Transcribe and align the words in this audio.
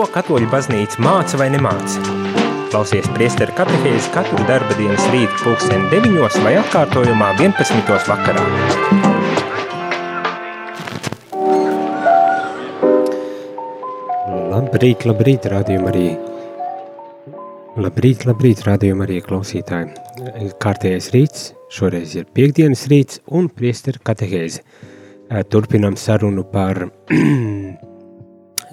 Ko 0.00 0.06
katoļu 0.08 0.46
baznīca 0.48 1.02
māca 1.04 1.36
vai 1.36 1.50
nemāca? 1.52 2.00
Klausies 2.72 3.04
priesteru 3.12 3.52
katehēzi 3.52 4.08
katru 4.14 4.38
darba 4.48 4.72
dienas 4.78 5.02
rītu 5.12 5.42
pulksteni 5.42 5.90
9 5.92 6.38
vai 6.40 6.54
atkārtojumā 6.56 7.26
11. 7.36 7.90
vakarā. 8.08 8.44
Labrīt, 14.54 15.04
labrīt, 15.04 15.50
rādījumā 15.52 15.92
arī. 15.92 16.06
Labrīt, 17.84 18.24
labrīt, 18.30 18.64
rādījumā 18.70 19.04
arī 19.04 19.20
klausītāji. 19.28 20.48
Kārtējais 20.64 21.10
rīts, 21.12 21.44
šoreiz 21.76 22.16
ir 22.16 22.32
piekdienas 22.32 22.88
rīts 22.88 23.20
un 23.28 23.52
priesteru 23.52 24.00
katehēzi. 24.08 24.64
Turpinām 25.52 26.00
sarunu 26.00 26.48
par 26.56 26.86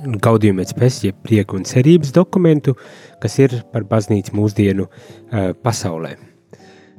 gaudījumu 0.06 0.66
pēc 0.78 1.02
jeb 1.06 1.18
prieku 1.26 1.58
un 1.58 1.66
cerības 1.66 2.14
dokumentu, 2.16 2.76
kas 3.22 3.38
ir 3.40 3.62
par 3.72 3.86
baznīcu 3.90 4.36
mūsdienu 4.38 4.88
uh, 4.88 5.52
pasaulē. 5.64 6.16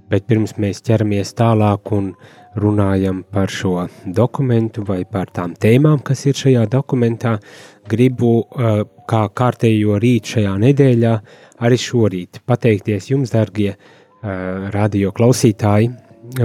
Bet 0.09 0.25
pirms 0.27 0.57
mēs 0.57 0.81
ķeramies 0.87 1.35
tālāk 1.37 1.93
un 1.93 2.15
runājam 2.59 3.21
par 3.31 3.53
šo 3.53 3.87
dokumentu 4.05 4.83
vai 4.89 5.03
par 5.05 5.29
tām 5.35 5.53
tēmām, 5.55 6.01
kas 6.03 6.25
ir 6.27 6.39
šajā 6.39 6.65
dokumentā, 6.73 7.37
gribu 7.89 8.33
uh, 8.41 8.83
kā 9.09 9.27
kārtējo 9.29 10.01
rīt 10.01 10.35
šajā 10.35 10.57
nedēļā, 10.65 11.15
arī 11.65 11.79
šorīt 11.83 12.43
pateikties 12.49 13.13
jums, 13.13 13.35
dargie 13.35 13.75
uh, 13.75 14.71
radio 14.75 15.13
klausītāji, 15.13 15.93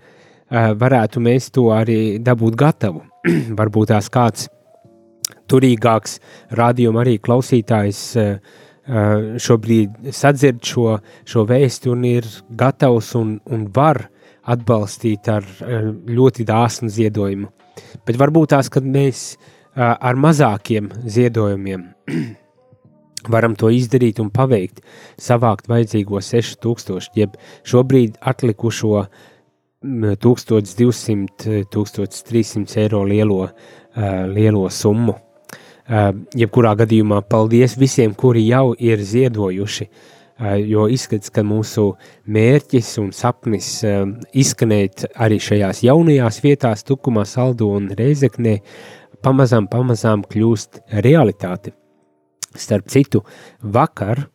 varētu 0.53 1.21
mēs 1.25 1.49
to 1.51 1.71
arī 1.75 2.19
dabūt 2.23 2.57
gatavu. 2.61 3.03
varbūt 3.61 3.93
tās 3.93 4.11
kāds 4.13 4.49
turīgāks 5.51 6.19
rādījuma 6.59 7.03
arī 7.03 7.19
klausītājs 7.23 8.03
šobrīd 9.43 10.11
sadzird 10.11 10.63
šo, 10.67 10.97
šo 11.29 11.45
vēstu 11.47 11.93
un 11.93 12.05
ir 12.09 12.27
gatavs 12.59 13.13
un, 13.19 13.37
un 13.47 13.69
var 13.75 14.09
atbalstīt 14.43 15.29
ar 15.31 15.47
ļoti 16.09 16.47
dāsnu 16.49 16.91
ziedojumu. 16.91 17.53
Bet 18.07 18.19
varbūt 18.19 18.53
tās, 18.57 18.69
kad 18.73 18.85
mēs 18.85 19.37
ar 19.77 20.19
mazākiem 20.19 20.91
ziedojumiem 21.07 21.87
varam 23.31 23.55
to 23.59 23.71
izdarīt 23.73 24.21
un 24.23 24.31
paveikt, 24.35 24.81
savākt 25.21 25.69
vajadzīgo 25.71 26.23
6000, 26.23 27.13
jeb 27.19 27.37
šobrīd 27.69 28.19
atlikušo 28.21 29.07
1200, 29.83 31.67
1300 31.75 32.81
eiro 32.85 33.03
lielo, 33.05 33.43
uh, 33.45 33.53
lielo 34.31 34.69
summu. 34.71 35.15
Uh, 35.83 36.13
jebkurā 36.39 36.77
gadījumā 36.79 37.21
paldies 37.27 37.77
visiem, 37.79 38.15
kuri 38.15 38.47
jau 38.47 38.73
ir 38.79 39.03
ziedojuši, 39.03 39.89
jo 40.67 40.87
izskats, 40.91 41.31
ka 41.31 41.45
mūsu 41.47 41.93
mērķis 42.33 42.89
un 43.03 43.13
sapnis 43.15 43.69
izskanēt 44.35 45.07
arī 45.15 45.39
šajās 45.43 45.85
jaunajās 45.87 46.41
vietās, 46.43 46.83
Tukumā, 46.89 47.25
Saldu 47.29 47.69
un 47.77 47.91
Reizeknē, 47.99 48.59
pamazām, 49.23 49.69
pamazām 49.71 50.25
kļūst 50.27 50.83
realitāte. 51.05 51.77
Starp 52.59 52.91
citu, 52.93 53.23
vakar 53.63 54.27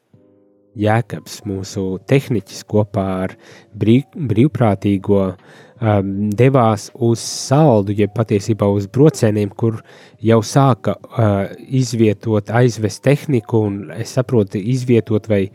Jēkabs, 0.78 1.40
mūsu 1.50 1.98
tehniķis, 2.10 2.62
kopā 2.70 3.06
ar 3.24 3.34
brīv, 3.74 4.04
brīvprātīgo 4.30 5.22
um, 5.32 6.12
devās 6.38 6.92
uz 6.94 7.24
saldu, 7.24 7.96
jeb 7.98 8.14
patiesībā 8.18 8.68
uz 8.70 8.86
brocēniem, 8.94 9.50
kur 9.58 9.80
jau 10.22 10.40
sāka 10.46 10.98
uh, 11.00 11.50
izvietot, 11.58 12.52
aizvest 12.54 13.02
tehniku, 13.08 13.64
un 13.72 13.80
es 13.98 14.14
saprotu, 14.20 14.62
izvietot 14.62 15.30
vai, 15.32 15.48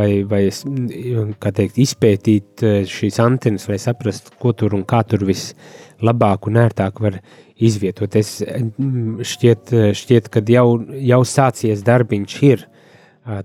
vai, 0.00 0.22
vai 0.28 0.42
teikt, 0.48 1.78
izpētīt 1.84 2.64
uh, 2.64 2.80
šīs 2.88 3.20
antenas, 3.22 3.68
lai 3.70 3.78
saprastu, 3.82 4.34
ko 4.40 4.54
tur 4.56 4.74
un 4.78 4.86
kā 4.88 5.02
tur 5.08 5.26
vislabāk 5.28 6.48
un 6.50 6.58
ērtāk 6.64 7.02
var 7.04 7.20
izvietot. 7.60 8.16
Es 8.16 8.38
mm, 8.42 9.20
šķiet, 9.26 9.74
šķiet 10.00 10.28
ka 10.32 10.42
jau, 10.48 10.66
jau 11.12 11.22
sācies 11.28 11.84
darbiņš 11.86 12.36
ir. 12.48 12.66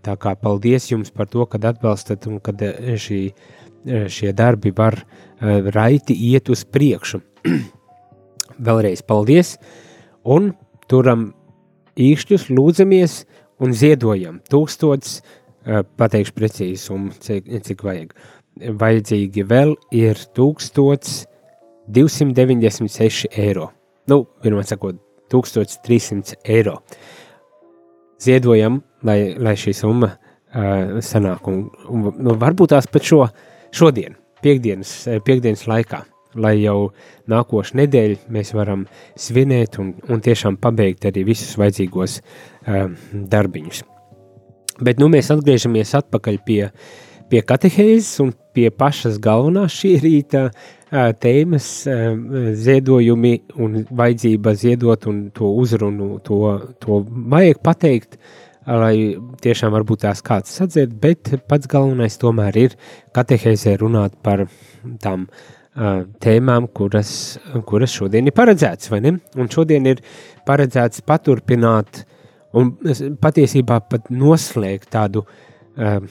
Tā 0.02 0.16
kā 0.18 0.32
paldies 0.40 0.88
jums 0.90 1.12
par 1.14 1.28
to, 1.30 1.44
kad 1.52 1.66
atbalstat 1.68 2.26
un 2.32 2.40
kad 2.42 2.62
šī, 3.02 3.20
šie 3.86 4.32
darbi 4.34 4.72
var 4.74 5.02
raiti 5.76 6.16
iet 6.32 6.50
uz 6.50 6.64
priekšu. 6.64 7.20
Vēlreiz 8.66 9.04
paldies 9.06 9.58
un 10.24 10.54
turam 10.90 11.34
īkšķus, 12.00 12.48
lūdzamies 12.56 13.24
un 13.64 13.76
ziedojam 13.76 14.40
tūkstots, 14.52 15.20
pateikšu 15.98 16.34
precīzi 16.38 16.82
summu, 16.82 17.10
cik, 17.26 17.44
cik 17.66 17.80
vajag. 17.86 18.10
Vajadzīgi 18.80 19.42
vēl 19.50 19.70
ir 19.96 20.16
1296 20.38 23.26
eiro 23.36 23.68
nu, 24.12 24.22
vienmēr 24.44 24.68
sakot, 24.68 25.00
1300 25.34 26.40
eiro. 26.56 26.80
Ziedojam, 28.22 28.80
lai, 29.06 29.20
lai 29.42 29.56
šī 29.60 29.74
summa 29.76 30.12
uh, 30.16 31.00
sanāk, 31.04 31.48
un, 31.52 31.66
un 31.92 32.12
nu, 32.14 32.36
varbūt 32.42 32.76
tās 32.76 32.90
pat 32.92 33.08
šo, 33.08 33.24
šodien, 33.76 34.16
piekdienas, 34.46 34.94
piekdienas 35.26 35.66
laikā, 35.70 36.04
lai 36.42 36.56
jau 36.60 36.92
nākošu 37.32 37.80
nedēļu 37.82 38.22
mēs 38.36 38.54
varam 38.56 38.86
svinēt 39.20 39.80
un, 39.82 39.94
un 40.12 40.24
tiešām 40.24 40.60
pabeigt 40.62 41.10
arī 41.10 41.26
visus 41.28 41.58
vajadzīgos 41.60 42.22
uh, 42.22 42.88
darbiņus. 43.36 43.84
Bet 44.84 45.00
nu 45.00 45.08
mēs 45.12 45.32
atgriežamies 45.32 45.94
atpakaļ 46.02 46.40
pie, 46.48 46.62
pie 47.32 47.42
katehēzes 47.48 48.20
un 48.24 48.34
pie 48.56 48.70
pašas 48.72 49.20
galvenās 49.24 49.76
šī 49.76 49.94
rīta 50.04 50.48
tēmas, 51.22 51.68
ziedojumi 52.66 53.34
un 53.60 53.82
vajadzība 53.90 54.56
ziedot 54.56 55.08
un 55.12 55.26
to 55.36 55.52
uzrunu, 55.64 56.20
to, 56.24 56.40
to 56.84 57.02
vajag 57.08 57.62
pateikt, 57.66 58.20
lai 58.66 59.16
tiešām 59.44 59.74
varbūt 59.76 60.06
tās 60.06 60.24
kāds 60.26 60.56
sadzird, 60.60 60.96
bet 61.02 61.36
pats 61.50 61.70
galvenais 61.70 62.18
tomēr 62.22 62.58
ir 62.64 62.80
katehēzē 63.16 63.76
runāt 63.82 64.16
par 64.26 64.48
tām 65.04 65.28
uh, 65.28 65.56
tēmām, 66.24 66.70
kuras, 66.74 67.12
kuras 67.68 67.94
šodien 67.94 68.28
ir 68.28 68.36
paredzētas, 68.36 68.90
vai 68.92 69.02
ne? 69.04 69.16
Un 69.36 69.52
šodien 69.52 69.86
ir 69.92 70.02
paredzēts 70.48 71.04
paturpināt 71.06 72.06
un 72.56 72.74
patiesībā 73.22 73.82
pat 73.92 74.10
noslēgt 74.14 74.90
tādu, 74.96 75.26
uh, 75.26 76.02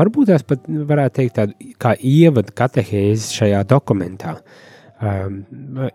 varbūt 0.00 0.32
tās 0.32 0.46
pat 0.46 0.68
varētu 0.68 1.20
teikt 1.20 1.36
tādu 1.40 1.74
kā 1.80 1.94
ievadu 1.98 2.54
katehēzi 2.56 3.40
šajā 3.40 3.64
dokumentā. 3.70 4.38
Um, 5.04 5.40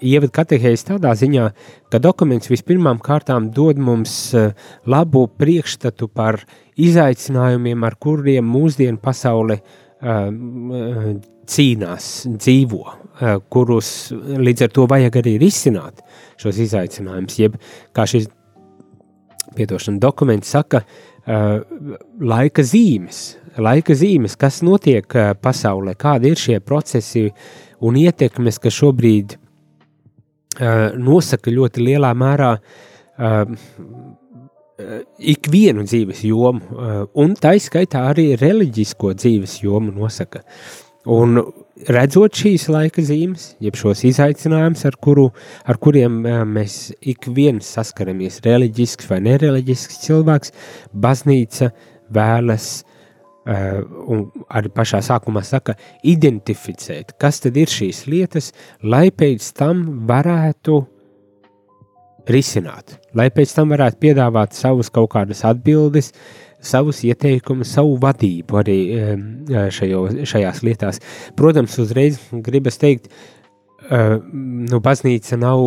Ievada 0.03 0.33
katehēzi 0.41 0.89
tādā 0.89 1.13
ziņā, 1.17 1.45
ka 1.89 2.01
dokuments 2.03 2.49
vispirmām 2.51 2.99
kārtām 3.01 3.47
dod 3.55 3.79
mums 3.81 4.11
uh, 4.35 4.51
labu 4.91 5.23
priekšstatu 5.39 6.09
par 6.11 6.41
izaicinājumiem, 6.77 7.85
ar 7.87 7.95
kuriem 7.95 8.45
mūsdienu 8.51 8.99
pasaule 9.01 9.61
uh, 9.61 10.27
cīnās, 11.49 12.09
dzīvo, 12.35 12.81
uh, 12.83 13.39
kurus 13.49 13.93
līdz 14.13 14.67
ar 14.67 14.75
to 14.75 14.85
vajag 14.91 15.21
arī 15.23 15.37
risināt 15.41 16.03
šos 16.43 16.59
izaicinājumus. 16.67 17.39
Jeb 17.39 17.55
kā 17.95 18.05
šis 18.09 18.27
piedošana 19.55 20.01
dokuments 20.01 20.51
saka, 20.55 20.83
uh, 20.83 21.59
laika 22.21 22.65
zīmes, 22.65 23.21
laika 23.59 23.95
zīmes, 23.97 24.37
kas 24.39 24.61
notiek 24.65 25.05
uh, 25.15 25.33
pasaulē, 25.39 25.95
kādi 25.99 26.33
ir 26.33 26.39
šie 26.39 26.59
procesi 26.63 27.27
un 27.85 27.97
ietekmes, 27.99 28.59
kas 28.61 28.77
šobrīd 28.79 29.37
uh, 29.37 30.97
nosaka 30.99 31.53
ļoti 31.53 31.85
lielā 31.87 32.13
mērā 32.17 32.51
uh, 32.57 33.55
ikvienu 35.19 35.83
dzīves 35.87 36.23
jomu, 36.27 36.61
uh, 36.75 37.01
un 37.19 37.35
tā 37.39 37.55
izskaitā 37.59 38.05
arī 38.11 38.31
reliģisko 38.39 39.15
dzīves 39.17 39.59
jomu 39.63 39.95
nosaka. 39.95 40.43
Un 41.09 41.39
redzot 41.87 42.35
šīs 42.35 42.67
laika 42.71 43.03
zīmes, 43.05 43.53
jeb 43.63 43.77
šos 43.79 44.03
izaicinājumus, 44.09 44.83
ar, 44.89 44.97
kuru, 45.01 45.29
ar 45.69 45.79
kuriem 45.81 46.21
mēs 46.49 46.91
ik 46.99 47.29
viens 47.35 47.67
saskaramies, 47.77 48.41
reliģisks 48.45 49.09
vai 49.09 49.21
nereliģisks 49.27 50.01
cilvēks, 50.05 50.53
baznīca 50.93 51.71
vēlas 52.15 52.69
un 53.49 54.27
arī 54.53 54.69
pašā 54.75 54.99
sākumā 55.05 55.41
saka, 55.47 55.73
identificēt, 56.05 57.15
kas 57.21 57.39
tad 57.45 57.57
ir 57.57 57.71
šīs 57.71 58.03
lietas, 58.11 58.51
lai 58.83 59.07
pēc 59.15 59.47
tam 59.57 59.85
varētu 60.09 60.83
risināt, 62.29 62.99
lai 63.17 63.31
pēc 63.33 63.55
tam 63.55 63.71
varētu 63.73 64.03
piedāvāt 64.03 64.53
savus 64.53 64.91
kaut 64.93 65.09
kādas 65.15 65.41
atbildes, 65.49 66.11
uh, 66.11 66.48
savus 66.61 67.03
ieteikumus, 67.07 67.71
savu 67.75 67.95
vadību 68.01 68.59
arī 68.59 68.77
šajo, 69.73 70.05
šajās 70.27 70.61
lietās. 70.67 71.01
Protams, 71.39 71.77
uzreiz 71.79 72.19
gribas 72.45 72.79
teikt, 72.81 73.07
nu, 73.89 74.81
baznīca 74.83 75.39
nav, 75.39 75.63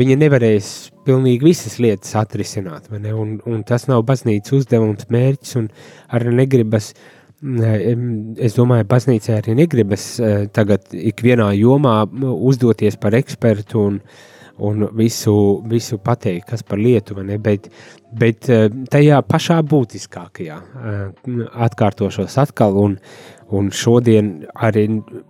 viņa 0.00 0.18
nevarēs 0.22 0.68
pilnīgi 1.06 1.44
visas 1.44 1.78
lietas 1.82 2.14
atrisināt, 2.16 2.88
un, 2.92 3.38
un 3.44 3.64
tas 3.68 3.88
nav 3.90 4.04
baznīcas 4.08 4.56
uzdevums, 4.62 5.08
mērķis, 5.12 5.56
un 5.60 5.68
arī 6.16 6.32
negribas, 6.40 6.92
es 7.42 8.56
domāju, 8.56 8.88
baznīcai 8.88 9.38
arī 9.40 9.56
negribas 9.58 10.14
tagad 10.56 10.94
ikvienā 10.94 11.50
jomā 11.58 12.02
uzdoties 12.32 12.96
par 13.02 13.18
ekspertu 13.18 13.82
un, 13.82 13.98
un 14.62 14.86
visu, 14.96 15.34
visu 15.68 15.98
pateikt, 15.98 16.48
kas 16.54 16.62
par 16.64 16.80
lietu, 16.80 17.18
bet, 17.42 17.68
bet 18.18 18.48
eh, 18.52 18.66
tajā 18.92 19.20
pašā 19.26 19.58
būtiskākajā 19.68 20.56
eh, 20.58 21.42
atkārtošos 21.66 22.36
atkal, 22.42 22.76
un, 22.78 22.96
un 23.52 23.70
šodien 23.74 24.32
arī 24.54 24.86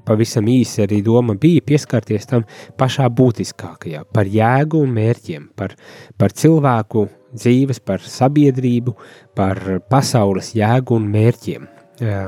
pavisam 0.07 0.49
īsi 0.51 0.85
arī 0.87 1.03
doma 1.07 1.37
bija 1.41 1.65
pieskarties 1.73 2.29
tam 2.31 2.47
pašā 2.79 3.09
būtiskākajā, 3.13 4.05
par 4.13 4.31
jēgu 4.31 4.83
un 4.87 4.95
mērķiem, 4.99 5.51
par, 5.59 5.77
par 6.19 6.35
cilvēku 6.37 7.07
dzīves, 7.33 7.81
par 7.87 8.05
sabiedrību, 8.05 8.97
par 9.39 9.63
pasaules 9.91 10.53
jēgu 10.59 10.99
un 10.99 11.11
mērķiem, 11.17 11.69
eh, 12.03 12.23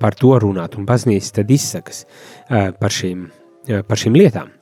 par 0.00 0.18
to 0.18 0.36
runāt, 0.42 0.78
un 0.78 0.88
baznīca 0.88 1.40
tad 1.40 1.52
izsakas 1.54 2.04
par 2.48 2.90
šīm, 2.94 3.28
par 3.86 4.00
šīm 4.00 4.16
lietām 4.18 4.59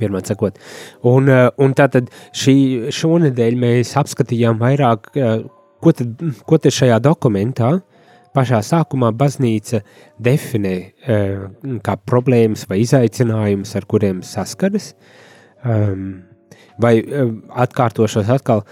vienmēr 0.00 0.26
sakot. 0.26 0.58
Un, 1.02 1.28
eh, 1.28 1.48
un 1.58 1.74
tātad 1.74 2.10
šī 2.34 2.90
šonadēļ 2.94 3.58
mēs 3.60 3.94
apskatījām 4.00 4.58
vairāk, 4.58 5.10
eh, 5.16 5.44
ko 5.80 5.92
tad, 5.92 6.22
ko 6.46 6.58
tad 6.58 6.72
šajā 6.72 7.00
dokumentā 7.00 7.82
pašā 8.34 8.60
sākumā 8.66 9.12
baznīca 9.12 9.82
definē 10.20 10.92
eh, 11.06 11.38
kā 11.82 11.96
problēmas 11.96 12.66
vai 12.68 12.80
izaicinājumus, 12.82 13.74
ar 13.76 13.86
kuriem 13.86 14.22
saskaras. 14.22 14.94
Ehm, 15.64 16.22
vai 16.78 17.00
atkārtošos 17.00 18.28
atkal 18.28 18.64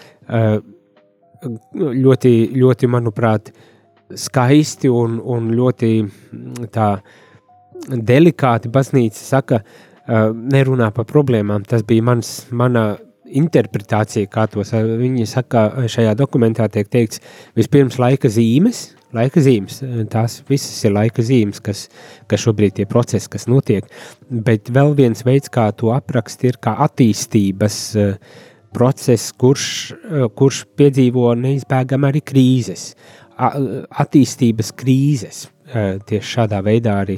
ļoti, 1.73 2.33
ļoti 2.59 2.89
manuprāt, 2.91 3.53
skaisti 4.13 4.91
un, 4.91 5.21
un 5.23 5.49
ļoti 5.55 6.11
tā 6.75 6.89
delikāti 7.89 8.69
baznīca 8.69 9.23
saka, 9.23 9.63
uh, 9.63 9.92
nerunā 10.09 10.91
par 10.95 11.07
problēmām. 11.07 11.67
Tas 11.69 11.85
bija 11.87 12.03
mans, 12.03 12.35
mana 12.51 12.97
interpretācija, 13.33 14.29
kā 14.31 14.47
tos 14.51 14.73
viņi 14.75 15.27
saka, 15.31 15.87
šajā 15.91 16.15
dokumentā 16.19 16.69
tiek 16.73 16.89
teikts, 16.93 17.23
vispirms 17.57 17.99
laika 18.03 18.31
zīmes, 18.33 18.91
laika 19.17 19.43
zīmes, 19.45 19.81
tās 20.13 20.41
visas 20.49 20.77
ir 20.85 20.95
laika 20.97 21.25
zīmes, 21.25 21.63
kas, 21.65 21.87
kas 22.29 22.45
šobrīd 22.45 22.77
tie 22.79 22.89
procesi, 22.89 23.31
kas 23.33 23.49
notiek, 23.49 23.89
bet 24.29 24.73
vēl 24.73 24.95
viens 24.99 25.25
veids, 25.25 25.53
kā 25.53 25.71
to 25.77 25.93
aprakst, 25.95 26.45
ir 26.49 26.61
kā 26.63 26.75
attīstības 26.87 27.79
process, 28.73 29.33
kurš, 29.37 29.67
kurš 30.37 30.65
piedzīvo 30.81 31.33
neizbēgam 31.41 32.09
arī 32.09 32.25
krīzes, 32.25 32.93
attīstības 33.39 34.75
krīzes. 34.77 35.47
Tieši 35.73 36.29
šādā 36.29 36.59
veidā 36.65 36.99
arī 37.01 37.15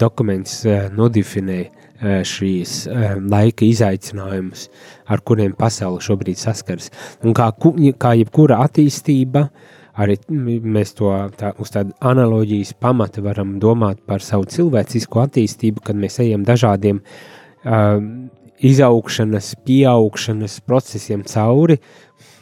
dokuments 0.00 0.62
nodefinē 0.96 1.58
Eh, 1.60 1.87
šīs 1.98 2.84
eh, 2.86 3.16
laika 3.18 3.66
izaicinājumus, 3.66 4.68
ar 5.10 5.22
kuriem 5.26 5.54
pasaule 5.58 6.02
šobrīd 6.04 6.38
saskaras. 6.38 6.92
Un 7.26 7.34
kā, 7.34 7.50
kā 7.98 8.14
jebkura 8.18 8.60
attīstība, 8.66 9.48
arī 9.98 10.18
mēs 10.30 10.94
to 10.98 11.10
tā, 11.38 11.52
uz 11.58 11.74
tādu 11.74 11.96
analoģijas 12.06 12.76
pamata 12.78 13.24
varam 13.24 13.56
domāt 13.62 14.04
par 14.06 14.22
savu 14.22 14.46
cilvēcisko 14.46 15.24
attīstību, 15.26 15.82
kad 15.82 15.98
mēs 15.98 16.20
ejam 16.22 16.46
dažādiem 16.46 17.02
um, 17.02 18.10
izaugšanas, 18.62 19.56
pieaugšanas 19.66 20.60
procesiem 20.66 21.26
cauri, 21.26 21.80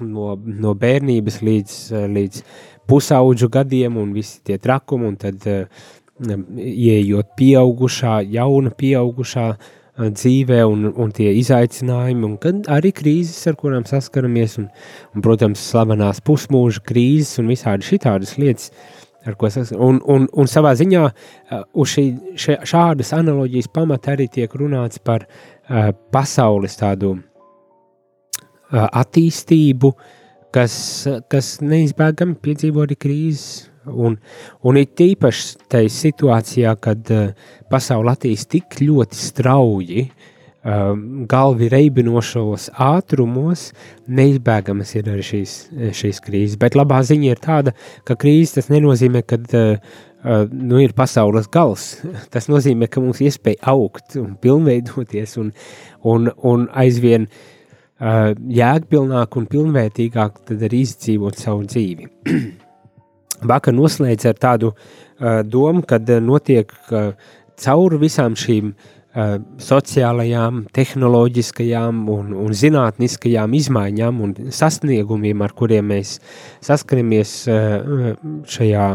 no, 0.05 0.35
no 0.37 0.77
bērnības 0.77 1.41
līdz, 1.45 1.79
līdz 2.13 2.43
pusauģu 2.87 3.49
gadiem 3.53 3.97
un 4.01 4.13
visi 4.13 4.43
tie 4.45 4.61
trakumi, 4.61 5.09
un 5.09 5.17
tad 5.21 5.49
uh, 5.49 5.87
ieejot 6.21 7.35
pieaugušā, 7.37 8.21
jauna 8.33 8.73
pieaugušā 8.73 9.49
dzīvē 9.97 10.61
un, 10.69 10.91
un 10.93 11.13
tie 11.15 11.31
izaicinājumi, 11.41 12.29
un 12.29 12.63
arī 12.73 12.93
krīzes, 12.97 13.47
ar 13.49 13.57
kurām 13.57 13.87
saskaramies, 13.89 14.59
un, 14.61 14.69
un 15.17 15.25
protams, 15.25 15.63
slavenās 15.71 16.21
pusmūža 16.25 16.85
krīzes 16.85 17.41
un 17.41 17.49
visādi 17.53 17.89
šitādas 17.89 18.37
lietas, 18.41 18.73
ar 19.25 19.39
ko 19.41 19.49
saskaramies. 19.49 19.87
Un, 19.89 20.01
un, 20.13 20.27
un 20.33 20.51
savā 20.51 20.75
ziņā 20.77 21.05
uz 21.73 21.95
šī, 21.95 22.07
še, 22.37 22.59
šādas 22.69 23.15
analoģijas 23.17 23.73
pamata 23.73 24.13
arī 24.17 24.29
tiek 24.33 24.53
runāts 24.61 25.01
par 25.01 25.25
uh, 25.25 25.93
pasaules 26.13 26.77
tādu 26.81 27.17
uh, 27.17 28.85
attīstību, 28.87 29.95
kas, 30.53 30.77
kas 31.33 31.57
neizbēgami 31.65 32.37
piedzīvo 32.45 32.85
arī 32.85 33.01
krīzes 33.01 33.49
Un, 33.87 34.17
un 34.67 34.79
ir 34.81 34.89
tīpaši 34.99 35.69
tajā 35.73 35.93
situācijā, 35.93 36.73
kad 36.83 37.13
uh, 37.15 37.29
pasaule 37.71 38.15
attīstās 38.15 38.51
tik 38.57 38.81
ļoti 38.83 39.21
strauji, 39.21 40.07
uh, 40.09 40.97
galvi 41.31 41.71
reibinošos 41.73 42.71
ātrumos, 42.83 43.69
neizbēgamas 44.09 44.97
ir 44.99 45.13
arī 45.15 45.29
šīs, 45.31 45.57
šīs 46.01 46.21
krīzes. 46.25 46.59
Bet 46.61 46.79
labā 46.79 47.03
ziņa 47.07 47.31
ir 47.31 47.43
tāda, 47.43 47.77
ka 48.07 48.19
krīze 48.19 48.59
tas 48.59 48.73
nenozīmē, 48.75 49.23
ka 49.27 49.39
uh, 49.39 49.97
uh, 50.27 50.47
nu, 50.51 50.81
ir 50.81 50.95
pasaules 50.97 51.49
gals. 51.53 51.89
Tas 52.35 52.51
nozīmē, 52.51 52.91
ka 52.91 53.03
mums 53.03 53.23
ir 53.23 53.31
iespēja 53.31 53.63
augt 53.73 54.19
un 54.21 54.35
pilnveidoties 54.43 55.37
un, 55.43 55.53
un, 56.07 56.31
un 56.51 56.69
aizvien 56.75 57.29
uh, 57.29 58.35
jēgpilnāk 58.35 59.41
un 59.41 59.51
pilnvērtīgāk 59.53 60.43
izdzīvot 60.83 61.43
savu 61.43 61.67
dzīvi. 61.71 62.13
vakar 63.43 63.75
noslēdz 63.77 64.29
ar 64.31 64.39
tādu 64.41 64.73
uh, 64.73 65.43
domu, 65.45 65.85
ka 65.87 66.01
uh, 66.01 66.21
notiek 66.23 66.73
uh, 66.91 67.13
cauri 67.61 68.01
visām 68.01 68.37
šīm 68.39 68.73
uh, 68.73 69.37
sociālajām, 69.63 70.65
tehnoloģiskajām 70.77 72.03
un, 72.13 72.35
un 72.47 72.57
zinātniskajām 72.57 73.55
izmaiņām 73.61 74.21
un 74.25 74.35
sasniegumiem, 74.53 75.43
ar 75.43 75.57
kuriem 75.57 75.93
mēs 75.95 76.19
saskaramies 76.65 77.39
uh, 77.49 78.13
šajā 78.57 78.91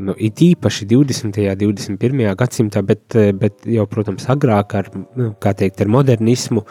nu, 0.00 0.14
it 0.18 0.40
īpaši 0.44 0.86
20. 0.90 1.38
un 1.52 1.58
21. 1.60 2.22
gadsimtā, 2.38 2.82
bet, 2.86 3.16
bet 3.40 3.66
jau, 3.68 3.84
protams, 3.90 4.26
agrāk 4.32 4.74
ar, 4.78 4.90
nu, 5.18 5.30
teikt, 5.40 5.82
ar 5.84 5.90
modernismu, 5.92 6.64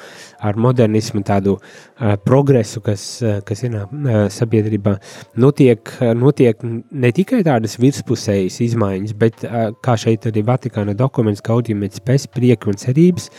ar 0.46 0.60
modernismu 0.60 1.24
tādu 1.28 1.56
uh, 1.60 2.16
progresu, 2.26 2.82
kas, 2.86 3.06
kas 3.48 3.64
ir 3.68 3.78
uh, 3.80 4.26
sabiedrībā, 4.34 4.96
notiek, 5.40 5.94
notiek 6.18 6.66
ne 6.66 7.14
tikai 7.16 7.44
tādas 7.48 7.78
virspusējas 7.82 8.60
izmaiņas, 8.70 9.16
bet, 9.20 9.46
uh, 9.48 9.70
kā 9.86 9.98
šeit 10.00 10.28
arī 10.30 10.44
Vatikāna 10.48 10.98
dokuments 10.98 11.44
Gaudium 11.46 11.86
et 11.88 11.98
spes 12.00 12.28
prieki 12.32 12.72
un 12.72 12.80
cerības, 12.82 13.30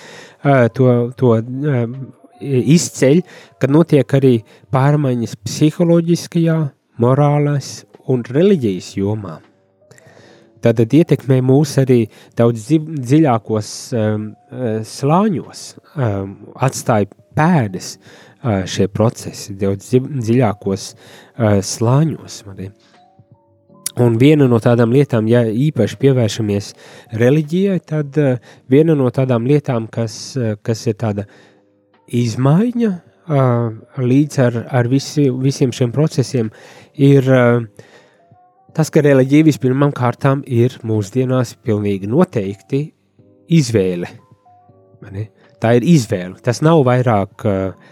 uh, 0.45 0.67
to, 0.75 0.95
to 1.21 1.37
uh, 1.41 1.85
izceļ, 2.41 3.23
kad 3.61 3.73
notiek 3.73 4.17
arī 4.17 4.35
pārmaiņas 4.73 5.37
psiholoģiskajā, 5.45 6.59
morālās 7.01 7.81
un 8.11 8.25
reliģijas 8.27 8.95
jomā. 8.99 9.39
Tātad 10.65 10.93
ietekmē 10.93 11.41
mūs 11.45 11.77
arī 11.81 12.03
daudz 12.37 12.67
dziļākos 12.69 13.73
um, 13.97 14.27
uh, 14.53 14.81
slāņos, 14.85 15.65
um, 15.97 16.35
atstāja 16.61 17.09
pēdas 17.37 17.95
uh, 17.97 18.63
šie 18.69 18.91
procesi, 18.93 19.57
daudz 19.61 19.89
dziļākos 19.97 20.87
uh, 20.93 21.61
slāņos. 21.65 22.41
Arī. 22.53 22.71
Un 24.01 24.17
viena 24.21 24.47
no 24.51 24.61
tādām 24.63 24.93
lietām, 24.95 25.29
ja 25.31 25.43
īpaši 25.49 25.99
pievēršamies 26.01 26.73
reliģijai, 27.21 27.79
tad 27.81 28.21
uh, 28.21 28.37
viena 28.71 28.97
no 28.99 29.09
tādām 29.15 29.49
lietām, 29.49 29.89
kas, 29.93 30.19
uh, 30.39 30.59
kas 30.63 30.85
ir 30.93 31.01
tāda 31.01 31.25
izmaiņa 32.21 32.91
uh, 32.93 33.71
līdz 33.97 34.43
ar, 34.45 34.65
ar 34.81 34.91
visi, 34.93 35.31
visiem 35.31 35.73
šiem 35.73 35.93
procesiem, 35.95 36.53
ir 37.01 37.33
uh, 37.33 37.87
Tas, 38.77 38.91
ka 38.93 39.03
reliģija 39.03 39.49
vispirmām 39.49 39.93
kārtām 39.97 40.45
ir 40.47 40.77
mūsdienās 40.87 41.57
pilnīgi 41.67 42.09
noteikti 42.11 42.85
izvēle. 43.51 44.11
Tā 45.61 45.75
ir 45.79 45.87
izvēle. 45.91 46.39
Tas 46.45 46.63
nav 46.63 46.85
vairāk 46.87 47.47
uh, 47.49 47.91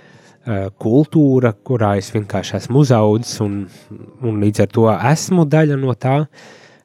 kultūra, 0.81 1.53
kurā 1.67 1.97
es 1.99 2.13
vienkārši 2.15 2.57
esmu 2.61 2.85
uzaudzis 2.85 3.41
un, 3.45 3.61
un 4.23 4.41
līdz 4.45 4.65
ar 4.65 4.73
to 4.77 4.87
esmu 4.95 5.49
daļa 5.51 5.79
no 5.83 5.97
tā. 5.99 6.17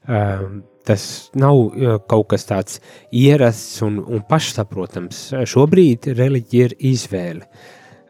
Uh, 0.04 0.48
tas 0.84 1.06
nav 1.40 1.62
uh, 1.62 1.96
kaut 2.10 2.32
kas 2.34 2.50
tāds 2.50 2.82
ierasts 3.14 3.84
un, 3.86 4.02
un 4.02 4.26
pašsaprotams. 4.30 5.26
Šobrīd 5.54 6.10
reliģija 6.18 6.72
ir 6.72 6.78
izvēle. 6.94 7.48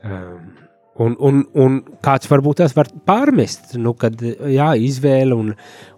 Um, 0.04 0.63
Un, 1.02 1.16
un, 1.26 1.40
un 1.58 1.80
kāds 2.06 2.30
varbūt 2.30 2.60
tas 2.62 2.76
var 2.78 2.86
pārmest, 3.08 3.72
nu, 3.82 3.96
kad 3.98 4.20
jā, 4.22 4.68
izvēle 4.78 5.34
un, 5.34 5.50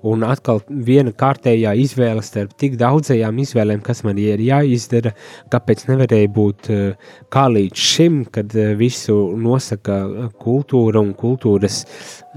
un 0.08 0.24
atkal 0.24 0.62
viena 0.70 1.12
kārtējā 1.12 1.74
izvēle 1.84 2.24
starp 2.24 2.54
tik 2.56 2.78
daudzajām 2.80 3.42
izvēlēm, 3.44 3.82
kas 3.84 4.06
man 4.08 4.22
ir 4.24 4.40
jāizdara, 4.40 5.12
kāpēc 5.52 5.84
nevarēja 5.90 6.32
būt 6.38 6.72
eh, 6.72 7.12
kā 7.28 7.48
līdz 7.52 7.88
šim, 7.92 8.22
kad 8.32 8.56
eh, 8.56 8.72
visu 8.80 9.18
nosaka 9.36 10.00
kultūra 10.40 11.04
un 11.04 11.12
kultūras, 11.20 11.82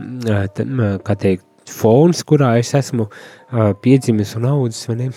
mm, 0.02 0.98
kā 1.06 1.14
teikt, 1.14 1.46
fons, 1.68 2.24
kurā 2.26 2.56
es 2.58 2.72
esmu 2.74 3.06
piedzimis 3.84 4.34
un 4.38 4.46
audzis, 4.48 4.88
ne? 4.96 5.10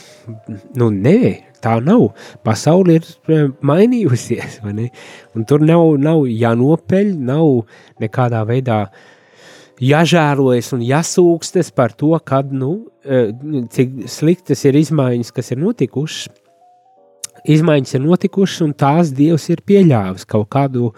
Nu, 0.78 0.90
nē, 0.92 1.51
tā 1.64 1.78
nav. 1.84 2.10
Pasaule 2.46 3.00
ir 3.00 3.08
e, 3.08 3.40
mainījusies, 3.66 4.60
vai 4.66 4.76
ne? 4.78 4.90
Un 5.38 5.48
tur 5.48 5.64
nav, 5.66 5.96
nav 6.02 6.26
jānopeļ, 6.28 7.16
nav 7.32 7.64
nekādā 8.02 8.44
veidā 8.50 8.84
jāžērojas 9.82 10.74
un 10.76 10.84
jāsūkstas 10.86 11.72
par 11.74 11.96
to, 11.98 12.14
kad, 12.26 12.52
nu, 12.54 12.76
e, 13.06 13.24
cik 13.74 14.06
sliktas 14.12 14.66
ir 14.70 14.78
izmaiņas, 14.82 15.34
kas 15.36 15.54
ir 15.56 15.62
notikušas 15.64 16.41
izmaiņas 17.50 17.96
ir 17.98 18.04
notikušas, 18.04 18.62
un 18.66 18.74
tās 18.78 19.12
Dievs 19.16 19.48
ir 19.50 19.62
pieļāvis 19.68 20.28
kaut 20.30 20.50
kādu 20.54 20.92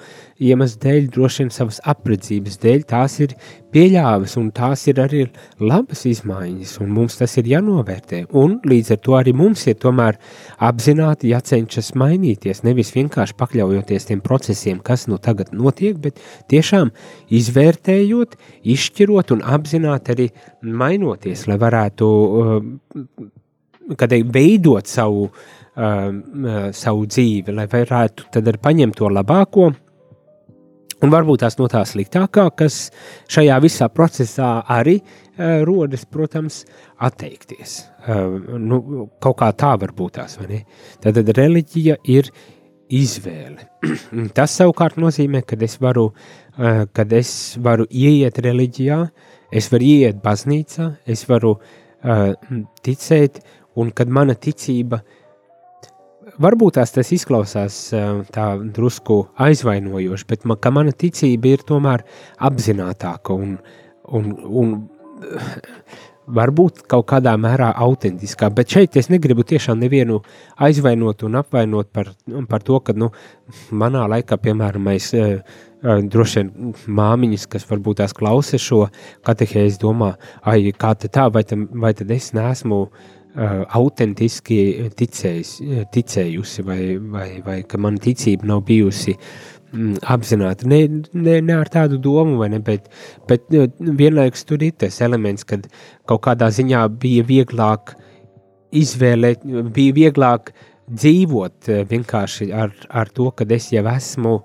iemeslu 0.43 0.81
dēļ, 0.83 1.05
droši 1.13 1.43
vien 1.43 1.51
savas 1.53 1.79
apredzības 1.88 2.57
dēļ, 2.59 2.81
tās 2.89 3.15
ir 3.23 3.35
pieļāvis, 3.73 4.35
un 4.41 4.50
tās 4.55 4.83
ir 4.91 5.00
arī 5.01 5.23
labas 5.62 6.03
izmaiņas, 6.09 6.75
un 6.83 6.91
mums 6.97 7.15
tas 7.19 7.38
ir 7.39 7.47
jānovērtē. 7.53 8.25
Un 8.39 8.57
līdz 8.67 8.93
ar 8.95 9.01
to 9.05 9.15
arī 9.17 9.33
mums 9.38 9.63
ir 9.71 9.79
tomēr 9.81 10.19
apzināti 10.63 11.31
jācenšas 11.31 11.93
mainīties, 12.00 12.63
nevis 12.67 12.91
vienkārši 12.95 13.38
pakļaujoties 13.39 14.09
tiem 14.12 14.23
procesiem, 14.25 14.83
kas 14.83 15.07
nu 15.07 15.21
tagad 15.23 15.53
notiek, 15.55 15.97
bet 16.03 16.19
tiešām 16.51 16.91
izvērtējot, 17.33 18.38
izšķirot 18.75 19.33
un 19.38 19.47
apzināti 19.55 20.15
arī 20.17 20.29
mainoties, 20.62 21.47
lai 21.47 21.59
varētu, 21.62 22.13
uh, 22.13 23.27
kad 24.00 24.13
veidot 24.33 24.88
savu 24.88 25.27
uh, 25.27 25.51
savu 25.74 27.08
dzīvi, 27.10 27.53
lai 27.56 27.65
varētu 27.65 28.27
tad 28.34 28.48
arī 28.51 28.60
paņemt 28.62 29.00
to 29.00 29.10
labāko. 29.10 29.72
Un 31.03 31.12
varbūt 31.12 31.42
tās 31.44 31.58
no 31.60 31.68
tā 31.68 31.82
sliktākā, 31.84 32.46
kas 32.56 32.77
šajā 33.32 33.58
visā 33.63 33.89
procesā 33.92 34.53
arī 34.72 35.01
uh, 35.01 35.60
rodas, 35.68 36.06
protams, 36.08 36.62
atteikties. 37.03 37.82
Uh, 38.08 38.38
nu, 38.62 38.80
kaut 39.24 39.36
kā 39.42 39.50
tā 39.60 39.74
var 39.82 39.92
būt 39.98 40.15
tās, 40.22 40.38
vai 40.39 40.48
ne? 40.48 40.60
Tad, 41.03 41.18
tad 41.20 41.32
reliģija 41.36 41.98
ir 42.13 42.30
izvēle. 42.94 43.68
Tas 44.38 44.56
savukārt 44.56 44.96
nozīmē, 45.01 45.42
ka 45.48 45.60
es 45.68 45.75
varu, 45.84 46.06
uh, 46.13 46.86
kad 46.96 47.12
es 47.20 47.34
varu 47.60 47.89
ieiet 47.89 48.39
reliģijā, 48.46 49.01
es 49.51 49.68
varu 49.74 49.89
ieiet 49.89 50.24
baznīcā, 50.24 50.88
es 51.03 51.25
varu 51.27 51.58
uh, 51.58 52.32
ticēt, 52.86 53.44
un 53.75 53.92
kad 53.92 54.08
mana 54.08 54.38
ticība 54.39 55.01
uh, 55.01 55.20
varbūt 56.41 56.77
tās 56.79 56.93
tas 56.95 57.11
izklausās 57.15 57.79
tā 58.33 58.47
drusku 58.75 59.23
aizvainojoši, 59.41 60.29
bet 60.29 60.47
man, 60.49 60.59
mana 60.73 60.93
ticība 60.95 61.53
ir 61.53 61.67
tomēr 61.67 62.05
apzinātāka 62.41 63.35
un, 63.35 63.57
un, 64.07 64.31
un 64.43 64.73
varbūt 66.27 66.85
kaut 66.89 67.05
kādā 67.11 67.33
mērā 67.39 67.73
autentiskā. 67.85 68.49
Bet 68.55 68.71
šeit 68.73 68.97
es 68.99 69.09
negribu 69.11 69.43
tiešām 69.47 69.79
nevienu 69.81 70.21
aizvainot 70.55 71.25
un 71.27 71.39
apvainot 71.41 71.91
par, 71.93 72.13
par 72.49 72.63
to, 72.63 72.79
ka 72.79 72.95
nu, 72.95 73.11
manā 73.71 74.05
laikā, 74.15 74.39
piemēram, 74.39 74.87
mēs 74.87 75.11
droši 75.83 76.39
vien 76.39 76.75
māmiņas, 76.87 77.49
kas 77.51 77.67
varbūt 77.67 77.99
tās 77.99 78.15
klausa 78.15 78.59
šo 78.61 78.85
katehēzi, 79.27 79.81
domā, 79.81 80.13
ai, 80.47 80.71
kā 80.71 80.93
tā, 80.95 81.27
vai, 81.33 81.43
tam, 81.47 81.67
vai 81.75 81.91
tad 81.97 82.13
es 82.15 82.31
neesmu 82.35 82.85
uh, 82.85 83.11
autentiski 83.33 84.89
ticējis, 84.97 85.55
ticējusi, 85.93 86.65
vai, 86.67 86.79
vai, 86.97 87.27
vai 87.45 87.57
ka 87.67 87.79
mana 87.81 88.01
ticība 88.01 88.45
nav 88.49 88.61
bijusi 88.67 89.15
mm, 89.15 90.03
apzināta. 90.13 90.67
Ne, 90.69 90.83
ne, 91.13 91.39
ne 91.41 91.55
ar 91.57 91.71
tādu 91.73 91.97
domu, 92.01 92.43
ne, 92.49 92.59
bet, 92.63 92.91
bet 93.29 93.47
vienlaikus 93.79 94.45
tur 94.49 94.63
ir 94.65 94.75
tas 94.77 95.01
elements, 95.01 95.47
kad 95.49 95.65
kaut 96.09 96.23
kādā 96.27 96.51
ziņā 96.53 96.85
bija 97.01 97.25
vieglāk 97.29 97.95
izvēlēt, 98.73 99.47
bija 99.73 99.97
vieglāk 99.97 100.53
dzīvot 100.93 101.71
vienkārši 101.89 102.51
ar, 102.53 102.73
ar 102.89 103.09
to, 103.15 103.31
ka 103.31 103.47
es 103.55 103.71
jau 103.73 103.85
esmu, 103.89 104.37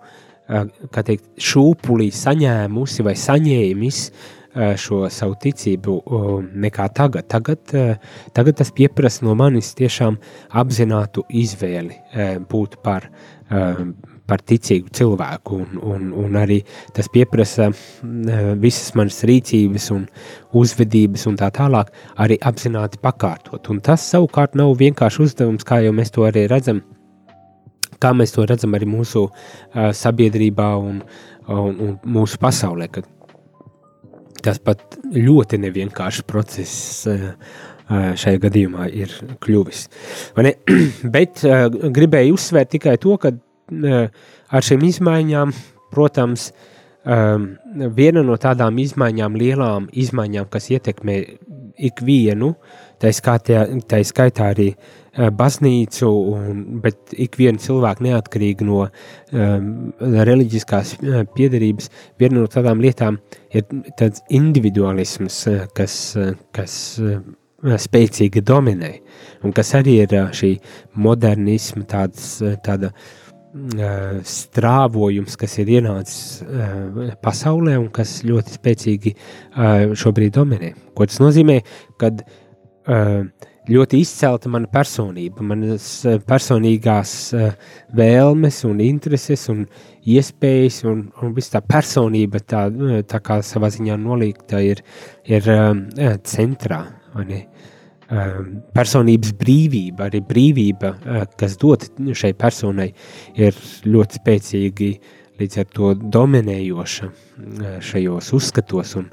teikt, 0.97 1.29
šūpulī 1.45 2.09
saņēmusi 2.15 3.05
vai 3.05 3.17
saņēmis 3.21 4.05
uh, 4.09 4.27
šo 4.55 5.05
savu 5.13 5.37
ticību 5.43 5.97
nekā 6.57 6.89
tagad. 6.97 7.29
Tagad, 7.29 7.75
tagad 8.35 8.59
tas 8.59 8.73
pieprasa 8.75 9.27
no 9.27 9.35
manis 9.39 9.75
tiešām 9.79 10.17
apzinātu 10.57 11.25
izvēli 11.29 11.99
būt 12.49 12.79
par, 12.83 13.09
par 14.29 14.45
ticīgu 14.45 14.93
cilvēku, 14.99 15.61
un, 15.63 15.81
un, 15.93 16.11
un 16.25 16.39
arī 16.41 16.61
tas 16.97 17.11
pieprasa 17.13 17.71
visas 18.61 18.95
manas 18.99 19.21
rīcības 19.29 19.91
un 19.95 20.07
uzvedības 20.59 21.27
un 21.31 21.39
tā 21.41 21.51
tālāk 21.55 21.93
arī 22.17 22.41
apzināti 22.41 23.01
pakārtot. 23.05 23.69
Un 23.73 23.83
tas 23.85 24.05
savukārt 24.11 24.57
nav 24.59 24.75
vienkārši 24.81 25.27
uzdevums, 25.27 25.67
kā 25.69 25.83
jau 25.85 25.93
mēs 25.97 26.13
to 26.15 26.25
arī 26.29 26.47
redzam, 26.51 26.83
kā 28.01 28.15
mēs 28.17 28.35
to 28.35 28.47
redzam 28.49 28.77
arī 28.79 28.89
mūsu 28.89 29.27
uh, 29.29 29.91
sabiedrībā 29.93 30.73
un, 30.81 31.03
un, 31.49 31.79
un 31.87 31.95
mūsu 32.19 32.41
pasaulē, 32.43 32.91
kad 32.93 33.09
tas 34.45 34.61
pat 34.63 34.99
ļoti 35.15 35.61
nevienkāršs 35.65 36.25
process 36.29 37.07
eh, 37.11 37.29
eh, 37.33 38.09
šajā 38.19 38.43
gadījumā 38.47 38.89
ir 38.95 39.13
kļuvis. 39.45 39.85
Bet 41.17 41.45
eh, 41.45 41.67
gribēju 41.69 42.39
uzsvērt 42.39 42.75
tikai 42.77 42.97
to, 43.03 43.19
ka 43.21 43.35
ar 44.49 44.65
šīm 44.65 44.87
izmaiņām, 44.89 45.51
protams, 45.93 46.47
viena 47.05 48.23
no 48.25 48.37
tādām 48.41 48.79
izmaiņām, 48.81 49.35
lielām 49.37 49.91
izmaiņām, 49.93 50.47
kas 50.49 50.71
ietekmē 50.73 51.17
ikvienu, 51.91 52.55
tā 52.97 53.13
skaitā, 53.13 53.67
tā 53.89 54.01
skaitā 54.09 54.49
arī 54.55 54.71
uh, 54.73 54.99
baznīcu, 55.19 56.09
un, 56.35 56.63
bet 56.85 57.15
ik 57.19 57.39
viena 57.41 57.59
cilvēka 57.63 58.05
neatkarīgi 58.07 58.67
no 58.69 58.85
um, 58.87 59.69
reliģiskās 60.01 60.95
uh, 61.01 61.23
piedarības, 61.35 61.91
viena 62.21 62.41
no 62.41 62.47
tādām 62.53 62.83
lietām 62.85 63.19
ir 63.51 63.67
tāds 63.99 64.23
individualisms, 64.35 65.41
kas, 65.75 65.95
kas 66.55 66.75
spēcīgi 67.59 68.43
dominē, 68.47 68.93
un 69.43 69.55
kas 69.57 69.75
arī 69.79 69.99
ir 70.05 70.13
šī 70.37 70.53
modernisma 70.95 71.83
tāds, 71.91 72.37
tāda 72.63 72.93
strāvojums, 74.29 75.35
kas 75.41 75.57
ir 75.59 75.71
ienācis 75.79 76.45
pasaulē 77.25 77.79
un 77.81 77.89
kas 77.91 78.19
ļoti 78.29 78.55
spēcīgi 78.59 79.15
šobrīd 79.99 80.37
dominē. 80.37 80.75
Ko 80.95 81.09
tas 81.09 81.19
nozīmē? 81.23 81.57
Kad 81.99 82.23
ļoti 83.69 84.01
izcelta 84.03 84.51
mana 84.53 84.69
personība, 84.73 85.45
manas 85.45 85.89
personīgās 86.29 87.15
vēlmes 87.95 88.63
un 88.69 88.83
intereses 88.85 89.47
un 89.53 89.65
iespējas 90.09 90.83
un, 90.89 91.07
un 91.23 91.35
viss 91.37 91.53
tā 91.53 91.61
personība 91.65 92.41
tā, 92.41 92.67
tā 93.09 93.21
kā 93.25 93.41
savā 93.45 93.71
ziņā 93.75 93.99
nolīgta 94.01 94.63
ir, 94.65 94.81
ir 95.29 95.51
centrā, 96.25 96.85
personības 98.09 99.35
brīvība, 99.37 100.09
arī 100.09 100.23
brīvība, 100.25 100.93
uh, 100.97 101.25
kas 101.37 101.57
dot 101.61 101.89
šai 102.17 102.33
personai, 102.39 102.93
ir 103.37 103.57
ļoti 103.85 104.21
spēcīgi 104.21 104.91
līdz 105.39 105.59
ar 105.61 105.69
to 105.75 105.93
dominējoša 106.17 107.09
uh, 107.09 107.77
šajos 107.85 108.33
uzskatos, 108.39 108.95
un, 108.97 109.11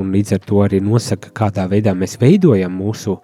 un 0.00 0.12
līdz 0.16 0.38
ar 0.38 0.42
to 0.48 0.62
arī 0.64 0.80
nosaka, 0.80 1.32
kādā 1.34 1.68
veidā 1.68 1.94
mēs 1.94 2.16
veidojam 2.20 2.72
mūsu 2.80 3.18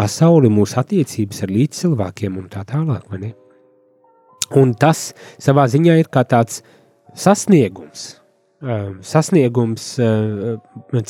pasauli, 0.00 0.50
mūsu 0.52 0.80
attiecības 0.80 1.44
ar 1.44 1.52
līdzcilvēkiem 1.52 2.40
un 2.40 2.48
tā 2.52 2.64
tālāk. 2.68 3.06
Un 4.56 4.74
tas 4.80 5.10
savā 5.38 5.68
ziņā 5.70 6.00
ir 6.00 6.10
kā 6.12 6.24
tāds 6.28 6.62
sasniegums, 7.14 8.06
uh, 8.64 8.96
sasniegums, 9.06 9.92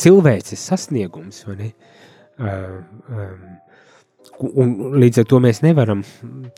cilvēces 0.05 0.69
sasniegums, 0.73 1.43
ne? 1.57 1.73
um, 2.41 3.49
un 4.41 4.75
līdz 5.01 5.23
ar 5.23 5.29
to 5.29 5.41
mēs 5.43 5.61
nevaram 5.65 6.03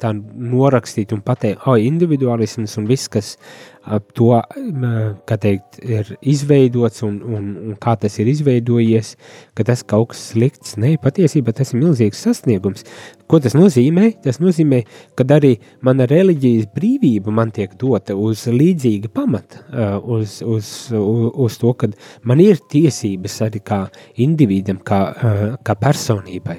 tā 0.01 0.13
norakstīt 0.15 1.15
un 1.15 1.23
pateikt, 1.25 1.63
ah, 1.63 1.75
oh, 1.75 1.79
individualisms 1.81 2.77
un 2.79 2.87
viss, 2.91 3.11
kas 3.11 3.35
ap 3.83 4.13
to, 4.17 4.31
kā 5.29 5.39
teikt, 5.43 5.81
ir 5.83 6.13
izveidots 6.21 7.03
un, 7.07 7.19
un, 7.23 7.49
un 7.73 7.79
kā 7.83 7.97
tas 8.01 8.19
ir 8.23 8.31
izveidojies, 8.31 9.17
ka 9.59 9.67
tas 9.67 9.83
kaut 9.87 10.13
kas 10.13 10.23
slikts. 10.33 10.77
Nē, 10.81 10.95
patiesībā 11.03 11.55
tas 11.57 11.75
ir 11.75 11.83
milzīgs 11.83 12.23
sasniegums. 12.23 12.87
Ko 13.31 13.41
tas 13.41 13.55
nozīmē? 13.57 14.11
Tas 14.23 14.39
nozīmē, 14.43 14.83
ka 15.17 15.25
arī 15.35 15.55
mana 15.85 16.05
reliģijas 16.11 16.69
brīvība 16.75 17.33
man 17.33 17.53
tiek 17.55 17.73
dota 17.81 18.15
uz 18.19 18.45
līdzīga 18.51 19.09
pamata, 19.15 19.63
uz, 20.05 20.41
uz, 20.45 20.69
uz, 20.93 21.31
uz 21.47 21.59
to, 21.61 21.73
ka 21.79 21.89
man 22.29 22.43
ir 22.45 22.61
tiesības 22.73 23.39
arī 23.49 23.63
kā 23.65 23.81
individam, 24.21 24.83
kā, 24.85 25.01
kā 25.65 25.77
personībai, 25.81 26.59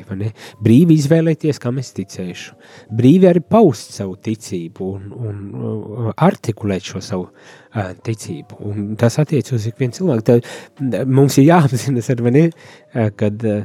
brīvi 0.63 0.97
izvēlēties, 0.97 1.61
kam 1.61 1.77
es 1.83 1.93
ticēšu, 1.95 2.57
brīvi 2.97 3.29
arī 3.29 3.43
paust 3.45 3.93
savu 3.93 4.17
ticību 4.17 4.89
un, 4.97 5.07
un 5.13 6.11
artikulēt 6.17 6.89
šo 6.89 7.03
savu 7.13 7.29
uh, 7.29 7.93
ticību. 8.05 8.59
Un 8.67 8.91
tas 8.99 9.19
attiecas 9.21 9.55
uz 9.57 9.69
ikvienu 9.69 9.97
cilvēku. 9.97 10.25
Tad 10.27 11.07
mums 11.09 11.37
ir 11.39 11.49
jāapzinās, 11.51 12.11
ne, 12.33 12.45
uh, 12.49 13.09
kad 13.19 13.47
uh, 13.47 13.63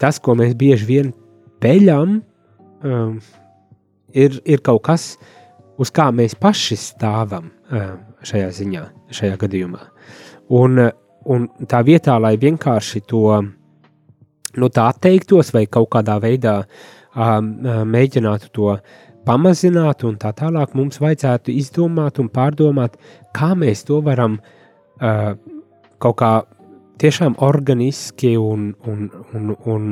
tas, 0.00 0.20
ko 0.22 0.36
mēs 0.38 0.54
bieži 0.58 0.88
vien 0.88 1.12
peļam, 1.62 2.20
uh, 2.84 3.36
ir, 4.14 4.40
ir 4.44 4.64
kaut 4.66 4.84
kas, 4.88 5.12
uz 5.80 5.92
kā 5.94 6.10
mēs 6.14 6.36
paši 6.38 6.78
stāvam 6.78 7.50
uh, 7.50 7.94
šajā 8.26 8.50
ziņā, 8.60 8.84
šajā 9.16 9.40
gadījumā. 9.40 9.82
Un, 10.56 10.78
uh, 10.86 10.92
un 11.30 11.48
tā 11.68 11.82
vietā, 11.86 12.16
lai 12.20 12.36
vienkārši 12.40 13.04
to 13.08 13.24
nu, 14.56 14.70
atteiktos 14.70 15.52
vai 15.54 15.66
kaut 15.70 15.90
kādā 15.94 16.16
veidā 16.22 16.56
um, 17.14 17.52
mēģinātu 17.90 18.50
to 18.54 18.74
pamazināt 19.26 20.04
un 20.08 20.16
tā 20.20 20.32
tālāk, 20.36 20.74
mums 20.78 21.00
vajadzētu 21.02 21.52
izdomāt 21.54 22.20
un 22.22 22.30
pārdomāt, 22.32 22.96
kā 23.36 23.52
mēs 23.58 23.84
to 23.88 24.00
varam 24.04 24.38
uh, 24.40 25.34
kaut 26.00 26.18
kā 26.20 26.32
tiešām 27.00 27.38
organiski 27.44 28.34
un, 28.40 28.72
un, 28.88 29.08
un, 29.34 29.54
un 29.72 29.86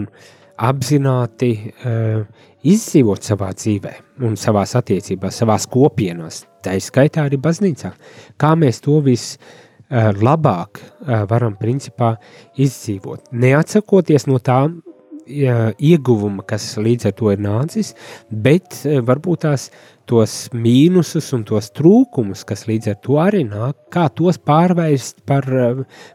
apzināti 0.68 1.52
uh, 1.60 2.24
izdzīvot 2.68 3.30
savā 3.30 3.52
dzīvē 3.54 3.94
un 4.26 4.36
savās 4.40 4.74
attiecībās, 4.78 5.38
savās 5.42 5.68
kopienās, 5.70 6.42
tā 6.64 6.74
izskaitā 6.80 7.28
arī 7.28 7.38
baznīcā. 7.40 7.92
Kā 8.40 8.52
mēs 8.58 8.82
to 8.84 8.98
visu 9.04 9.38
uh, 9.38 10.10
labāk 10.18 10.82
uh, 10.82 11.24
varam 11.30 11.56
principā 11.60 12.16
izdzīvot, 12.58 13.30
neatsakoties 13.32 14.28
no 14.28 14.42
tām 14.42 14.80
ieguvuma, 15.28 16.42
kas 16.48 16.70
līdz 16.80 17.10
ar 17.10 17.14
to 17.18 17.30
ir 17.32 17.42
nācis, 17.44 17.94
bet 18.30 18.80
e, 18.86 18.98
varbūt 19.04 19.44
tās 19.44 19.68
tos 20.08 20.34
mīnusus 20.56 21.28
un 21.36 21.44
tos 21.48 21.70
trūkumus, 21.76 22.44
kas 22.48 22.66
līdz 22.68 22.92
ar 22.92 22.98
to 23.04 23.18
arī 23.20 23.44
nāk, 23.48 23.76
kā 23.92 24.08
tos 24.08 24.40
pārvērst 24.40 25.22
par, 25.28 25.48
e, 25.48 25.68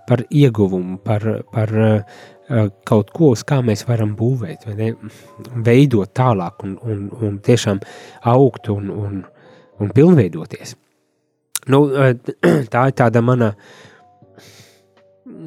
par 0.09 0.25
ieguvumu, 0.29 0.97
par, 1.05 1.27
par 1.53 1.75
e, 1.77 1.91
kaut 2.89 3.13
ko, 3.15 3.31
uz 3.37 3.45
kā 3.47 3.61
mēs 3.65 3.85
varam 3.87 4.15
būvēt, 4.19 4.67
veidot 5.65 6.11
tālāk 6.15 6.65
un, 6.67 6.75
un, 6.83 7.07
un 7.23 7.39
tiešām 7.43 7.79
augt 8.33 8.69
un, 8.73 8.89
un, 8.91 9.23
un 9.79 9.95
pilnveidoties. 9.95 10.75
Nu, 11.71 11.85
tā 12.73 12.87
ir 12.89 12.95
tāda 12.99 13.23
mana 13.23 13.53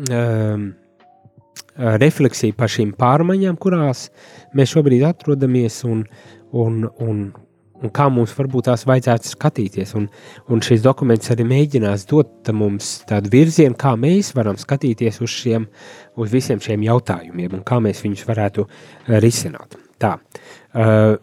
um, 0.09 0.71
refleksija 1.77 2.57
par 2.57 2.71
šīm 2.73 2.95
pārmaiņām, 2.99 3.59
kurās 3.61 4.09
mēs 4.57 4.73
šobrīd 4.73 5.05
atrodamies, 5.07 5.83
un, 5.89 6.05
un, 6.57 6.87
un, 7.03 7.21
un 7.83 7.93
kā 7.95 8.09
mums 8.13 8.35
varbūt 8.37 8.69
tās 8.71 8.87
vajadzētu 8.89 9.33
skatīties. 9.33 9.95
Un, 9.99 10.09
un 10.53 10.65
šis 10.65 10.85
dokuments 10.85 11.33
arī 11.35 11.47
mēģinās 11.49 12.07
dot 12.11 12.53
mums 12.57 12.93
tādu 13.09 13.33
virzienu, 13.33 13.77
kā 13.79 13.95
mēs 14.01 14.33
varam 14.37 14.59
skatīties 14.61 15.21
uz, 15.25 15.33
šiem, 15.33 15.69
uz 16.17 16.33
visiem 16.33 16.63
šiem 16.63 16.87
jautājumiem 16.89 17.59
un 17.59 17.65
kā 17.67 17.81
mēs 17.85 18.05
viņus 18.07 18.27
varētu 18.29 18.67
eh, 18.67 19.19
risināt. 19.25 19.79
Tā. 19.97 20.19
Uh, 20.77 21.17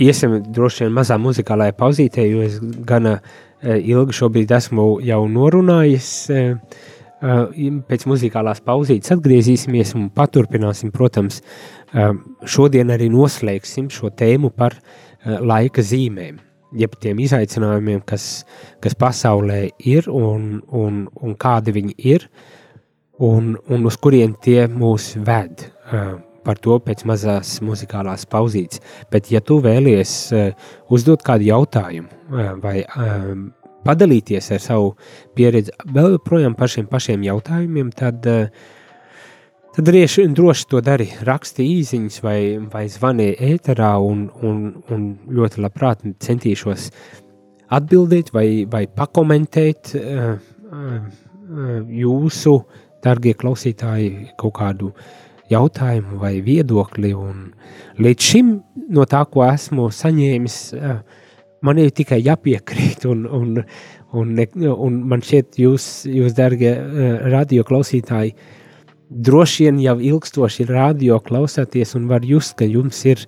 iesim 0.00 0.38
droši 0.56 0.86
vien 0.86 0.94
mazā 0.96 1.18
muzikālajā 1.20 1.74
pauzītē, 1.76 2.24
jo 2.24 2.40
es 2.46 2.56
gana 2.88 3.18
uh, 3.18 3.74
ilgi 3.76 4.16
šobrīd 4.16 4.54
esmu 4.56 4.86
jau 5.04 5.20
norunājis 5.28 6.08
uh, 6.32 6.80
Pēc 7.24 8.04
muzikālās 8.10 8.60
pauzītes 8.64 9.12
atgriezīsimies 9.14 9.94
un 9.96 10.10
paturpināsim, 10.12 10.90
protams, 10.92 11.40
šodien 12.44 12.92
arī 12.92 13.08
noslēgsim 13.12 13.88
šo 13.92 14.10
tēmu 14.12 14.50
par 14.52 14.76
laika 15.24 15.80
zīmēm, 15.80 16.36
jeb 16.76 16.98
tiem 17.00 17.22
izaicinājumiem, 17.24 18.02
kas, 18.04 18.44
kas 18.84 18.96
pasaulē 18.98 19.62
ir 19.88 20.10
un, 20.12 20.58
un, 20.68 21.04
un 21.22 21.38
kādi 21.40 21.72
viņi 21.78 21.96
ir, 22.12 22.28
un, 23.24 23.54
un 23.72 23.88
uz 23.88 23.96
kuriem 23.96 24.36
tie 24.44 24.66
mūs 24.68 25.14
ved. 25.24 25.68
Par 26.44 26.58
to 26.60 26.76
pēc 26.84 27.06
mazās 27.08 27.56
muzikālās 27.64 28.26
pauzītes. 28.28 28.82
Bet, 29.08 29.30
ja 29.32 29.40
tu 29.40 29.62
vēlies 29.64 30.12
uzdot 30.92 31.24
kādu 31.24 31.48
jautājumu 31.48 32.60
vai 32.60 32.82
padalīties 33.84 34.50
ar 34.54 34.62
savu 34.62 34.94
pieredzi 35.36 35.74
vēl 35.94 36.18
projām 36.24 36.56
par 36.58 36.72
šiem 36.72 36.88
pašiem 36.90 37.24
jautājumiem, 37.26 37.90
tad, 37.96 38.26
eh, 38.26 38.48
tad 39.76 39.90
rieši, 39.96 40.28
droši 40.34 40.68
to 40.70 40.80
dari. 40.84 41.08
Raksti 41.24 41.66
īsiņas 41.80 42.22
vai, 42.24 42.38
vai 42.72 42.86
zvani 42.88 43.32
ēterā 43.34 43.94
un, 44.00 44.28
un, 44.42 44.64
un 44.90 45.10
ļoti 45.28 45.64
labprāt 45.64 46.06
centīšos 46.24 46.90
atbildēt 47.74 48.32
vai, 48.34 48.64
vai 48.70 48.84
pakomentēt 48.86 49.94
uh, 49.98 50.34
uh, 50.70 50.98
jūsu, 51.90 52.58
darbie 53.04 53.34
klausītāji, 53.36 54.30
kaut 54.40 54.54
kādu 54.58 54.92
jautājumu 55.52 56.20
vai 56.22 56.38
viedokli. 56.44 57.12
Un 57.16 57.50
līdz 58.00 58.30
šim 58.30 58.54
no 58.94 59.04
tā, 59.08 59.24
ko 59.30 59.44
esmu 59.48 59.90
saņēmis, 59.92 60.58
uh, 60.78 61.23
man 61.64 61.80
ir 61.80 61.92
tikai 61.96 62.20
jāpiekrīt, 62.22 63.06
un, 63.10 63.24
un, 63.26 63.62
un, 64.12 64.34
un 64.74 65.00
man 65.10 65.24
šķiet, 65.24 65.58
jūs, 65.60 65.88
jūs 66.10 66.36
darbie 66.36 66.74
uh, 66.76 67.16
radio 67.32 67.64
klausītāji, 67.66 68.34
droši 69.08 69.66
vien 69.66 69.82
jau 69.82 69.98
ilgstoši 70.00 70.66
radio 70.70 71.20
klausāties 71.22 71.94
un 71.98 72.08
var 72.10 72.24
just, 72.26 72.56
ka 72.58 72.68
jums 72.68 73.04
ir, 73.08 73.24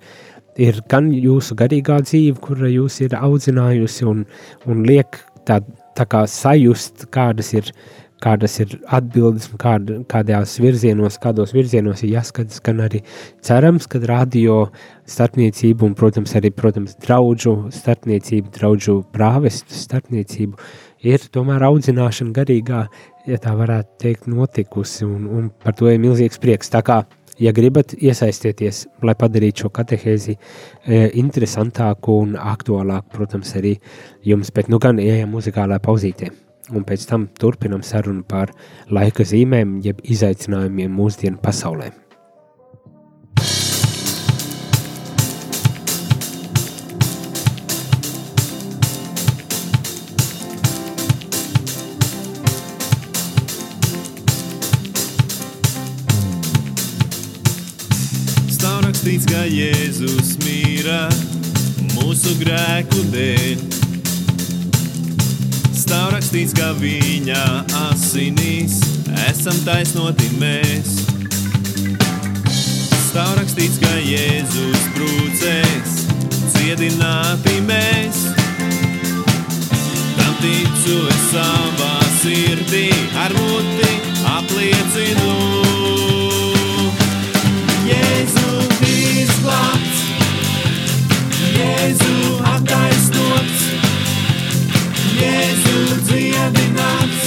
ir 0.59 0.81
gan 0.89 1.11
jūsu 1.13 1.57
garīgā 1.57 2.01
dzīve, 2.05 2.39
kura 2.43 2.69
jūs 2.71 3.01
ir 3.05 3.15
audzinājusi 3.17 4.07
un, 4.09 4.25
un 4.67 4.83
liek 4.87 5.19
tā, 5.47 5.61
tā 5.97 6.07
kā 6.09 6.25
sajust, 6.29 7.07
kādas 7.13 7.53
ir 7.55 7.71
kādas 8.23 8.57
ir 8.63 8.77
atbildes 8.93 9.49
kād, 9.61 9.91
kādās 10.09 10.57
virzienos, 10.61 11.19
kādos 11.21 11.53
virzienos 11.55 12.03
ir 12.03 12.15
jāskatās, 12.15 12.61
gan 12.65 12.81
arī 12.85 13.03
cerams, 13.45 13.87
ka 13.89 14.01
radio 14.03 14.67
starpniecību 15.07 15.87
un, 15.87 15.93
protams, 15.97 16.33
arī, 16.39 16.51
protams, 16.55 16.97
draudžu 17.03 17.55
starpniecību, 17.75 18.51
draudžu 18.57 18.97
prāvestu 19.13 19.77
starpniecību 19.77 20.57
ir 21.07 21.29
tomēr 21.33 21.67
audzināšana 21.69 22.33
garīgā, 22.35 22.87
ja 23.29 23.37
tā 23.43 23.53
varētu 23.57 24.01
teikt, 24.01 24.27
notikusi, 24.31 25.05
un, 25.05 25.29
un 25.29 25.53
par 25.63 25.77
to 25.77 25.91
ir 25.91 26.01
milzīgs 26.01 26.41
prieks. 26.41 26.73
Tā 26.73 26.81
kā 26.85 27.03
ja 27.39 27.53
gribat 27.53 27.93
iesaistieties, 27.93 28.85
lai 29.05 29.15
padarītu 29.19 29.65
šo 29.65 29.71
katehēzi 29.77 30.33
e, 30.33 31.03
interesantāku 31.21 32.17
un 32.23 32.35
aktuālāku, 32.39 33.13
protams, 33.13 33.53
arī 33.59 33.77
jums, 34.25 34.51
bet 34.53 34.73
nu 34.73 34.81
gan 34.81 35.01
ejam 35.03 35.35
muzikālā 35.37 35.79
pauzītē. 35.83 36.33
Un 36.75 36.83
pēc 36.87 37.05
tam 37.07 37.29
turpinam 37.39 37.83
sarunu 37.85 38.25
par 38.27 38.51
laika 38.91 39.23
zīmēm, 39.27 39.77
jeb 39.85 40.03
izaicinājumiem 40.03 40.91
mūsdienu 40.91 41.39
pasaulē. 41.43 41.93
rakstīts, 59.07 59.27
ka 59.29 59.45
Jēzus 59.47 60.35
mīra 60.43 61.07
mūsu 61.95 62.35
grēku 62.41 63.07
dēļ. 63.13 63.76
Stāv 65.87 66.09
rakstīts, 66.11 66.51
ka 66.51 66.73
viņa 66.75 67.41
asinīs 67.85 68.73
esam 69.29 69.55
taisnoti 69.63 70.27
mēs. 70.35 70.97
Stāv 73.05 73.37
rakstīts, 73.37 73.77
ka 73.79 73.93
Jēzus 74.03 74.83
brūcēs 74.97 75.93
dziedināti 76.57 77.55
mēs. 77.69 78.19
Tam 80.17 80.35
ticu 80.41 80.97
es 81.07 81.23
savā 81.31 81.93
sirdī, 82.17 82.89
ar 83.23 83.31
muti 83.39 83.87
apliecinu. 84.33 85.37
Jēzus 87.87 88.83
izglābts, 88.91 90.03
Jēzu 91.55 92.41
attaisnots, 92.57 93.46
Jēzu 95.17 95.95
dziedināts. 96.05 97.21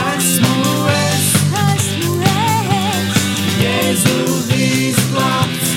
Esmu 0.00 0.54
es, 0.92 1.26
esmu 1.62 2.14
es, 2.24 3.18
Jēzu 3.60 4.14
izglābts, 4.56 5.74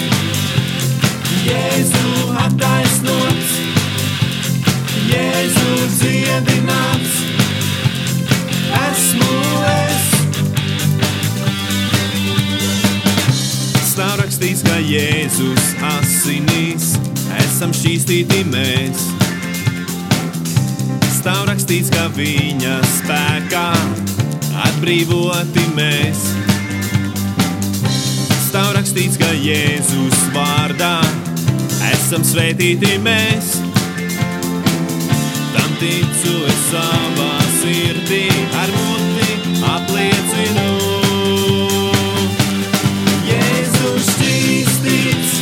Jēzu 1.44 2.13
attaisnots, 2.46 3.58
Jēzu 5.10 5.89
dziedināts. 5.98 7.20
Esmu 8.80 9.41
es. 9.74 10.08
Stāv 13.91 14.15
rakstīts, 14.24 14.63
ka 14.63 14.80
Jēzus 14.88 15.76
asinīs 15.91 16.96
esam 17.44 17.76
šķīstīti 17.76 18.48
mēs. 18.56 19.14
Stāv 21.26 21.48
rakstīts, 21.50 21.88
ka 21.90 22.04
viņa 22.14 22.74
spēkā 22.86 23.64
atbrīvoti 24.62 25.64
mēs. 25.74 26.20
Stāv 28.44 28.76
rakstīts, 28.76 29.18
ka 29.18 29.32
Jēzus 29.34 30.20
vārdā 30.36 31.00
esam 31.88 32.22
svētīti 32.22 33.00
mēs. 33.02 33.56
Tam 35.56 35.74
ticu 35.82 36.36
es 36.46 36.62
savā 36.68 37.32
sirdī, 37.56 38.30
ar 38.62 38.78
muti 38.78 39.58
apliecinu. 39.72 40.70
Jēzu 43.32 43.96
šķīstīts, 44.12 45.34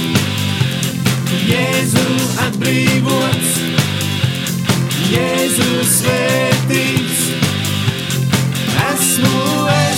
Jēzu 1.52 2.08
atbrīvots, 2.48 3.73
Jēzu 5.14 5.84
svētīts. 5.86 7.20
Esmu 8.88 9.44
es, 9.70 9.93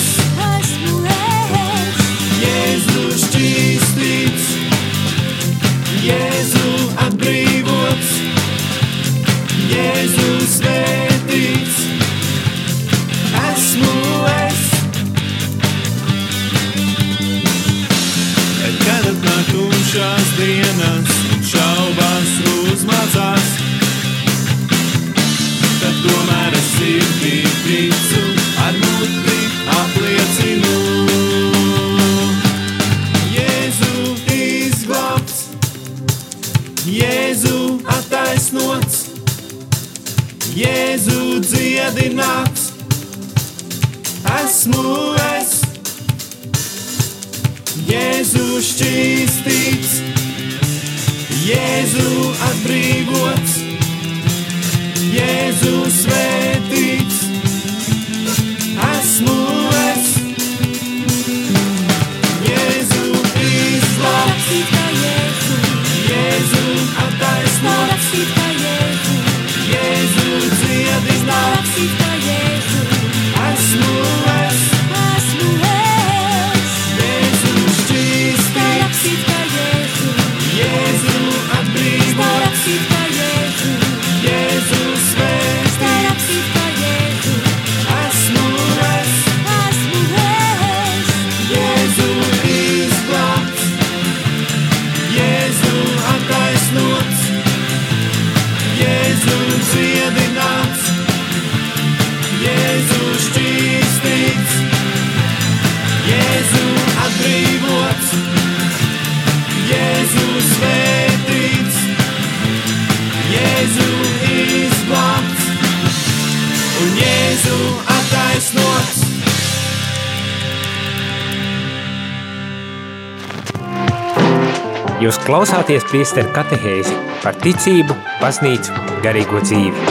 Jūs 125.06 125.20
klausāties 125.22 125.84
priesteru 125.86 126.32
katehēzi 126.34 126.96
par 127.22 127.36
ticību, 127.38 127.94
baznīcu, 128.18 128.72
garīgo 129.04 129.38
dzīvi. 129.38 129.84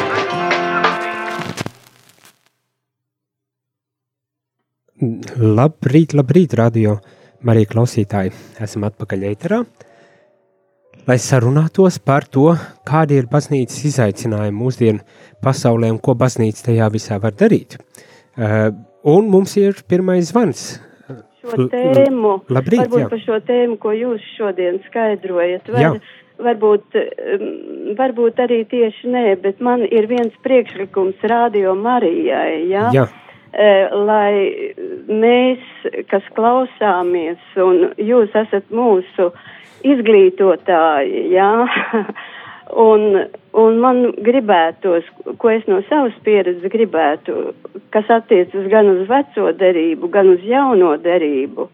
Labrīt, 5.40 6.18
labrīt, 6.20 6.58
radio 6.60 6.98
Marija 7.48 7.70
klausītāji. 7.72 8.34
Esam 8.66 8.84
atpakaļ 8.90 9.24
ēterā, 9.30 9.62
lai 11.08 11.18
sarunātos 11.24 12.02
par 12.04 12.28
to, 12.28 12.50
kādi 12.84 13.22
ir 13.22 13.32
baznīcas 13.32 13.86
izaicinājumi 13.94 14.60
mūsdienu 14.66 15.06
pasaulē 15.46 15.94
un 15.96 16.02
ko 16.04 16.18
baznīca 16.20 16.74
tajā 16.74 16.92
visā 16.92 17.22
var 17.24 17.40
darīt. 17.40 17.80
Uh, 18.36 18.74
un 19.08 19.32
mums 19.32 19.56
ir 19.64 19.80
pirmais 19.88 20.34
zvans. 20.34 20.74
Šo 21.52 21.68
tēmu, 21.72 22.36
labrīt, 22.50 22.84
varbūt 22.84 23.04
jā. 23.06 23.10
par 23.14 23.24
šo 23.26 23.42
tēmu, 23.48 23.80
ko 23.82 23.96
jūs 23.96 24.30
šodien 24.36 24.80
skaidrojat. 24.90 25.68
Jā. 25.74 25.96
Var, 25.96 26.16
varbūt, 26.46 26.98
um, 27.02 27.46
varbūt 28.00 28.42
arī 28.44 28.64
tieši 28.72 29.12
nē, 29.14 29.28
bet 29.44 29.62
man 29.64 29.86
ir 29.88 30.10
viens 30.12 30.34
priekšlikums 30.44 31.24
Radio 31.32 31.78
Marijai, 31.80 32.66
ja? 32.72 32.90
Jā, 32.96 33.06
Eh, 33.56 33.88
lai 34.04 34.76
mēs, 35.08 35.62
kas 36.12 36.26
klausāmies, 36.36 37.40
un 37.56 37.94
jūs 37.96 38.34
esat 38.36 38.66
mūsu 38.68 39.30
izglītotāji, 39.88 41.22
jā, 41.32 41.52
un, 42.74 43.26
un 43.54 43.80
man 43.82 44.02
gribētos, 44.26 45.08
ko 45.38 45.52
es 45.54 45.66
no 45.70 45.82
savas 45.90 46.16
pieredzes 46.26 46.72
gribētu, 46.72 47.54
kas 47.94 48.10
attiecas 48.10 48.68
gan 48.72 48.90
uz 48.92 49.06
veco 49.10 49.52
derību, 49.60 50.10
gan 50.14 50.32
uz 50.34 50.44
jauno 50.46 50.96
derību, 51.02 51.70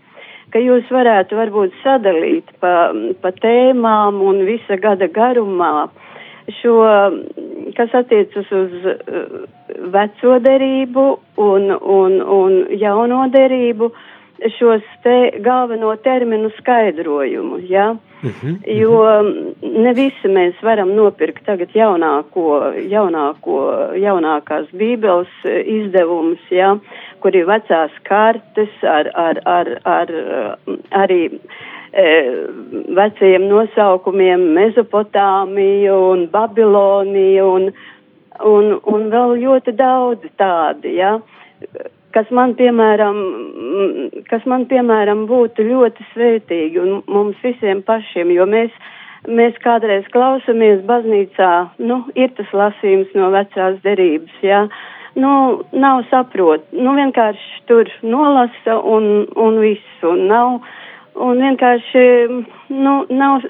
ka 0.52 0.60
jūs 0.60 0.90
varētu 0.92 1.38
varbūt 1.40 1.76
sadalīt 1.84 2.52
pa, 2.60 2.92
pa 3.22 3.32
tēmām 3.40 4.20
un 4.26 4.44
visa 4.48 4.78
gada 4.82 5.08
garumā 5.08 5.90
šo, 6.60 6.78
kas 7.78 7.94
attiecas 7.96 8.50
uz 8.52 8.74
uh, 8.92 9.44
veco 9.94 10.40
derību 10.44 11.06
un, 11.40 11.70
un, 11.72 12.18
un 12.22 12.58
jauno 12.82 13.28
derību, 13.32 13.92
šos 14.58 14.86
te 15.04 15.18
galveno 15.40 15.96
terminu 15.96 16.50
skaidrojumu, 16.58 17.60
ja? 17.70 17.96
Mhm. 18.22 18.56
Jo 18.66 18.98
ne 19.62 19.94
visi 19.98 20.30
mēs 20.30 20.60
varam 20.62 20.94
nopirkt 20.94 21.46
tagad 21.46 21.74
jaunāko, 21.74 22.74
jaunāko, 22.90 23.58
jaunākās 23.98 24.70
bībeles 24.78 25.32
eh, 25.46 25.64
izdevumus, 25.66 26.44
ja? 26.54 26.76
kur 27.22 27.36
ir 27.38 27.46
vecās 27.50 27.94
kartes 28.04 28.82
ar, 28.82 29.10
ar, 29.14 29.42
ar, 29.46 29.70
ar 29.86 30.12
arī 31.04 31.20
e, 31.94 32.06
vecajiem 32.98 33.46
nosaukumiem 33.46 34.48
Mezopotāmiju 34.58 35.98
un 36.12 36.28
Babiloniju 36.34 37.48
un, 37.60 37.68
un, 38.54 38.72
un 38.94 39.10
vēl 39.14 39.36
ļoti 39.44 39.76
daudz 39.78 40.26
tādi, 40.42 40.96
ja, 40.98 41.20
kas 42.16 42.32
man, 42.36 42.56
piemēram, 42.60 43.20
kas 44.30 44.46
man, 44.50 44.66
piemēram, 44.70 45.26
būtu 45.30 45.66
ļoti 45.68 46.08
svētīgi 46.14 46.82
un 46.82 47.02
mums 47.12 47.40
visiem 47.44 47.84
pašiem, 47.88 48.34
jo 48.36 48.48
mēs, 48.50 48.74
mēs 49.28 49.58
kādreiz 49.64 50.08
klausamies 50.14 50.84
baznīcā, 50.88 51.52
nu, 51.84 52.02
ir 52.16 52.34
tas 52.38 52.52
lasījums 52.54 53.12
no 53.18 53.32
vecās 53.34 53.80
derības, 53.86 54.38
jā, 54.46 54.66
nu, 55.20 55.34
nav 55.74 56.06
saprot, 56.12 56.68
nu, 56.76 56.96
vienkārši 57.00 57.66
tur 57.72 57.92
nolasa 58.04 58.78
un, 58.80 59.28
un 59.36 59.60
viss, 59.64 60.06
un 60.08 60.26
nav, 60.32 60.60
un 61.22 61.44
vienkārši, 61.44 62.06
nu, 62.72 62.96
nav, 63.12 63.48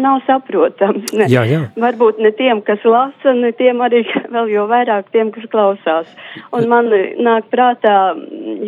nav 0.00 0.20
saprotams. 0.26 1.12
Ne. 1.16 1.26
Jā, 1.30 1.42
jā. 1.48 1.60
Varbūt 1.80 2.20
ne 2.22 2.30
tiem, 2.38 2.60
kas 2.66 2.82
lasa, 2.86 3.34
ne 3.36 3.50
tiem 3.58 3.80
arī 3.84 4.04
vēl 4.34 4.50
jau 4.54 4.66
vairāk 4.70 5.10
tiem, 5.14 5.32
kas 5.34 5.46
klausās. 5.52 6.10
Un 6.56 6.68
man 6.70 6.90
nāk 7.22 7.48
prātā 7.52 7.96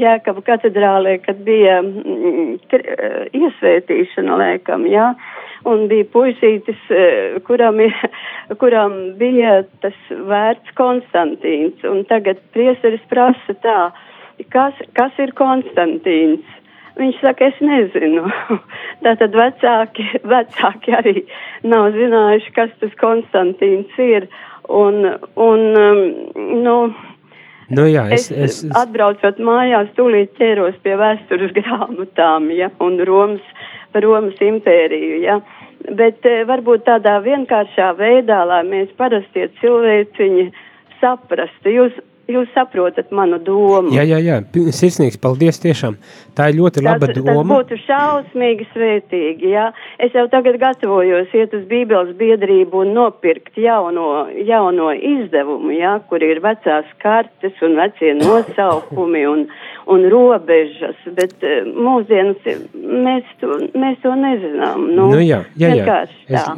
Jēkaba 0.00 0.42
katedrālē, 0.46 1.18
kad 1.24 1.40
bija 1.46 1.80
mm, 1.82 2.58
eh, 2.76 3.30
iesvētīšana 3.40 4.38
lēkam, 4.42 4.86
jā. 4.90 5.12
Un 5.68 5.88
bija 5.90 6.06
puisītis, 6.08 6.78
eh, 6.94 7.40
kuram, 7.44 7.80
ir- 7.84 8.10
kuram 8.62 8.94
bija 9.20 9.60
tas 9.84 9.96
vērts 10.10 10.72
Konstantīns. 10.78 11.82
Un 11.88 12.04
tagad 12.08 12.40
prieseris 12.54 13.02
prasa 13.12 13.56
tā, 13.64 13.80
kas, 14.52 14.78
kas 14.96 15.18
ir 15.20 15.34
Konstantīns? 15.36 16.56
Viņš 16.98 17.20
saka, 17.22 17.50
es 17.50 17.60
nezinu. 17.62 18.26
Tātad 19.04 19.36
vecāki, 19.36 20.06
vecāki 20.34 20.96
arī 20.96 21.16
nav 21.62 21.92
zinājuši, 21.96 22.54
kas 22.56 22.74
tas 22.82 22.96
Konstantīns 23.00 24.00
ir. 24.02 24.28
Un, 24.70 25.02
un 25.40 25.62
um, 25.78 26.02
nu, 26.62 26.76
Nu, 27.70 27.84
jā, 27.86 28.02
es, 28.10 28.24
es, 28.34 28.56
es, 28.64 28.70
atbraucot 28.74 29.38
mājās, 29.46 29.92
tūlīt 29.94 30.32
ķēros 30.40 30.80
pie 30.82 30.96
vēstures 30.98 31.52
grāmatām, 31.58 32.48
ja, 32.50 32.66
un 32.82 32.98
Romas, 33.06 33.44
Romas 33.94 34.40
impēriju, 34.42 35.20
ja. 35.22 35.38
Bet 35.96 36.26
eh, 36.28 36.42
varbūt 36.48 36.82
tādā 36.88 37.14
vienkāršā 37.24 37.92
veidā, 37.96 38.42
lai 38.50 38.64
mēs 38.66 38.90
parastie 38.98 39.46
cilvēciņi 39.62 40.48
saprastu. 40.98 41.72
Jūs, 41.72 41.94
jūs 42.34 42.50
saprotat 42.54 43.10
manu 43.14 43.38
domu. 43.42 43.92
jā, 43.94 44.04
jā, 44.08 44.20
jā, 44.24 44.38
sirsnīgs, 44.76 45.20
paldies 45.20 45.60
tiešām. 45.62 45.96
Tā 46.36 46.50
ir 46.50 46.60
ļoti 46.60 46.84
laba 46.84 47.08
tas, 47.08 47.16
tas 47.18 47.26
doma. 47.26 47.58
būtu 47.58 47.78
šausmīgi 47.84 48.68
svētīgi, 48.74 49.50
jā. 49.54 49.70
Es 49.98 50.14
jau 50.16 50.26
tagad 50.32 50.60
gatavojos 50.62 51.34
iet 51.36 51.54
uz 51.56 51.66
Bībeles 51.70 52.14
biedrību 52.20 52.84
un 52.84 52.94
nopirkt 52.96 53.58
jauno, 53.60 54.28
jauno 54.46 54.92
izdevumu, 54.94 55.74
jā, 55.76 55.98
kur 56.08 56.22
ir 56.24 56.42
vecās 56.44 56.88
kartes 57.02 57.60
un 57.66 57.76
vecie 57.80 58.14
nosaukumi 58.20 59.26
un, 59.28 59.46
un 59.90 60.04
robežas, 60.12 60.98
bet 61.16 61.34
eh, 61.46 61.66
mūsdienas 61.66 62.44
mēs 62.74 63.30
to, 63.42 63.58
mēs 63.74 63.98
to 64.04 64.14
nezinām. 64.18 64.86
Nu, 64.94 65.08
Nu 65.10 65.20
jā, 65.22 65.42
jā, 65.58 65.70
jā. 65.80 65.96
Es, 66.06 66.16
eh, 66.30 66.50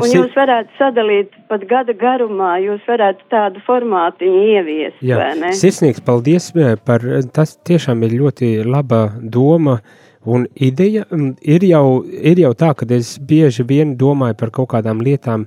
Un 0.00 0.12
jūs 0.14 0.36
varētu 0.36 0.76
sadalīt 0.78 1.34
pat 1.50 1.66
gada 1.70 1.94
garumā, 1.96 2.54
jūs 2.64 2.84
varētu 2.88 3.26
tādu 3.32 3.62
formātiņu 3.66 4.44
ieviest, 4.56 5.00
Jā, 5.04 5.18
vai 5.20 5.32
ne? 5.40 5.54
sirsnīgs 5.56 6.04
paldies 6.06 6.50
eh, 6.56 6.76
par 6.84 7.04
tas 7.36 7.56
tiešām 7.68 8.06
ir 8.08 8.16
ļoti 8.22 8.52
laba 8.64 9.08
doma 9.20 9.80
un 10.24 10.46
ideja. 10.54 11.04
Mm, 11.10 11.34
Ir 11.40 11.66
jau, 11.68 11.84
ir 12.04 12.40
jau 12.40 12.54
tā, 12.56 12.72
ka 12.76 12.88
es 12.96 13.18
bieži 13.18 13.66
vien 13.68 13.96
domāju 13.96 14.38
par 14.40 14.52
kaut 14.56 14.72
kādām 14.72 15.00
lietām, 15.04 15.46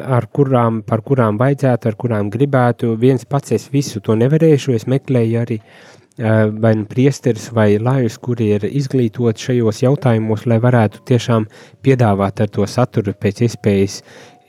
ar 0.00 0.26
kurām, 0.32 0.80
par 0.86 1.02
kurām 1.04 1.36
vajadzētu, 1.40 1.90
ar 1.90 1.96
kurām 2.00 2.30
gribētu. 2.32 2.94
Viens 3.00 3.24
pats 3.28 3.52
es 3.52 3.68
visu 3.72 4.00
to 4.00 4.16
nevarēšu, 4.16 4.72
es 4.76 4.86
meklēju 4.88 5.40
arī 5.42 5.58
eh, 5.60 6.03
vai 6.16 6.74
nu 6.78 6.84
priesteris 6.86 7.48
vai 7.50 7.74
lājus, 7.82 8.20
kuri 8.22 8.52
ir 8.54 8.66
izglītoti 8.68 9.48
šajos 9.48 9.80
jautājumos, 9.82 10.44
lai 10.46 10.60
varētu 10.62 11.02
tiešām 11.10 11.48
piedāvāt 11.82 12.44
ar 12.44 12.52
to 12.54 12.66
saturu 12.70 13.16
pēc 13.18 13.42
iespējas 13.48 14.00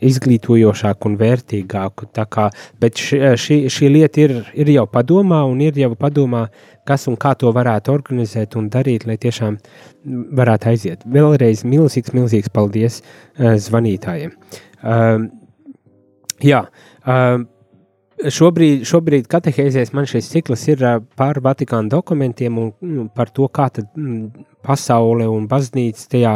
izglītojošāku 0.06 1.10
un 1.10 1.16
vērtīgāku. 1.20 2.10
Kā, 2.30 2.50
bet 2.82 3.00
ši, 3.00 3.20
šī, 3.42 3.58
šī 3.72 3.90
lieta 3.92 4.22
ir, 4.26 4.36
ir 4.54 4.72
jau 4.74 4.86
padomā 4.92 5.42
un 5.48 5.64
ir 5.64 5.78
jau 5.80 5.94
padomā, 6.00 6.46
kas 6.88 7.08
un 7.10 7.18
kā 7.20 7.34
to 7.40 7.52
varētu 7.56 7.94
organizēt 7.96 8.58
un 8.60 8.70
darīt, 8.74 9.08
lai 9.10 9.18
tiešām 9.22 9.58
varētu 10.38 10.72
aiziet. 10.74 11.08
Vēlreiz 11.10 11.66
milzīgs, 11.66 12.14
milzīgs 12.16 12.54
paldies 12.54 13.02
uh, 13.02 13.56
zvanītājiem. 13.62 14.36
Uh, 14.84 15.26
jā, 16.44 16.66
uh, 17.06 17.40
Šobrīd, 18.16 18.86
šobrīd 18.88 19.26
katehēzēs 19.28 19.90
man 19.92 20.06
šis 20.08 20.30
cikls 20.32 20.62
ir 20.72 20.84
par 21.20 21.42
Vatikānu 21.44 21.92
dokumentiem 21.92 22.60
un 22.62 22.70
mm, 22.72 23.10
par 23.16 23.28
to, 23.36 23.50
kā 23.52 23.66
tad 23.76 23.90
mm, 23.92 24.46
pasaule 24.64 25.28
un 25.28 25.50
baznīca 25.52 26.06
tajā 26.14 26.36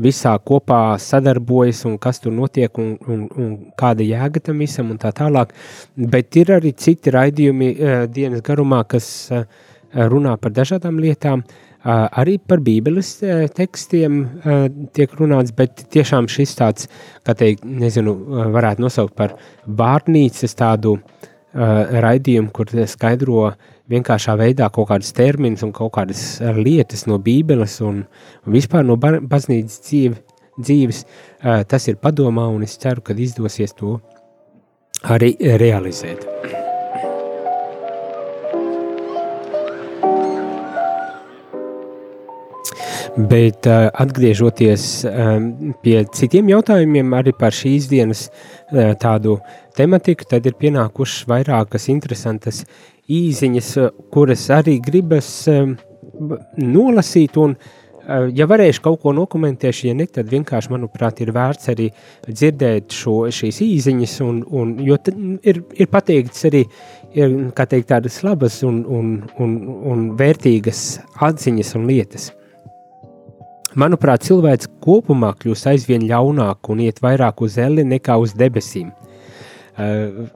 visā 0.00 0.32
kopā 0.40 0.96
sadarbojas 0.96 1.82
un 1.90 1.98
kas 2.00 2.22
tur 2.24 2.32
notiek 2.32 2.80
un, 2.80 2.94
un, 3.12 3.26
un 3.36 3.50
kāda 3.76 4.06
jēga 4.06 4.40
tam 4.48 4.64
visam 4.64 4.94
un 4.94 5.02
tā 5.02 5.12
tālāk. 5.12 5.52
Bet 5.96 6.40
ir 6.40 6.54
arī 6.56 6.72
citi 6.72 7.12
raidījumi 7.12 7.74
dienas 8.08 8.40
garumā, 8.46 8.80
kas 8.88 9.28
runā 9.92 10.38
par 10.40 10.56
dažādām 10.56 10.96
lietām. 10.96 11.44
Uh, 11.44 11.71
arī 11.84 12.38
par 12.38 12.62
Bībeles 12.62 13.16
tekstiem 13.56 14.22
tiek 14.94 15.16
runāts, 15.18 15.54
bet 15.56 15.84
tiešām 15.92 16.28
šis 16.30 16.54
tāds, 16.58 16.88
kā 17.26 17.34
teikt, 17.38 17.64
nezinu, 17.66 18.14
varētu 18.54 18.84
nosaukt 18.84 19.16
par 19.18 19.36
vārnīcas 19.66 20.54
tādu 20.58 20.98
raidījumu, 21.52 22.52
kur 22.54 22.70
skaidro 22.88 23.50
vienkāršā 23.92 24.36
veidā 24.40 24.70
kaut 24.72 24.88
kādas 24.88 25.12
terminus 25.12 25.64
un 25.66 25.72
kaut 25.76 25.92
kādas 25.98 26.40
lietas 26.56 27.04
no 27.10 27.18
Bībeles 27.18 27.80
un, 27.84 28.04
vispār 28.46 28.86
no 28.88 28.96
ba- 28.96 29.20
baznīcas 29.20 29.82
dzīve, 29.84 30.16
dzīves. 30.56 31.04
Tas 31.68 31.88
ir 31.88 32.00
padomā, 32.00 32.48
un 32.48 32.64
es 32.64 32.78
ceru, 32.80 33.04
ka 33.04 33.12
izdosies 33.12 33.76
to 33.76 33.98
arī 35.02 35.34
realizēt. 35.58 36.61
Bet 43.12 43.66
uh, 43.68 43.90
atgriežoties 43.92 45.02
um, 45.04 45.74
pie 45.84 45.98
citiem 46.16 46.48
jautājumiem, 46.48 47.10
arī 47.12 47.34
par 47.36 47.52
šīs 47.52 47.90
dienas 47.90 48.22
uh, 48.30 48.94
tādu 48.96 49.36
tematiku, 49.76 50.24
tad 50.30 50.48
ir 50.48 50.56
pienākušas 50.56 51.28
vairākas 51.28 51.90
interesantas 51.92 52.62
īziņas, 53.12 53.70
uh, 53.82 53.92
kuras 54.16 54.46
arī 54.56 54.78
gribas 54.80 55.28
um, 55.52 55.76
nolasīt. 56.56 57.36
Un, 57.36 57.58
ja 58.34 58.48
varēšu 58.48 58.82
kaut 58.82 59.02
ko 59.04 59.12
nokomentēšu, 59.14 59.90
ja 59.90 59.94
ne, 59.94 60.08
tad 60.10 60.32
vienkārši, 60.32 60.72
manuprāt, 60.72 61.20
ir 61.22 61.36
vērts 61.36 61.68
arī 61.70 61.92
dzirdēt 62.26 62.96
šo, 62.96 63.20
šīs 63.28 63.60
īziņas, 63.68 64.20
un, 64.24 64.40
un, 64.48 64.76
jo 64.82 64.96
ir, 65.44 65.62
ir 65.76 65.92
pateikts 65.92 66.48
arī 66.48 66.64
ir, 67.12 67.40
teikt, 67.60 67.92
tādas 67.92 68.22
labas 68.24 68.62
un, 68.66 68.82
un, 68.88 69.16
un, 69.36 69.58
un 69.92 70.12
vērtīgas 70.18 70.86
atziņas 71.28 71.76
un 71.76 71.90
lietas. 71.92 72.32
Manuprāt, 73.78 74.26
cilvēks 74.26 74.68
kopumā 74.84 75.32
kļūst 75.40 75.70
aizvien 75.70 76.04
ļaunāk 76.08 76.68
un 76.72 76.82
iet 76.84 77.00
vairāk 77.04 77.40
uz 77.44 77.56
elli 77.60 77.84
nekā 77.88 78.18
uz 78.20 78.34
debesīm. 78.36 78.90
Uh, 79.72 80.28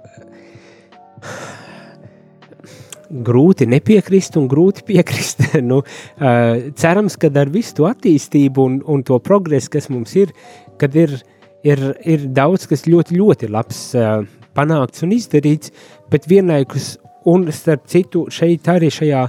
grūti 3.11 3.68
nepiekrist 3.68 4.38
un 4.40 4.49
grūti 4.51 4.87
piekrist. 4.88 5.42
nu, 5.70 5.83
uh, 5.83 6.72
cerams, 6.81 7.18
ka 7.20 7.31
ar 7.42 7.53
visu 7.53 7.77
to 7.81 7.88
attīstību 7.90 8.66
un, 8.70 8.79
un 8.88 9.05
to 9.07 9.18
progresu, 9.22 9.70
kas 9.77 9.90
mums 9.92 10.16
ir, 10.16 10.33
kad 10.81 10.96
ir, 10.96 11.18
ir, 11.66 11.85
ir 12.09 12.29
daudz 12.37 12.66
kas 12.70 12.87
ļoti, 12.88 13.18
ļoti 13.20 13.53
labs 13.53 13.83
uh, 13.99 14.22
panākts 14.57 15.05
un 15.05 15.12
izdarīts, 15.16 15.75
bet 16.12 16.29
vienlaikus 16.31 16.94
Un 17.26 17.48
starp 17.50 17.88
citu, 17.90 18.26
šeit 18.30 18.68
arī 18.70 18.86
šajā 18.92 19.24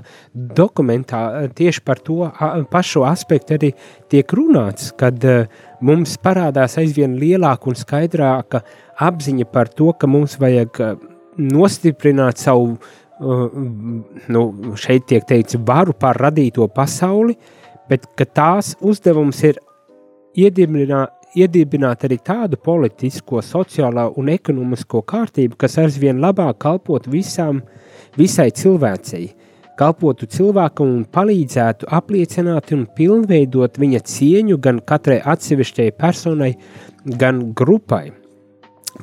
dokumentā 0.58 1.22
eh, 1.40 1.48
tieši 1.58 1.82
par 1.82 2.02
to 2.06 2.28
pašu 2.70 3.02
aspektu 3.10 3.56
arī 3.56 3.72
tiek 4.12 4.34
runāts, 4.38 4.92
kad 4.98 5.24
uh, 5.26 5.48
mums 5.82 6.14
parādās 6.22 6.78
aizvien 6.78 7.16
lielāka 7.18 7.72
un 7.72 7.78
skaidrāka 7.78 8.62
apziņa 9.02 9.48
par 9.50 9.72
to, 9.74 9.92
ka 9.98 10.10
mums 10.10 10.38
vajag 10.42 10.82
uh, 10.84 10.96
nostiprināt 11.42 12.42
savu, 12.42 12.76
uh, 12.78 13.48
nu, 14.30 14.44
šeit 14.78 15.08
tiek 15.10 15.26
teikts, 15.26 15.58
varu 15.66 15.98
pār 15.98 16.22
radīto 16.28 16.68
pasauli, 16.70 17.34
bet 17.90 18.06
ka 18.18 18.30
tās 18.30 18.76
uzdevums 18.86 19.42
ir 19.48 19.58
iedibināt, 20.38 21.18
iedibināt 21.38 22.06
arī 22.08 22.18
tādu 22.24 22.58
politisko, 22.62 23.42
sociālo 23.46 24.12
un 24.18 24.30
ekonomisko 24.34 25.04
kārtību, 25.08 25.58
kas 25.60 25.78
aizvien 25.82 26.22
labāk 26.24 26.62
kalpot 26.64 27.10
visām, 27.12 27.62
visai 28.18 28.50
cilvēcei, 28.56 29.28
kalpotu 29.78 30.28
cilvēkam 30.32 30.94
un 30.96 31.04
palīdzētu 31.14 31.90
apliecināt 31.94 32.74
un 32.76 32.88
pilnveidot 32.98 33.78
viņa 33.82 34.02
cieņu 34.14 34.58
gan 34.64 34.82
katrai 34.82 35.20
atsevišķai 35.22 35.92
personai, 36.00 36.56
gan 37.06 37.52
grupai. 37.58 38.10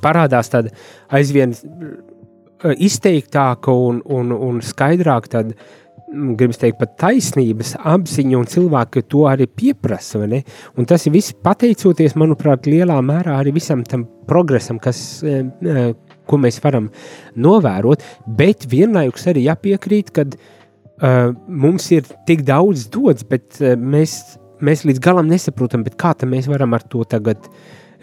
Parādās 0.03 0.51
tāda 0.51 0.75
aizvien 1.15 1.55
eh, 1.55 2.75
izteiktāka 2.83 3.73
un, 3.73 4.03
un, 4.11 4.35
un 4.35 4.61
skaidrāka 4.65 5.37
tāda 5.37 5.55
gribas 6.39 6.59
teikt, 6.61 6.79
pat 6.79 6.95
taisnības 7.01 7.75
apziņa, 7.81 8.39
un 8.39 8.49
cilvēki 8.51 9.05
to 9.11 9.25
arī 9.29 9.47
pieprasa. 9.51 10.23
Un 10.79 10.89
tas 10.89 11.07
ir 11.07 11.15
viss 11.15 11.35
pateicoties, 11.45 12.17
manuprāt, 12.21 12.69
lielā 12.71 13.01
mērā 13.05 13.39
arī 13.41 13.55
visam 13.57 13.85
tam 13.89 14.07
progresam, 14.29 14.79
kas, 14.83 14.99
e, 15.27 15.43
e, 15.43 15.87
ko 16.31 16.39
mēs 16.41 16.61
varam 16.65 16.91
novērot, 17.37 18.03
bet 18.39 18.67
vienlaikus 18.71 19.29
arī 19.33 19.47
jāpiekrīt, 19.49 20.13
ka 20.15 20.27
uh, 20.29 21.33
mums 21.49 21.91
ir 21.95 22.09
tik 22.29 22.45
daudz 22.49 22.89
dots, 22.93 23.27
bet 23.29 23.61
uh, 23.63 23.75
mēs, 23.79 24.37
mēs 24.65 24.85
līdz 24.89 25.03
galam 25.05 25.31
nesaprotam, 25.31 25.87
kā 25.97 26.15
mēs 26.29 26.51
varam 26.51 26.77
ar 26.77 26.85
to 26.89 27.05
tagad 27.09 27.49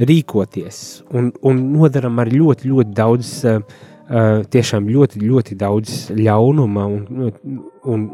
rīkoties? 0.01 1.01
Un, 1.13 1.31
un 1.45 1.63
nodaram 1.75 2.19
ar 2.21 2.31
ļoti, 2.31 2.71
ļoti 2.71 2.97
daudz 2.97 3.37
uh, 3.45 3.61
uh, 3.61 4.41
tiešām 4.51 4.89
ļoti, 4.91 5.23
ļoti 5.25 5.57
daudz 5.59 6.03
ļaunuma 6.17 6.89
un, 6.89 7.31
un 7.89 8.11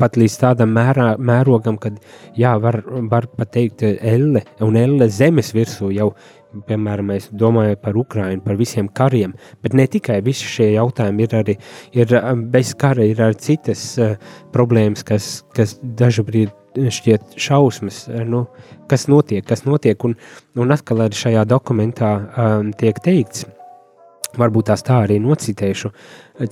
pat 0.00 0.18
līdz 0.20 0.36
tādam 0.40 0.74
mērā, 0.74 1.14
mērogam, 1.20 1.78
kad 1.80 1.98
jā, 2.38 2.56
var, 2.62 2.80
var 3.10 3.28
pat 3.36 3.52
teikt, 3.56 3.84
elle 3.84 4.44
un 4.64 4.78
elle 4.80 5.08
zemes 5.12 5.52
virsū 5.56 5.90
jau, 5.94 6.10
piemēram, 6.66 7.12
mēs 7.12 7.28
domājam 7.36 7.78
par 7.82 7.98
Ukrainu, 8.00 8.42
par 8.42 8.58
visiem 8.58 8.88
kariem, 8.90 9.36
bet 9.62 9.76
ne 9.78 9.86
tikai 9.86 10.18
visi 10.26 10.48
šie 10.50 10.72
jautājumi 10.72 11.26
ir 11.26 11.36
arī, 11.38 11.56
ir 11.94 12.16
bez 12.50 12.72
kara 12.78 13.06
ir 13.06 13.20
arī 13.22 13.38
citas 13.38 13.84
uh, 14.00 14.16
problēmas, 14.54 15.04
kas, 15.06 15.30
kas 15.54 15.76
dažabrīd 15.82 16.50
šķiet 16.74 17.38
šausmas, 17.40 18.04
nu, 18.26 18.44
kas 18.90 19.08
notiek, 19.10 19.44
kas 19.46 19.64
notiek, 19.66 20.04
un, 20.06 20.16
un 20.58 20.74
atkal 20.74 21.06
arī 21.06 21.18
šajā 21.18 21.46
dokumentā 21.50 22.12
um, 22.18 22.70
tiek 22.78 22.98
teikts, 23.02 23.46
varbūt 24.38 24.70
tās 24.70 24.84
tā 24.86 25.00
arī 25.06 25.18
nocitēšu, 25.22 25.90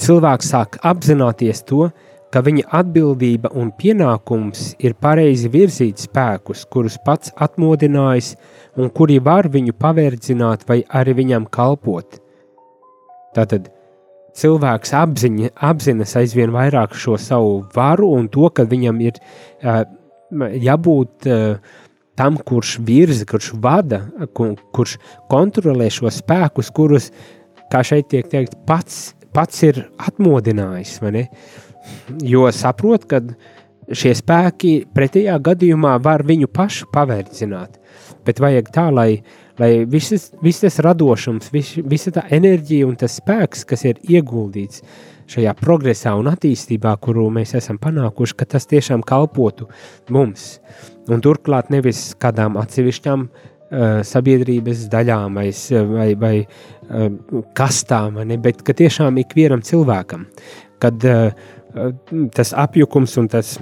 cilvēks 0.02 0.50
sāk 0.50 0.80
apzināties 0.86 1.62
to, 1.68 1.88
ka 2.32 2.42
viņa 2.44 2.66
atbildība 2.80 3.50
un 3.56 3.70
pienākums 3.76 4.74
ir 4.84 4.96
pareizi 5.00 5.50
virzīt 5.52 6.02
spēkus, 6.04 6.66
kurus 6.68 6.98
pats 7.04 7.32
atmodinājis 7.36 8.34
un 8.78 8.92
kuri 8.94 9.18
var 9.24 9.48
viņu 9.52 9.74
paverdzināt 9.80 10.66
vai 10.68 10.82
arī 11.00 11.16
viņam 11.22 11.48
kalpot. 11.52 12.20
Tātad 13.36 13.70
cilvēks 14.38 14.94
apziņa, 14.94 15.52
apzinas 15.70 16.14
aizvien 16.20 16.52
vairāk 16.54 16.94
šo 16.94 17.16
savu 17.20 17.62
varu 17.74 18.12
un 18.18 18.28
to, 18.32 18.48
ka 18.54 18.66
viņam 18.68 19.00
ir 19.04 19.18
uh, 19.18 19.82
jābūt 20.68 21.28
uh, 21.28 21.76
tam, 22.18 22.38
kurš 22.38 22.78
virza, 22.84 23.26
kurš 23.28 23.52
vada, 23.62 24.02
kurš 24.34 24.96
kontrolē 25.30 25.88
šo 25.94 26.10
spēkus, 26.12 26.72
kurus 26.74 27.12
kā 27.72 27.84
šeit 27.86 28.10
tiek 28.10 28.28
teikt, 28.30 28.56
pats, 28.66 29.12
pats 29.34 29.62
ir 29.66 29.84
atmodinājis, 30.02 30.98
jo 32.22 32.46
saprot, 32.54 33.06
ka 33.08 33.22
šie 33.88 34.14
spēki 34.18 34.72
pretējā 34.94 35.36
gadījumā 35.44 35.96
var 36.04 36.24
viņu 36.28 36.50
pašu 36.52 36.88
paverdzināt, 36.92 37.78
bet 38.26 38.40
vajag 38.42 38.72
tā, 38.74 38.88
lai, 38.92 39.10
lai 39.60 39.72
visas, 39.88 40.30
viss 40.44 40.64
tas 40.64 40.80
radošums, 40.84 41.52
vis, 41.54 41.74
visa 41.84 42.12
tā 42.14 42.26
enerģija 42.34 42.88
un 42.88 42.98
tas 43.00 43.16
spēks, 43.20 43.64
kas 43.68 43.86
ir 43.88 44.02
ieguldīts 44.08 44.82
šajā 45.28 45.52
progresā 45.60 46.14
un 46.18 46.30
attīstībā, 46.30 46.94
kuru 47.04 47.28
mēs 47.32 47.54
esam 47.58 47.78
panākuši, 47.80 48.36
ka 48.38 48.48
tas 48.56 48.68
tiešām 48.68 49.04
kalpotu 49.06 49.68
mums. 50.14 50.56
Un 51.08 51.22
turklāt 51.24 51.70
nevis 51.72 52.12
kādām 52.20 52.56
atsevišķām 52.60 53.26
uh, 53.28 54.00
sabiedrības 54.04 54.86
daļām 54.92 55.40
vai, 55.40 55.50
vai, 55.92 56.08
vai 56.20 56.34
uh, 56.44 57.44
kastām, 57.56 58.22
ne, 58.28 58.40
bet 58.40 58.64
tiešām 58.64 59.20
ikvienam 59.24 59.64
cilvēkam. 59.64 60.26
Kad 60.78 61.04
uh, 61.08 61.46
tas 62.34 62.54
apjukums 62.56 63.16
un 63.20 63.28
tas 63.32 63.58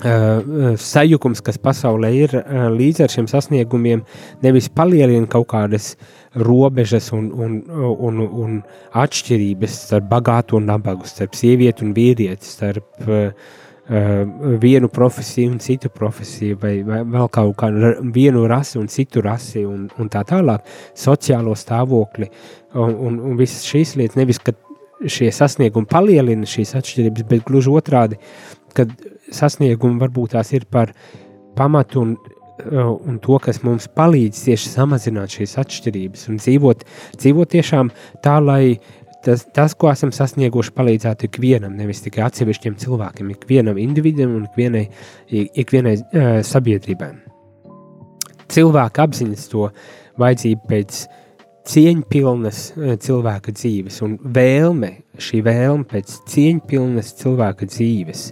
sajukums, 0.00 1.42
kas 1.44 1.58
pasaulē 1.60 2.10
ir 2.16 2.34
līdz 2.72 3.02
ar 3.04 3.12
šiem 3.12 3.26
sasniegumiem, 3.28 4.02
nevis 4.42 4.70
palielina 4.72 5.28
kaut 5.28 5.50
kādas 5.52 5.94
robežas 6.34 7.10
un, 7.12 7.30
un, 7.32 7.58
un, 7.68 8.20
un 8.20 8.60
atšķirības 8.96 9.80
starp 9.86 10.08
bagātu 10.08 10.56
un 10.56 10.70
nabagu, 10.70 11.04
starp 11.04 11.36
sievieti 11.36 11.84
un 11.84 11.92
vīrieti, 11.96 12.48
starp 12.48 13.08
uh, 13.08 13.28
vienu 14.62 14.88
profesiju 14.88 15.50
un 15.50 15.58
citu 15.58 15.90
profesiju, 15.90 16.56
vai, 16.62 16.76
vai 16.86 17.02
vēl 17.02 17.28
kaut 17.34 17.56
kādu 17.58 17.92
vienu 18.14 18.46
rasi 18.48 18.78
un 18.78 18.88
citu 18.88 19.20
rasi, 19.24 19.64
un, 19.66 19.88
un 19.98 20.08
tā 20.08 20.22
tālāk, 20.24 20.62
sociālo 20.94 21.56
stāvokli 21.58 22.30
un, 22.74 22.94
un, 22.94 23.18
un 23.18 23.36
visas 23.40 23.66
šīs 23.66 23.96
lietas. 23.98 24.16
Nevis, 24.20 24.38
ka 24.38 24.54
šie 25.08 25.30
sasniegumi 25.32 25.88
palielina 25.90 26.48
šīs 26.48 26.74
atšķirības, 26.80 27.28
bet 27.30 27.46
gluži 27.48 27.72
otrādi, 27.72 28.20
kad 28.76 28.92
sasniegumi 29.32 30.00
varbūt 30.02 30.36
tās 30.36 30.52
ir 30.56 30.68
par 30.70 30.94
pamatu 31.58 32.04
un 32.04 32.18
un 32.60 33.18
to, 33.24 33.38
kas 33.40 33.62
mums 33.64 33.86
palīdz 33.96 34.42
tieši 34.44 34.68
samazināt 34.74 35.32
šīs 35.32 35.54
atšķirības 35.62 36.26
un 36.28 36.40
dzīvot, 36.42 36.82
dzīvot 37.16 37.52
tiešām 37.54 37.88
tā, 38.24 38.34
lai 38.44 38.76
tas, 39.24 39.46
tas, 39.54 39.74
ko 39.74 39.90
esam 39.92 40.12
sasnieguši, 40.14 40.74
palīdzētu 40.76 41.28
ikvienam, 41.28 41.76
nevis 41.78 42.02
tikai 42.04 42.26
atsevišķiem 42.26 42.76
cilvēkiem, 42.80 43.32
ikvienam 43.36 43.80
individam 43.80 44.36
un 44.38 44.46
ikvienai, 44.48 44.86
ikvienai 45.64 45.96
uh, 46.00 46.30
sabiedrībai. 46.46 47.10
Cilvēka 48.50 49.06
apziņas 49.06 49.48
to 49.52 49.68
vajadzību 50.20 50.70
pēc 50.70 51.04
cieņpilnas 51.68 52.60
uh, 52.76 52.94
cilvēka 53.00 53.54
dzīves 53.56 54.00
un 54.06 54.18
vēlme, 54.36 54.92
šī 55.20 55.42
vēlme 55.46 55.88
pēc 55.90 56.20
cieņpilnas 56.32 57.14
cilvēka 57.20 57.68
dzīves. 57.68 58.30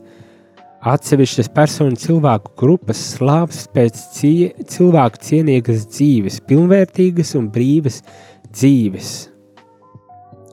Atsevišķas 0.88 1.50
personu 1.52 1.98
cilvēku 1.98 2.54
grupas 2.60 3.00
slāpst 3.16 3.72
pēc 3.74 4.04
cie, 4.14 4.52
cilvēku 4.70 5.20
cienīgas 5.26 5.88
dzīves, 5.90 6.38
pilnvērtīgas 6.48 7.34
un 7.36 7.50
brīvas 7.52 8.04
dzīves 8.52 9.16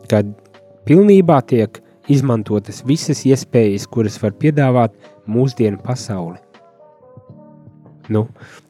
kad 0.10 0.30
pilnībā 0.88 1.40
tiek 1.50 1.82
izmantotas 2.12 2.84
visas 2.86 3.24
iespējas, 3.26 3.88
kuras 3.90 4.18
var 4.22 4.36
piedāvāt 4.40 4.96
mūsdienu 5.30 5.82
pasauli. 5.84 6.38
Nu, 8.14 8.28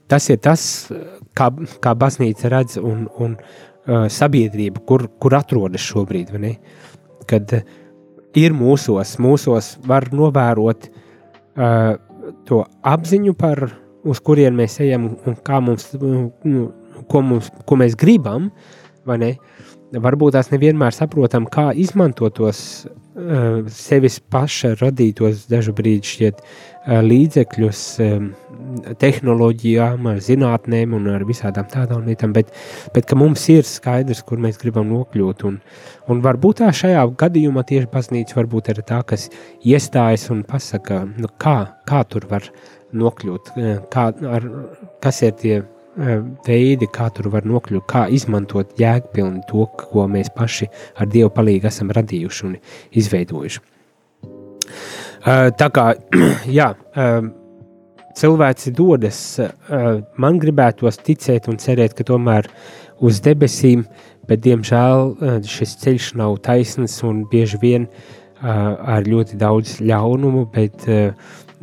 tas 0.07 0.29
ir 0.31 0.39
tas, 0.43 0.63
kā, 1.35 1.49
kā 1.83 1.95
baznīca 1.99 2.51
redz 2.53 2.79
un, 2.79 3.09
un 3.19 3.35
uh, 3.85 4.05
sabiedrība, 4.11 4.83
kur, 4.87 5.07
kur 5.21 5.37
atrodas 5.37 5.85
šobrīd. 5.85 6.33
Kad 7.29 7.55
uh, 7.57 7.65
ir 8.37 8.55
mūsos, 8.55 9.15
mūsos 9.21 9.75
var 9.85 10.09
novērot 10.13 10.89
uh, 10.89 11.95
to 12.49 12.63
apziņu 12.83 13.35
par, 13.37 13.67
uz 14.05 14.21
kurien 14.21 14.57
mēs 14.57 14.79
ejam 14.85 15.13
un 15.25 15.37
kā 15.45 15.61
mums, 15.63 15.91
nu, 16.01 16.67
ko, 17.09 17.21
mums, 17.25 17.49
ko 17.65 17.77
mēs 17.81 17.97
gribam, 17.99 18.51
vai 19.05 19.19
ne? 19.21 19.35
Uh, 19.35 19.65
varbūt 20.01 20.35
tās 20.35 20.51
nevienmēr 20.51 20.93
saprotam, 20.95 21.45
kā 21.51 21.69
izmantot 21.77 22.35
tos 22.39 22.59
uh, 22.85 23.63
sevis 23.71 24.19
paša 24.19 24.75
radītos 24.81 25.45
dažu 25.51 25.75
brīdi 25.77 26.09
šķiet 26.09 26.41
uh, 26.41 26.55
līdzekļus 26.85 27.83
um, 28.05 28.29
tehnoloģijām, 29.01 30.07
ar 30.09 30.21
zinātnēm 30.23 30.93
un 30.97 31.09
ar 31.15 31.25
visādām 31.27 31.67
tādām 31.71 32.05
lietām, 32.09 32.33
bet, 32.35 32.51
bet 32.93 33.07
ka 33.09 33.17
mums 33.17 33.43
ir 33.53 33.65
skaidrs, 33.67 34.23
kur 34.25 34.41
mēs 34.41 34.59
gribam 34.61 34.87
nokļūt. 34.91 35.45
Un, 35.49 35.59
un 36.11 36.23
varbūt 36.25 36.61
tā 36.61 36.71
šajā 36.75 37.03
gadījumā 37.19 37.65
tieši 37.67 37.91
baznīca 37.93 38.39
varbūt 38.39 38.73
ir 38.73 38.81
tā, 38.87 39.01
kas 39.07 39.29
iestājas 39.65 40.29
un 40.33 40.43
pasaka, 40.47 41.03
nu, 41.17 41.31
kā, 41.41 41.57
kā 41.89 42.03
tur 42.09 42.27
var 42.31 42.49
nokļūt, 42.95 43.55
kā, 43.93 44.09
ar, 44.37 44.49
kas 45.03 45.23
ir 45.25 45.39
tie 45.41 45.61
veidi, 45.95 46.89
kā 46.91 47.09
tur 47.15 47.29
var 47.33 47.45
nokļūt, 47.47 47.85
kā 47.87 48.05
izmantot 48.11 48.75
jēgpilni 48.79 49.45
to, 49.49 49.67
ko 49.79 50.07
mēs 50.11 50.31
paši 50.35 50.67
ar 50.99 51.07
Dievu 51.11 51.31
palīdzību 51.35 51.71
esam 51.71 51.93
radījuši 51.95 52.45
un 52.49 52.59
izveidojuši. 52.99 53.63
Tā 55.25 55.67
kā, 55.73 55.85
jā, 56.59 56.67
cilvēci 58.15 58.73
dodas, 58.77 59.21
man 60.21 60.37
gribētos 60.41 60.99
ticēt 61.01 61.49
un 61.49 61.57
cerēt, 61.61 61.95
ka 61.97 62.05
tomēr 62.05 62.49
uz 63.01 63.23
debesīm, 63.25 63.87
bet 64.29 64.43
diemžēl 64.45 65.15
šis 65.49 65.73
ceļš 65.81 66.11
nav 66.21 66.37
taisns 66.45 66.99
un 67.05 67.23
bieži 67.31 67.57
vien 67.61 67.89
ar 68.45 69.07
ļoti 69.07 69.39
daudz 69.41 69.79
ļaunumu, 69.81 70.45
bet 70.53 70.85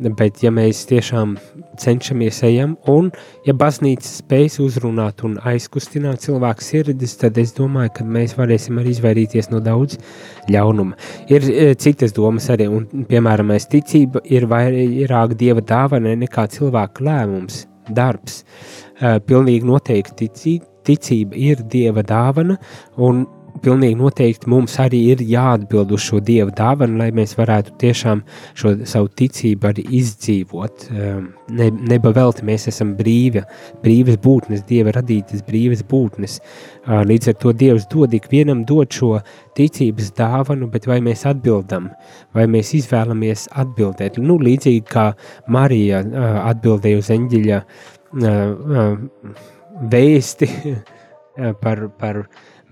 Bet, 0.01 0.39
ja 0.41 0.49
mēs 0.49 0.83
tiešām 0.89 1.35
cenšamies 1.79 2.39
ejam, 2.47 2.73
un 2.89 3.11
ja 3.45 3.53
baznīca 3.57 4.07
spējas 4.09 4.57
uzrunāt 4.63 5.21
un 5.27 5.35
aizkustināt 5.45 6.23
cilvēku 6.25 6.65
sirdis, 6.65 7.13
tad 7.21 7.37
es 7.37 7.53
domāju, 7.53 7.91
ka 7.99 8.07
mēs 8.07 8.33
varēsim 8.39 8.79
arī 8.81 8.95
izvairīties 8.95 9.51
no 9.51 9.61
daudz 9.63 9.99
ļaunuma. 10.49 10.97
Ir 11.29 11.45
e, 11.45 11.67
citas 11.77 12.15
domas 12.17 12.49
arī, 12.53 12.67
un, 12.73 13.05
piemēram, 13.09 13.53
ticība 13.69 14.23
ir 14.25 14.47
vairāk 14.49 15.37
dieva 15.37 15.61
dāvana 15.61 16.15
nekā 16.25 16.47
cilvēka 16.55 17.05
lēmums, 17.05 17.63
darbs. 17.93 18.41
E, 18.97 19.19
pilnīgi 19.29 19.69
noteikti 19.69 20.31
ticība 20.83 21.37
ir 21.37 21.61
dieva 21.69 22.01
dāvana, 22.01 22.57
un 22.97 23.27
pilnīgi 23.61 23.97
noteikti 23.99 24.49
mums 24.49 24.75
arī 24.81 24.99
ir 25.13 25.21
jāatbild 25.27 25.91
uz 25.93 26.01
šo 26.07 26.19
dieva 26.23 26.51
dāvanu, 26.55 26.97
lai 27.01 27.09
mēs 27.15 27.35
varētu 27.37 27.75
tiešām 27.81 28.23
šo 28.57 28.73
savu 28.89 29.11
ticību 29.19 29.69
arī 29.69 29.85
izdzīvot. 29.99 30.87
Ehm, 30.91 31.27
ne, 31.59 31.69
nebavelti 31.93 32.45
mēs 32.47 32.67
esam 32.71 32.95
brīvi, 32.97 33.43
brīvas 33.83 34.17
būtnes, 34.23 34.65
dieva 34.69 34.95
radītas 34.97 35.45
brīvas 35.47 35.83
būtnes. 35.89 36.39
Līdz 36.83 37.29
ar 37.31 37.35
to 37.39 37.53
Dievs 37.55 37.85
dod 37.91 38.13
ikvienam 38.15 38.65
dod 38.67 38.91
šo 38.91 39.19
ticības 39.55 40.11
dāvanu, 40.17 40.67
bet 40.71 40.87
vai 40.89 40.99
mēs 41.05 41.23
atbildam, 41.29 41.91
vai 42.35 42.47
mēs 42.51 42.73
izvēlamies 42.79 43.47
atbildēt? 43.63 44.17
Nu, 44.19 44.35
līdzīgi 44.41 44.83
kā 44.89 45.11
Marija 45.47 46.01
atbildēja 46.49 46.99
uz 46.99 47.11
eņģeļa 47.13 47.61
vēsti 49.93 50.49
par, 51.63 51.87
par 51.99 52.25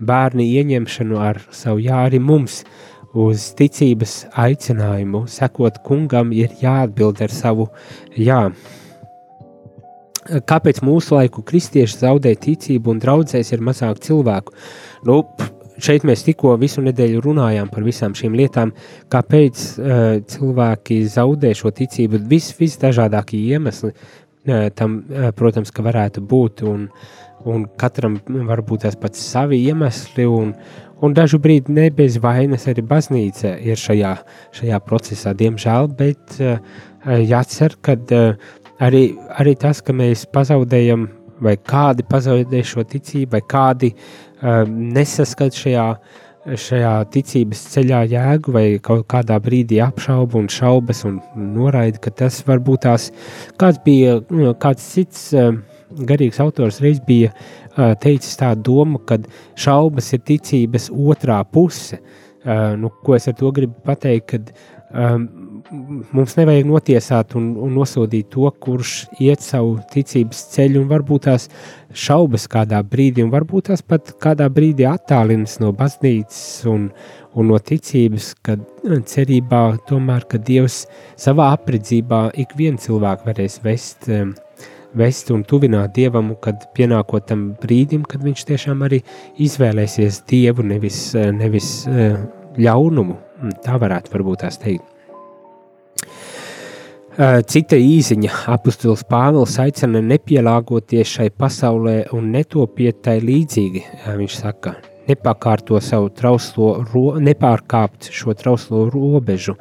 bērni 0.06 0.48
ieņemšanu 0.58 1.20
ar 1.20 1.40
savu 1.54 1.82
jā, 1.84 2.04
arī 2.08 2.20
mums 2.22 2.62
uz 3.12 3.50
ticības 3.58 4.22
aicinājumu, 4.40 5.26
sekot 5.28 5.82
kungam, 5.86 6.32
ir 6.32 6.52
jāatbild 6.62 7.20
ar 7.24 7.32
savu 7.32 7.68
jā. 8.16 8.46
Kāpēc 10.22 10.78
mūsu 10.86 11.16
laiku 11.16 11.42
kristieši 11.42 11.98
zaudē 12.04 12.36
ticību 12.38 12.94
un 12.94 13.02
draudzēs 13.02 13.52
ir 13.52 13.64
mazāk 13.64 13.98
cilvēku? 14.04 14.54
Nu, 15.08 15.18
šeit 15.82 16.06
mēs 16.06 16.22
tikko 16.28 16.54
visu 16.62 16.84
nedēļu 16.84 17.24
runājām 17.24 17.72
par 17.72 17.82
visām 17.84 18.14
šīm 18.16 18.36
lietām, 18.38 18.70
kāpēc 19.12 19.64
uh, 19.80 20.02
cilvēki 20.30 21.02
zaudē 21.10 21.52
šo 21.58 21.74
ticību. 21.74 22.22
Vis, 22.30 22.52
visdažādākie 22.60 23.42
iemesli 23.50 23.90
uh, 23.90 24.70
tam, 24.78 25.02
uh, 25.10 25.32
protams, 25.36 25.74
ka 25.74 25.84
varētu 25.84 26.22
būt. 26.22 26.62
Un, 26.70 26.86
uh, 26.86 27.21
un 27.48 27.66
katram 27.80 28.18
var 28.48 28.62
būt 28.66 28.86
tās 28.86 28.96
pats 28.98 29.22
savi 29.32 29.62
iemesli, 29.66 30.26
un, 30.26 30.52
un 31.02 31.14
dažu 31.16 31.40
brīdi 31.42 31.74
ne 31.74 31.88
bez 31.94 32.18
vainas 32.22 32.68
arī 32.70 32.84
baznīca 32.86 33.56
ir 33.62 33.80
šajā, 33.80 34.14
šajā 34.58 34.80
procesā, 34.86 35.34
diemžēl, 35.38 35.90
bet 35.98 36.38
uh, 36.40 36.58
jācer, 37.18 37.76
ka 37.82 37.96
uh, 37.98 38.52
arī, 38.82 39.04
arī 39.38 39.56
tas, 39.58 39.82
ka 39.84 39.94
mēs 39.96 40.26
pazaudējam, 40.32 41.08
vai 41.42 41.56
kādi 41.58 42.04
pazaudē 42.06 42.60
šo 42.66 42.84
ticību, 42.86 43.32
vai 43.34 43.42
kādi 43.50 43.92
uh, 43.94 44.62
nesaskat 44.68 45.58
šajā, 45.58 45.86
šajā 46.58 46.92
ticības 47.14 47.66
ceļā 47.74 48.04
jēgu, 48.10 48.54
vai 48.54 48.64
kaut 48.82 49.04
kādā 49.10 49.38
brīdī 49.42 49.78
apšauba 49.82 50.40
un 50.40 50.48
šaubas 50.50 51.04
un 51.06 51.20
noraida, 51.34 52.00
ka 52.02 52.14
tas 52.22 52.40
varbūt 52.46 52.86
tās 52.86 53.10
kāds 53.62 53.78
bija, 53.84 54.18
kāds 54.62 54.86
cits 54.94 55.28
uh, 55.34 55.54
garīgs 56.08 56.40
autors 56.42 56.80
reiz 56.84 57.00
bija 57.06 57.32
uh, 57.32 57.92
teicis 58.02 58.38
tādu 58.40 58.66
domu, 58.70 59.00
ka 59.06 59.20
šaubas 59.58 60.12
ir 60.16 60.24
ticības 60.28 60.90
otrā 60.92 61.42
puse. 61.44 62.00
Uh, 62.42 62.72
nu, 62.78 62.90
ko 63.04 63.14
es 63.14 63.28
ar 63.30 63.36
to 63.38 63.52
gribu 63.54 63.78
pateikt, 63.86 64.32
kad 64.32 64.48
um, 64.90 65.28
mums 66.12 66.34
nevajag 66.36 66.66
notiesāt 66.68 67.36
un, 67.38 67.52
un 67.62 67.72
nosodīt 67.76 68.28
to, 68.32 68.48
kurš 68.64 68.94
iet 69.22 69.44
savu 69.44 69.76
ticības 69.92 70.42
ceļu, 70.52 70.82
un 70.82 70.90
varbūt 70.90 71.26
tās 71.28 71.48
šaubas 72.04 72.48
kādā 72.50 72.82
brīdī, 72.84 73.24
un 73.24 73.32
varbūt 73.32 73.70
tās 73.70 73.84
pat 73.86 74.14
kādā 74.22 74.48
brīdī 74.52 74.86
attālinas 74.88 75.58
no 75.62 75.72
baznīcas 75.76 76.66
un, 76.72 76.88
un 77.38 77.50
no 77.52 77.58
ticības, 77.58 78.32
kad 78.44 78.64
cerībā 79.14 79.62
tomēr, 79.88 80.26
ka 80.28 80.40
Dievs 80.42 80.82
savā 81.20 81.52
apredzībā 81.56 82.28
ik 82.42 82.56
vienu 82.58 82.80
cilvēku 82.82 83.30
varēs 83.30 83.60
vest 83.64 84.10
um, 84.10 84.34
vest 84.98 85.30
un 85.32 85.42
tuvināt 85.48 85.94
Dievam, 85.96 86.34
kad 86.42 86.68
pienākot 86.76 87.26
tam 87.28 87.50
brīdim, 87.62 88.04
kad 88.08 88.24
viņš 88.24 88.46
tiešām 88.50 88.84
arī 88.86 89.02
izvēlēsies 89.42 90.22
Dievu, 90.28 90.64
nevis, 90.66 91.04
nevis 91.14 91.72
eh, 91.88 92.16
ļaunumu. 92.60 93.18
Tā 93.64 93.78
varētu 93.80 94.12
varbūt 94.12 94.44
tās 94.44 94.60
teikt. 94.62 94.86
Eh, 97.12 97.40
cita 97.44 97.76
īsiņa 97.76 98.46
apustulis 98.54 99.02
Pāvils 99.08 99.58
aicina 99.60 100.00
nepielāgoties 100.04 101.18
šai 101.18 101.28
pasaulē 101.36 101.96
un 102.16 102.30
netopiet 102.32 103.02
tai 103.04 103.18
līdzīgi. 103.24 103.84
Eh, 103.84 104.14
viņš 104.20 104.38
saka, 104.44 104.76
nepārkārto 105.08 105.80
savu 105.82 106.12
trauslo, 106.16 106.74
ro, 106.92 107.06
nepārkāpt 107.20 108.12
šo 108.14 108.36
trauslo 108.38 108.86
robežu. 108.92 109.56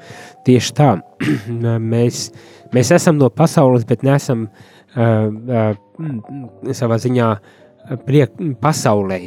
Tieši 0.47 0.75
tā, 0.77 0.93
mēs, 1.93 2.29
mēs 2.75 2.93
esam 2.95 3.19
no 3.19 3.31
pasaules, 3.33 3.87
bet 3.89 4.05
neesam 4.07 4.45
uh, 4.45 4.80
savā 6.81 6.97
ziņā 6.99 7.27
priek, 8.05 8.33
pasaulē, 8.61 9.19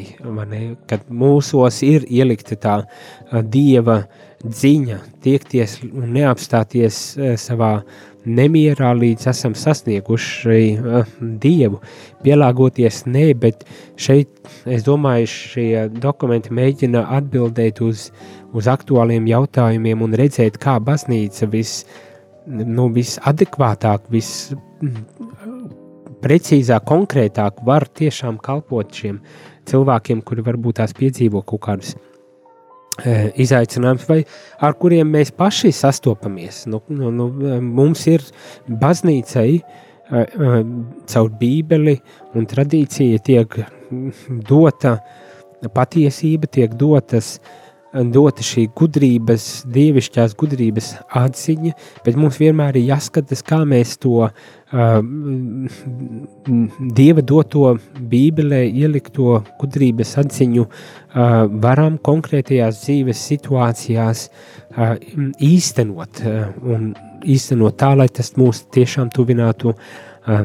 ne, 0.49 0.63
kad 0.89 1.07
mūsos 1.11 1.83
ir 1.87 2.07
ielikta 2.09 2.57
tā 2.61 2.77
dieva 3.51 4.05
dziņa, 4.45 4.99
tiekties 5.25 5.79
un 5.89 6.13
neapstāties 6.15 7.01
savā 7.41 7.79
nemierā, 8.25 8.93
līdz 8.97 9.29
esam 9.33 9.57
sasnieguši 9.59 10.61
dievu, 11.43 11.81
pielāgoties 12.25 13.03
ne, 13.11 13.27
bet 13.37 13.67
šeit, 14.01 14.31
es 14.65 14.87
domāju, 14.87 15.29
šie 15.31 15.69
dokumenti 16.01 16.55
mēģina 16.55 17.05
atbildēt 17.19 17.83
uz, 17.85 18.09
uz 18.57 18.71
aktuāliem 18.71 19.29
jautājumiem 19.29 20.05
un 20.07 20.17
redzēt, 20.21 20.59
kā 20.63 20.79
baznīca 20.81 21.49
vis, 21.53 21.83
nu, 22.47 22.89
visadekvātāk, 22.93 24.09
vis 24.13 24.55
precīzāk, 26.25 26.87
konkrētāk 26.89 27.63
var 27.67 27.87
tiešām 28.01 28.41
kalpot 28.43 28.93
šiem 28.93 29.21
cilvēkiem, 29.69 30.23
kuri 30.27 30.45
varbūt 30.47 30.81
tās 30.81 30.95
piedzīvo 30.97 31.43
kaut 31.47 31.63
kādus 31.67 31.95
e, 31.95 33.31
izaicinājumus, 33.45 34.07
vai 34.09 34.21
ar 34.65 34.77
kuriem 34.81 35.13
mēs 35.15 35.33
paši 35.37 35.73
sastopamies. 35.77 36.65
Nu, 36.71 36.83
nu, 36.89 37.13
nu, 37.15 37.29
mums 37.65 38.07
ir 38.11 38.25
baznīcai 38.69 39.51
e, 39.55 39.61
e, 40.21 40.55
caur 41.13 41.35
bībeli 41.41 41.99
un 42.35 42.49
tradīcija 42.51 43.25
tiek 43.25 43.61
dota 44.49 44.99
patiesība, 45.75 46.49
tiek 46.53 46.75
dotas 46.77 47.39
uh, 47.39 47.64
dota 47.95 48.43
šī 48.43 48.67
gudrības, 48.75 49.65
dievišķās 49.71 50.35
gudrības 50.39 50.91
atziņa, 51.15 51.75
bet 52.07 52.19
mums 52.19 52.39
vienmēr 52.43 52.79
ir 52.81 52.89
jāskatās, 52.91 53.45
kā 53.47 53.61
mēs 53.69 53.97
to 54.03 54.25
uh, 54.27 54.33
dieva 56.99 57.23
doto 57.23 57.75
bībelē 57.99 58.65
ielikto 58.67 59.41
gudrības 59.61 60.17
atziņu 60.25 60.67
uh, 60.67 60.73
varam 61.63 61.99
konkrētajās 62.03 62.83
dzīves 62.83 63.27
situācijās 63.31 64.27
uh, 64.29 64.97
īstenot 65.39 66.25
uh, 66.25 66.49
un 66.67 66.91
īstenot 67.25 67.79
tā, 67.81 67.95
lai 67.97 68.09
tas 68.13 68.35
mūs 68.41 68.65
tiešām 68.75 69.13
tuvinātu 69.15 69.73
uh, 69.73 70.43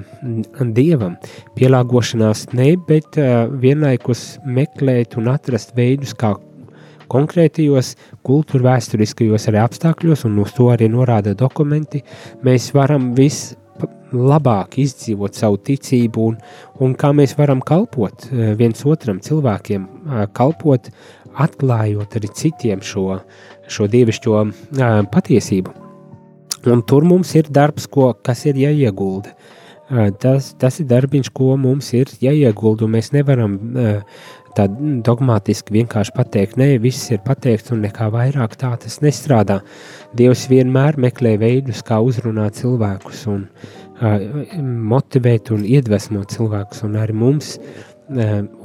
dievam. 0.77 1.17
Pielāgošanās 1.57 2.45
ne, 2.53 2.75
bet 2.87 3.17
uh, 3.17 3.49
vienlaikus 3.49 4.37
meklēt 4.45 5.17
un 5.19 5.31
atrast 5.33 5.73
veidus, 5.77 6.13
kā 6.13 6.35
konkrētajos 7.09 7.95
arī 9.51 9.63
apstākļos, 9.63 10.27
un 10.29 10.37
uz 10.43 10.53
to 10.57 10.69
arī 10.73 10.89
norāda 10.91 11.35
dokumenti, 11.37 12.03
mēs 12.45 12.71
varam 12.77 13.13
viss 13.17 13.55
labāk 14.13 14.79
izdzīvot 14.81 15.37
savu 15.37 15.59
ticību 15.69 16.25
un, 16.31 16.37
un 16.83 16.95
kā 16.97 17.11
mēs 17.15 17.35
varam 17.37 17.61
kalpot 17.61 18.29
eh, 18.29 18.53
viens 18.57 18.81
otram 18.85 19.21
cilvēkiem, 19.23 19.85
eh, 19.85 20.25
kalpot, 20.35 20.89
atklājot 21.39 22.17
arī 22.17 22.31
citiem 22.35 22.81
šo, 22.83 23.19
šo 23.69 23.85
dievišķo 23.87 24.33
uh, 24.41 24.49
patiesību. 25.13 25.71
Un 26.73 26.81
tur 26.83 27.05
mums 27.07 27.31
ir 27.37 27.47
darbs, 27.53 27.85
ko, 27.87 28.09
kas 28.25 28.43
ir 28.49 28.59
jāiegulda. 28.59 29.35
Tas, 30.21 30.51
tas 30.59 30.75
ir 30.81 30.85
darbiņš, 30.89 31.31
ko 31.33 31.55
mums 31.57 31.87
ir 31.97 32.11
jāiegulda, 32.21 32.89
mēs 32.91 33.13
nevaram 33.15 33.55
uh, 33.55 34.19
tā 34.59 34.67
dogmatiski 35.05 35.79
vienkārši 35.79 36.15
pateikt, 36.15 36.57
nē, 36.59 36.73
viss 36.83 37.11
ir 37.13 37.21
pateikts 37.25 37.71
un 37.75 37.83
nekā 37.85 38.09
vairāk 38.13 38.57
tā 38.59 38.73
tas 38.83 38.99
nestrādā. 39.05 39.61
Dievs 40.19 40.47
vienmēr 40.51 40.99
meklē 40.99 41.37
veidus, 41.41 41.83
kā 41.85 42.01
uzrunāt 42.03 42.59
cilvēkus 42.59 43.25
un 43.31 43.45
uh, 43.47 44.17
motivēt 44.93 45.53
un 45.55 45.63
iedvesmot 45.67 46.35
cilvēkus, 46.35 46.83
un 46.87 46.99
arī 46.99 47.15
mums 47.23 47.55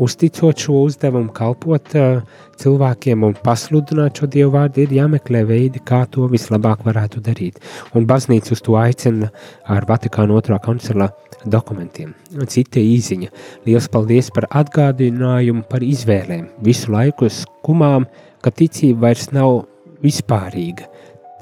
uzticot 0.00 0.58
šo 0.58 0.84
uzdevumu, 0.86 1.28
kalpot 1.36 1.94
uh, 1.98 2.22
cilvēkiem 2.60 3.26
un 3.26 3.34
pasludināt 3.44 4.20
šo 4.20 4.28
dievu 4.30 4.54
vārdu, 4.54 4.84
ir 4.84 4.94
jāmeklē 4.96 5.44
veidi, 5.48 5.82
kā 5.84 6.04
to 6.10 6.28
vislabāk 6.32 6.84
varētu 6.86 7.20
darīt. 7.24 7.60
Un 7.94 8.06
baznīca 8.08 8.54
uz 8.56 8.64
to 8.64 8.78
aicina 8.80 9.30
ar 9.68 9.84
Vatikāna 9.88 10.38
otrā 10.38 10.58
koncila 10.64 11.10
dokumentiem. 11.44 12.14
Cita 12.48 12.80
īziņa. 12.80 13.30
Lielas 13.66 13.90
paldies 13.92 14.32
par 14.34 14.48
atgādinājumu 14.48 15.66
par 15.68 15.84
izvēlēm. 15.84 16.48
Visu 16.64 16.92
laiku 16.94 17.28
skumām, 17.28 18.08
ka 18.40 18.52
ticība 18.52 19.08
vairs 19.08 19.30
nav 19.36 19.64
vispārīga. 20.04 20.88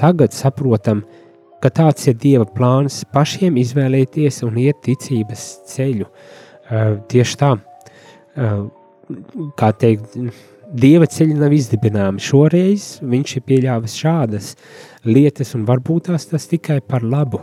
Tagad 0.03 0.34
saprotam, 0.34 1.05
ka 1.62 1.70
tāds 1.70 2.09
ir 2.11 2.18
Dieva 2.18 2.46
plāns 2.50 3.05
pašiem 3.14 3.61
izvēlēties 3.62 4.42
un 4.46 4.59
iet 4.59 4.82
ticības 4.82 5.53
ceļu. 5.70 6.09
Uh, 6.72 6.96
tieši 7.11 7.38
tā, 7.38 7.57
kā 8.37 9.70
teikt, 9.78 10.18
Dieva 10.72 11.05
ceļi 11.05 11.35
nav 11.37 11.53
izdibināmi. 11.53 12.22
Šoreiz 12.22 13.03
viņš 13.05 13.35
ir 13.37 13.43
pieļāvis 13.45 13.97
šādas 14.01 14.47
lietas, 15.05 15.51
un 15.59 15.66
varbūt 15.68 16.09
tās 16.09 16.49
tikai 16.49 16.78
par 16.80 17.05
labu. 17.05 17.43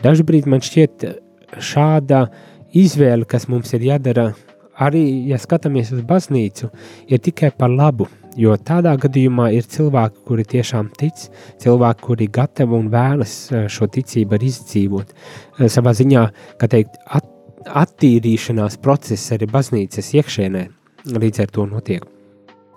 Dažbrīd 0.00 0.48
man 0.48 0.64
šķiet, 0.64 1.04
šāda 1.60 2.22
izvēle, 2.72 3.28
kas 3.28 3.44
mums 3.52 3.74
ir 3.76 3.84
jādara, 3.90 4.30
arī, 4.80 5.04
ja 5.28 5.36
skatāmies 5.40 5.92
uz 5.92 6.00
baznīcu, 6.08 6.70
ir 7.12 7.20
tikai 7.28 7.52
par 7.52 7.72
labu. 7.72 8.08
Jo 8.36 8.56
tādā 8.60 8.92
gadījumā 9.00 9.50
ir 9.56 9.68
cilvēki, 9.72 10.24
kuri 10.28 10.44
tiešām 10.44 10.90
tic, 11.00 11.28
cilvēki, 11.60 12.04
kuri 12.04 12.32
gatavi 12.32 12.76
un 12.76 12.90
vēlas 12.92 13.36
eh, 13.52 13.68
šo 13.72 13.88
ticību 13.92 14.36
arī 14.36 14.50
izdzīvot. 14.52 15.12
Eh, 15.12 15.70
savā 15.72 15.92
ziņā, 15.96 16.26
kā 16.60 16.68
teikt, 16.72 17.00
at, 17.04 17.24
attīrīšanās 17.66 18.78
process 18.82 19.32
arī 19.34 19.48
baznīcas 19.50 20.12
iekšēnē 20.18 20.66
līdz 21.16 21.42
ar 21.44 21.52
to 21.54 21.66
notiek. 21.70 22.04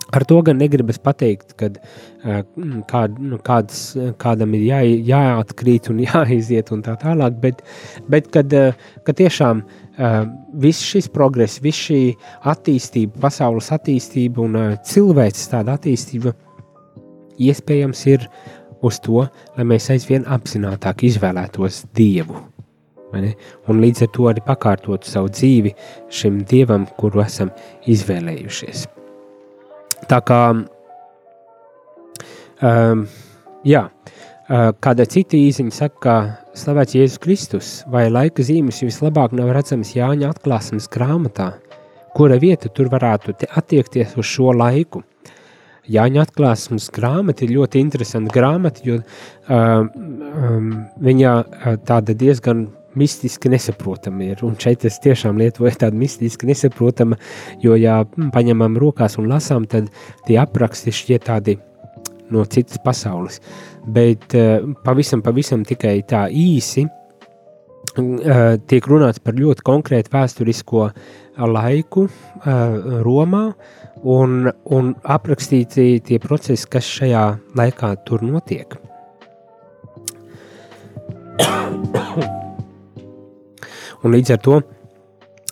Ar 0.09 0.25
to 0.25 0.39
gan 0.41 0.57
negribas 0.57 0.97
pateikt, 0.97 1.53
ka 1.59 1.67
uh, 1.69 2.39
kād, 2.89 3.19
nu, 3.21 3.37
kāds, 3.45 3.81
kādam 4.21 4.55
ir 4.57 4.65
jā, 4.65 4.79
jāatkrīt 5.11 5.91
un 5.93 6.01
jāiziet 6.07 6.71
un 6.73 6.81
tā 6.85 6.95
tālāk, 7.01 7.37
bet, 7.43 7.61
bet 8.09 8.31
kad, 8.33 8.53
uh, 8.57 8.73
kad 9.05 9.19
tiešām 9.21 9.61
uh, 9.61 10.23
viss 10.65 10.81
šis 10.81 11.11
progress, 11.13 11.61
viss 11.61 11.89
šī 11.89 12.01
attīstība, 12.49 13.21
pasaules 13.27 13.69
attīstība 13.75 14.47
un 14.47 14.61
cilvēks 14.89 15.49
tāda 15.53 15.77
attīstība 15.77 16.33
iespējams 17.39 18.05
ir 18.09 18.25
uz 18.81 18.97
to, 19.03 19.27
lai 19.57 19.67
mēs 19.67 19.91
aizvien 19.93 20.25
apzinātāk 20.25 21.05
izvēlētos 21.11 21.83
Dievu. 21.95 22.41
Un 23.13 23.81
līdz 23.81 24.05
ar 24.05 24.11
to 24.15 24.29
arī 24.29 24.43
pakārtotu 24.45 25.09
savu 25.09 25.31
dzīvi 25.33 25.73
šim 26.13 26.43
Dievam, 26.49 26.85
kuru 26.99 27.23
esam 27.23 27.51
izvēlējušies. 27.89 28.85
Tā 30.09 30.19
kā, 30.25 30.41
um, 32.61 33.01
jā, 33.67 33.83
uh, 33.89 34.69
kāda 34.81 35.05
cita 35.09 35.37
īziņa 35.37 35.75
saka, 35.75 35.99
ka 36.03 36.15
slavēts 36.57 36.97
Jēzus 36.97 37.21
Kristus 37.23 37.73
vai 37.91 38.07
laika 38.11 38.45
zīmes 38.45 38.81
vislabāk 38.85 39.35
nav 39.37 39.51
redzams 39.57 39.95
Jāņa 39.97 40.31
atklāsmes 40.33 40.89
grāmatā, 40.91 41.51
kura 42.15 42.39
vieta 42.41 42.71
tur 42.73 42.89
varētu 42.91 43.35
attiekties 43.49 44.17
uz 44.17 44.27
šo 44.29 44.53
laiku. 44.55 45.03
Jāņa 45.89 46.21
atklāsmes 46.27 46.91
grāmata 46.93 47.45
ir 47.45 47.55
ļoti 47.55 47.81
interesanta 47.81 48.33
grāmata, 48.33 48.83
jo 48.85 48.99
uh, 49.01 49.85
um, 49.89 50.73
viņa 51.01 51.31
uh, 51.39 51.79
tāda 51.85 52.13
diezgan 52.13 52.67
mistiski 52.97 53.49
nesaprotama 53.51 54.31
ir. 54.31 54.43
Un 54.45 54.55
šeit 54.59 54.85
es 54.87 54.99
tiešām 55.03 55.39
lietoju 55.39 55.71
tādu 55.79 55.99
mistiski 55.99 56.49
nesaprotamu, 56.49 57.17
jo, 57.63 57.75
ja 57.79 58.01
paņemam 58.33 58.77
rokās 58.81 59.19
un 59.21 59.29
lasām, 59.31 59.67
tad 59.69 59.89
tie 60.27 60.39
apraksti 60.41 60.93
šķiet 60.95 61.27
tādi 61.29 61.57
no 62.33 62.45
citas 62.45 62.79
pasaules. 62.83 63.39
Bet 63.89 64.35
uh, 64.37 64.65
pavisam, 64.85 65.23
pavisam 65.25 65.63
tikai 65.67 65.99
tā 66.07 66.27
īsi 66.29 66.85
uh, 66.85 68.57
tiek 68.69 68.89
runāts 68.89 69.21
par 69.23 69.37
ļoti 69.37 69.65
konkrētu 69.65 70.13
vēsturisko 70.13 70.89
laiku 71.49 72.05
uh, 72.05 72.11
Romā 73.05 73.45
un, 74.03 74.51
un 74.75 74.93
aprakstīti 75.03 76.01
tie 76.05 76.19
procesi, 76.21 76.67
kas 76.69 76.85
šajā 76.99 77.25
laikā 77.59 77.95
tur 78.05 78.25
notiek. 78.27 78.77
Un 84.03 84.15
līdz 84.15 84.35
ar 84.35 84.43
to 84.43 84.59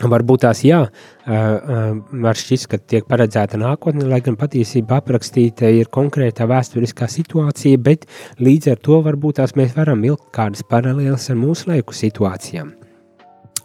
varbūt 0.05 0.43
tās 0.45 0.61
jā, 0.65 0.79
var 1.25 2.37
šķist, 2.37 2.67
ka 2.69 2.77
tiek 2.77 3.07
paredzēta 3.09 3.57
nākotne, 3.57 4.05
lai 4.09 4.21
gan 4.25 4.35
patiesībā 4.37 4.97
aprakstīta 5.01 5.69
ir 5.73 5.89
konkrētā 5.93 6.45
vēsturiskā 6.49 7.07
situācija, 7.09 7.77
bet 7.81 8.05
līdz 8.37 8.67
ar 8.75 8.77
to 8.83 9.01
varbūt 9.05 9.35
tās 9.41 9.55
mēs 9.57 9.75
varam 9.77 10.01
vilkt 10.05 10.29
kādas 10.35 10.63
paralēlas 10.69 11.29
ar 11.33 11.37
mūsu 11.39 11.71
laiku 11.71 11.93
situācijām. 11.97 12.69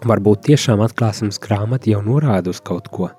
Varbūt 0.09 0.39
tiešām 0.49 0.81
atklāsmes 0.83 1.39
grāmata 1.43 1.91
jau 1.93 2.03
norāda 2.03 2.51
uz 2.51 2.61
kaut 2.65 2.89
ko. 2.91 3.11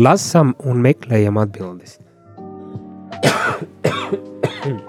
Lasām 0.00 0.54
un 0.66 0.80
meklējam 0.82 1.38
atbildes. 1.38 1.98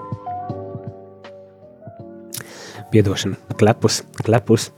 Piedošana, 2.92 3.36
klepus, 3.60 4.02
klepus. 4.24 4.72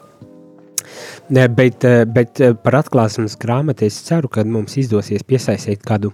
Ne, 1.29 1.49
bet, 1.49 1.85
eh, 1.85 2.05
bet 2.05 2.41
eh, 2.41 2.53
par 2.53 2.77
atklāsmes 2.83 3.39
grāmatu 3.41 3.87
es 3.87 3.97
ceru, 4.05 4.29
ka 4.29 4.45
mums 4.45 4.77
izdosies 4.77 5.25
piesaistīt 5.25 5.85
kādu 5.87 6.13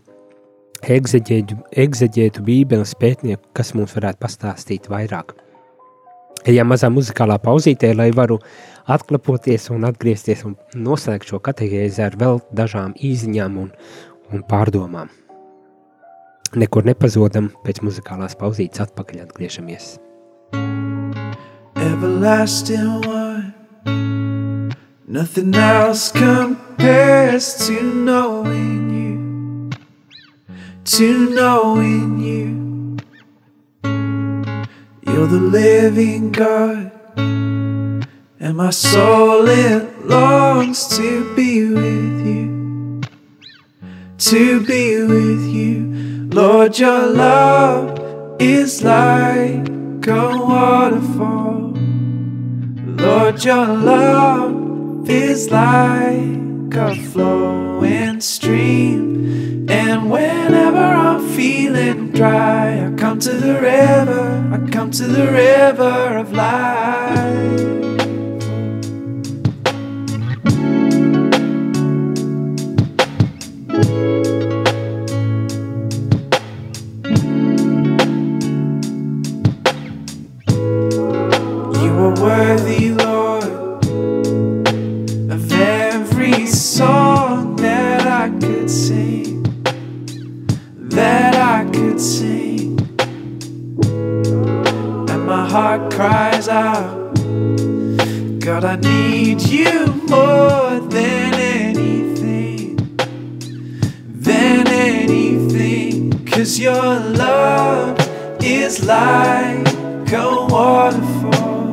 egzeģētu, 0.86 1.56
egzeģētu 1.84 2.44
bībeles 2.46 2.94
pētnieku, 3.00 3.50
kas 3.56 3.74
mums 3.74 3.96
varētu 3.96 4.22
pastāstīt 4.22 4.86
vairāk. 4.92 5.34
Ejam 6.48 6.70
mazā 6.72 6.88
muzikālā 6.88 7.36
pauzītē, 7.42 7.90
lai 7.96 8.10
varu 8.16 8.38
atklapoties 8.88 9.68
un 9.74 9.84
atgriezties 9.88 10.46
un 10.48 10.54
noslēgt 10.74 11.28
šo 11.28 11.40
kategēzi 11.42 12.04
ar 12.06 12.16
vēl 12.16 12.40
dažām 12.56 12.94
īziņām 12.96 13.58
un, 13.60 13.72
un 14.32 14.46
pārdomām. 14.48 15.10
Nekur 16.56 16.86
nepazodam, 16.86 17.50
pēc 17.66 17.82
muzikālās 17.86 18.38
pauzītes 18.38 18.86
atpakaļ 18.86 19.26
atgriežamies. 19.26 19.98
everlasting 22.00 23.06
one. 23.06 24.19
Nothing 25.10 25.52
else 25.56 26.12
compares 26.12 27.66
to 27.66 27.82
knowing 27.82 28.90
you, 28.94 29.70
to 30.84 31.30
knowing 31.30 32.20
you. 32.20 32.96
You're 35.02 35.26
the 35.26 35.40
living 35.40 36.30
God, 36.30 36.92
and 37.16 38.56
my 38.56 38.70
soul 38.70 39.48
it 39.48 40.06
longs 40.06 40.96
to 40.96 41.34
be 41.34 41.68
with 41.70 42.24
you, 42.24 43.00
to 44.16 44.64
be 44.64 45.02
with 45.02 45.42
you. 45.42 46.28
Lord, 46.30 46.78
your 46.78 47.08
love 47.08 48.40
is 48.40 48.84
like 48.84 49.68
a 50.06 50.38
waterfall. 50.38 51.74
Lord, 52.96 53.44
your 53.44 53.66
love 53.66 54.69
is 55.10 55.50
like 55.50 56.74
a 56.74 56.94
flowing 57.10 58.20
stream. 58.20 59.68
And 59.68 60.08
whenever 60.08 60.78
I'm 60.78 61.28
feeling 61.30 62.12
dry, 62.12 62.86
I 62.86 62.94
come 62.96 63.18
to 63.20 63.32
the 63.32 63.54
river, 63.54 64.50
I 64.54 64.70
come 64.70 64.92
to 64.92 65.06
the 65.06 65.26
river 65.32 66.18
of 66.18 66.32
life. 66.32 66.99
Like 108.84 110.12
a 110.12 110.46
waterfall, 110.50 111.72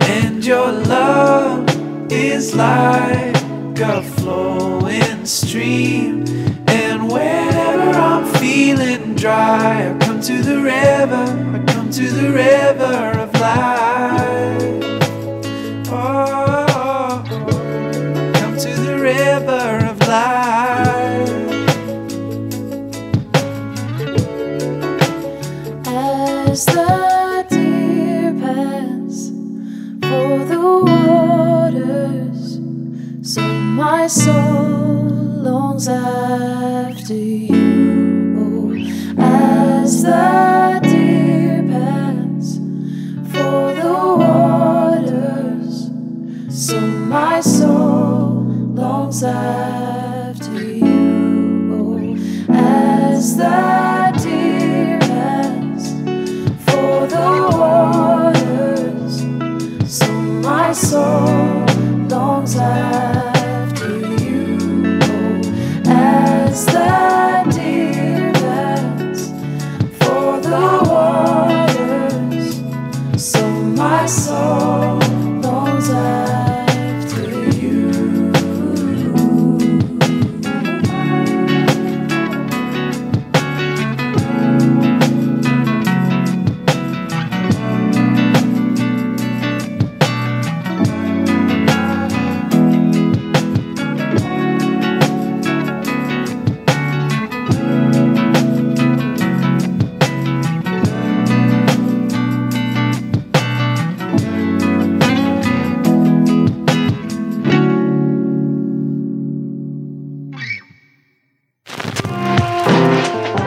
and 0.00 0.44
your 0.44 0.72
love 0.72 1.66
is 2.10 2.54
like 2.54 3.36
a 3.80 4.02
flowing 4.02 5.24
stream. 5.26 6.24
And 6.68 7.10
whenever 7.10 7.90
I'm 7.98 8.24
feeling 8.40 9.14
dry, 9.14 9.90
I 9.90 9.98
come 10.04 10.20
to 10.22 10.42
the 10.42 10.60
river, 10.60 11.24
I 11.54 11.72
come 11.72 11.90
to 11.90 12.08
the 12.08 12.30
river 12.30 13.18
of 13.18 13.32
life. 13.40 13.81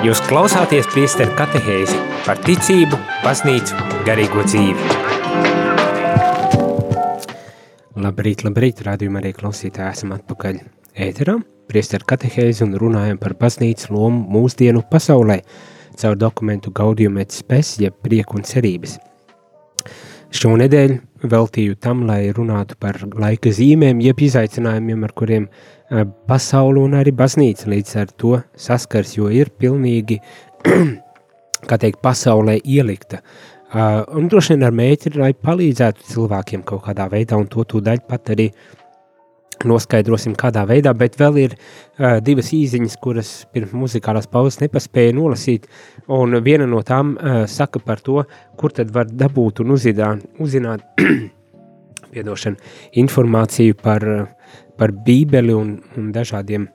Jūs 0.06 0.20
klausāties 0.28 0.86
priesteru 0.94 1.32
katehēzi 1.34 1.96
par 2.28 2.38
ticību, 2.46 2.98
baznīcu, 3.24 3.74
garīgo 4.06 4.44
dzīvi. 4.46 4.84
Labrīt, 8.04 8.44
labrīt, 8.46 8.84
rādījumā 8.86 9.24
arī 9.24 9.32
klausītāji 9.34 9.96
esam 9.96 10.14
atpakaļ 10.14 10.60
ēterā. 11.08 11.40
Priesteru 11.72 12.06
katehēzi 12.12 12.68
un 12.68 12.78
runājam 12.84 13.18
par 13.24 13.34
baznīcas 13.40 13.90
lomu 13.96 14.22
mūsdienu 14.36 14.84
pasaulē 14.92 15.40
caur 15.98 16.20
dokumentu 16.22 16.70
Gaudium 16.70 17.18
et 17.24 17.34
Spes, 17.34 17.80
jeb 17.82 17.98
prieku 18.06 18.38
un 18.38 18.46
cerības. 18.46 19.00
Šonedēļ 20.36 21.00
veltīju 21.32 21.80
tam, 21.82 22.06
lai 22.06 22.28
runātu 22.36 22.78
par 22.78 23.02
laika 23.10 23.50
zīmēm, 23.50 24.06
jeb 24.06 24.22
izaicinājumiem, 24.28 25.08
ar 25.08 25.18
kuriem 25.18 25.50
eh, 25.50 25.75
pasaule 26.28 26.82
un 26.82 26.96
arī 26.98 27.14
baznīca 27.16 27.70
līdz 27.70 27.98
ar 28.02 28.14
to 28.18 28.38
saskars, 28.58 29.16
jo 29.18 29.30
ir 29.30 29.52
pilnīgi, 29.60 30.20
kā 31.70 31.78
teikt, 31.82 32.02
pasaulē 32.04 32.58
ielikta. 32.64 33.22
Uh, 33.76 34.06
un 34.16 34.30
droši 34.32 34.54
vien 34.54 34.64
ar 34.64 34.74
mēķi, 34.78 35.12
lai 35.20 35.34
palīdzētu 35.36 36.06
cilvēkiem 36.08 36.64
kaut 36.64 36.86
kādā 36.86 37.10
veidā, 37.12 37.36
un 37.36 37.48
to 37.52 37.66
tūdaļ 37.68 38.06
pat 38.08 38.30
arī 38.32 38.46
noskaidrosim, 39.66 40.36
kādā 40.38 40.64
veidā, 40.70 40.94
bet 40.96 41.18
vēl 41.20 41.40
ir 41.42 41.56
uh, 41.58 42.22
divas 42.24 42.54
īziņas, 42.56 42.98
kuras 43.04 43.32
pirms 43.52 43.74
muzikālās 43.76 44.30
pauzes 44.32 44.62
nepaspēja 44.62 45.16
nolasīt, 45.18 45.68
un 46.08 46.38
viena 46.46 46.70
no 46.70 46.82
tām 46.88 47.16
uh, 47.18 47.42
saka 47.52 47.82
par 47.84 48.04
to, 48.06 48.22
kur 48.56 48.76
tad 48.76 48.94
var 48.96 49.10
dabūt 49.12 49.64
un 49.66 49.76
uzzināt, 49.76 50.24
uzzināt 50.40 50.86
piedošana, 52.14 52.72
informāciju 53.02 53.76
par, 53.82 54.08
uh, 54.08 54.56
par 54.80 54.94
bībeli 55.06 55.54
un, 55.56 55.76
un 55.98 56.12
dažādiem 56.16 56.68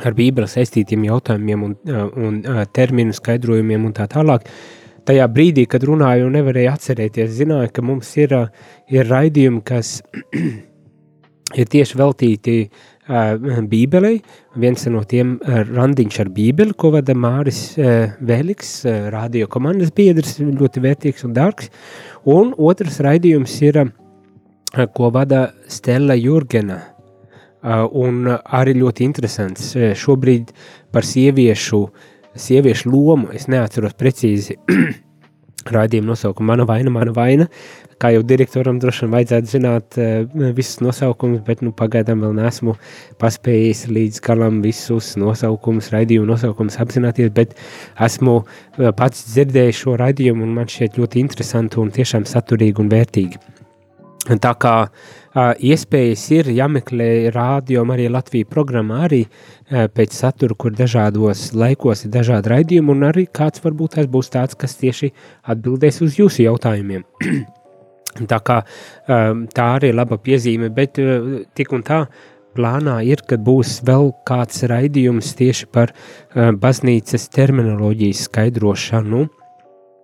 ar 0.00 0.16
bībeli 0.16 0.48
saistītiem 0.48 1.04
jautājumiem 1.08 1.64
un, 1.66 1.74
un 2.16 2.40
terminu 2.76 3.14
skaidrojumiem 3.16 3.88
un 3.88 3.96
tā 3.96 4.08
tālāk. 4.10 4.46
Tajā 5.08 5.26
brīdī, 5.32 5.64
kad 5.68 5.84
runāju, 5.88 6.28
nevarēju 6.32 6.70
atcerēties, 6.74 7.32
zināju, 7.38 7.70
ka 7.74 7.84
mums 7.84 8.10
ir, 8.20 8.34
ir 8.92 9.08
raidījumi, 9.08 9.62
kas 9.66 9.98
ir 11.60 11.70
tieši 11.72 11.98
veltīti 11.98 12.56
Bībelei. 13.10 14.20
Viens 14.60 14.84
no 14.92 15.02
tiem 15.08 15.34
ir 15.40 15.72
randiņš 15.74 16.20
ar 16.22 16.30
Bībeli, 16.36 16.76
ko 16.78 16.92
vada 16.94 17.16
Māris 17.16 17.62
Vēliks, 17.76 18.84
radio 19.10 19.48
komandas 19.50 19.90
biedrs, 19.96 20.36
ļoti 20.38 20.84
vērtīgs 20.84 21.26
un 21.26 21.34
dārgs. 21.34 21.72
Un 22.30 22.54
otrs 22.54 23.00
raidījums 23.02 23.56
ir, 23.66 23.82
ko 24.94 25.10
vada 25.10 25.48
Stella 25.66 26.14
Jurgena. 26.14 26.99
Uh, 27.60 27.84
un 27.92 28.24
arī 28.24 28.72
ļoti 28.78 29.04
interesants. 29.04 29.74
Uh, 29.76 29.90
šobrīd 29.92 30.48
par 30.94 31.04
sieviešu, 31.04 31.82
sieviešu 32.32 32.88
lomu 32.88 33.34
es 33.36 33.50
neatceros 33.52 33.92
precīzi 34.00 34.56
raidījumu 35.76 36.08
nosaukumu 36.08 36.54
Mana 36.54 36.64
vaina, 36.64 36.94
mana 36.94 37.12
vaina. 37.12 37.48
Kā 38.00 38.14
jau 38.14 38.22
direktoram 38.24 38.78
droši 38.80 39.04
vien 39.04 39.12
vajadzētu 39.12 39.52
zināt 39.52 40.00
uh, 40.00 40.24
visus 40.56 40.80
nosaukumus, 40.80 41.44
bet 41.44 41.60
nu, 41.60 41.74
pagaidām 41.76 42.24
vēl 42.24 42.32
neesmu 42.40 42.78
paspējis 43.20 43.84
līdz 43.92 44.24
galam 44.24 44.64
visus 44.64 45.12
nosaukumus, 45.20 45.92
raidījumu 45.92 46.32
nosaukumus 46.32 46.80
apzināties, 46.80 47.28
bet 47.36 47.52
esmu 48.00 48.40
pats 48.96 49.28
dzirdējis 49.34 49.84
šo 49.84 50.00
raidījumu 50.00 50.48
un 50.48 50.56
man 50.62 50.72
šķiet 50.72 50.96
ļoti 50.96 51.26
interesanti 51.28 51.84
un 51.84 51.92
tiešām 51.92 52.24
saturīgi 52.24 52.80
un 52.80 52.88
vērtīgi. 52.96 53.48
Tā 54.40 54.56
kā 54.60 54.76
uh, 54.86 55.08
iespējas 55.36 56.24
ir 56.34 56.50
jāmeklē 56.54 57.30
rādio 57.34 57.84
arī 57.94 58.08
Latvijas 58.10 58.50
programmā, 58.50 59.04
arī 59.06 59.24
pēc 59.70 60.16
satura, 60.16 60.54
kur 60.54 60.74
dažādos 60.74 61.52
laikos 61.54 62.04
ir 62.04 62.10
dažādi 62.10 62.50
raidījumi, 62.50 62.90
un 62.90 63.06
arī 63.10 63.26
kāds 63.26 63.62
varbūt 63.62 63.96
tas 63.98 64.10
būs 64.10 64.30
tāds, 64.30 64.58
kas 64.58 64.76
tieši 64.80 65.12
atbildēs 65.42 66.02
uz 66.02 66.18
jūsu 66.18 66.44
jautājumiem. 66.48 67.04
tā 68.32 68.40
kā 68.42 68.60
tā 69.06 69.70
arī 69.76 69.92
ir 69.92 69.98
laba 69.98 70.18
piezīme, 70.18 70.70
bet 70.74 70.98
tik 71.54 71.72
un 71.72 71.86
tā 71.86 72.04
plānā 72.56 73.00
ir, 73.06 73.22
ka 73.22 73.38
būs 73.38 73.80
vēl 73.86 74.10
kāds 74.26 74.64
raidījums 74.66 75.34
tieši 75.38 75.70
par 75.70 75.94
baznīcas 76.34 77.28
terminoloģijas 77.30 78.26
skaidrošanu. 78.26 79.28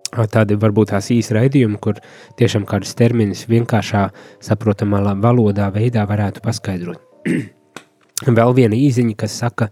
Tādi 0.07 0.55
varbūt 0.55 0.93
tās 0.93 1.09
īsi 1.11 1.35
raidījumi, 1.35 1.77
kur 1.83 1.99
tiešām 2.39 2.65
kādus 2.67 2.95
terminus 2.95 3.43
vienkāršā, 3.49 4.07
saprotamā 4.43 5.01
valodā 5.19 5.67
veidā 5.73 6.05
varētu 6.07 6.43
paskaidrot. 6.45 7.01
Vēl 8.37 8.53
viena 8.55 8.77
īziņa, 8.77 9.17
kas 9.19 9.35
saka, 9.43 9.71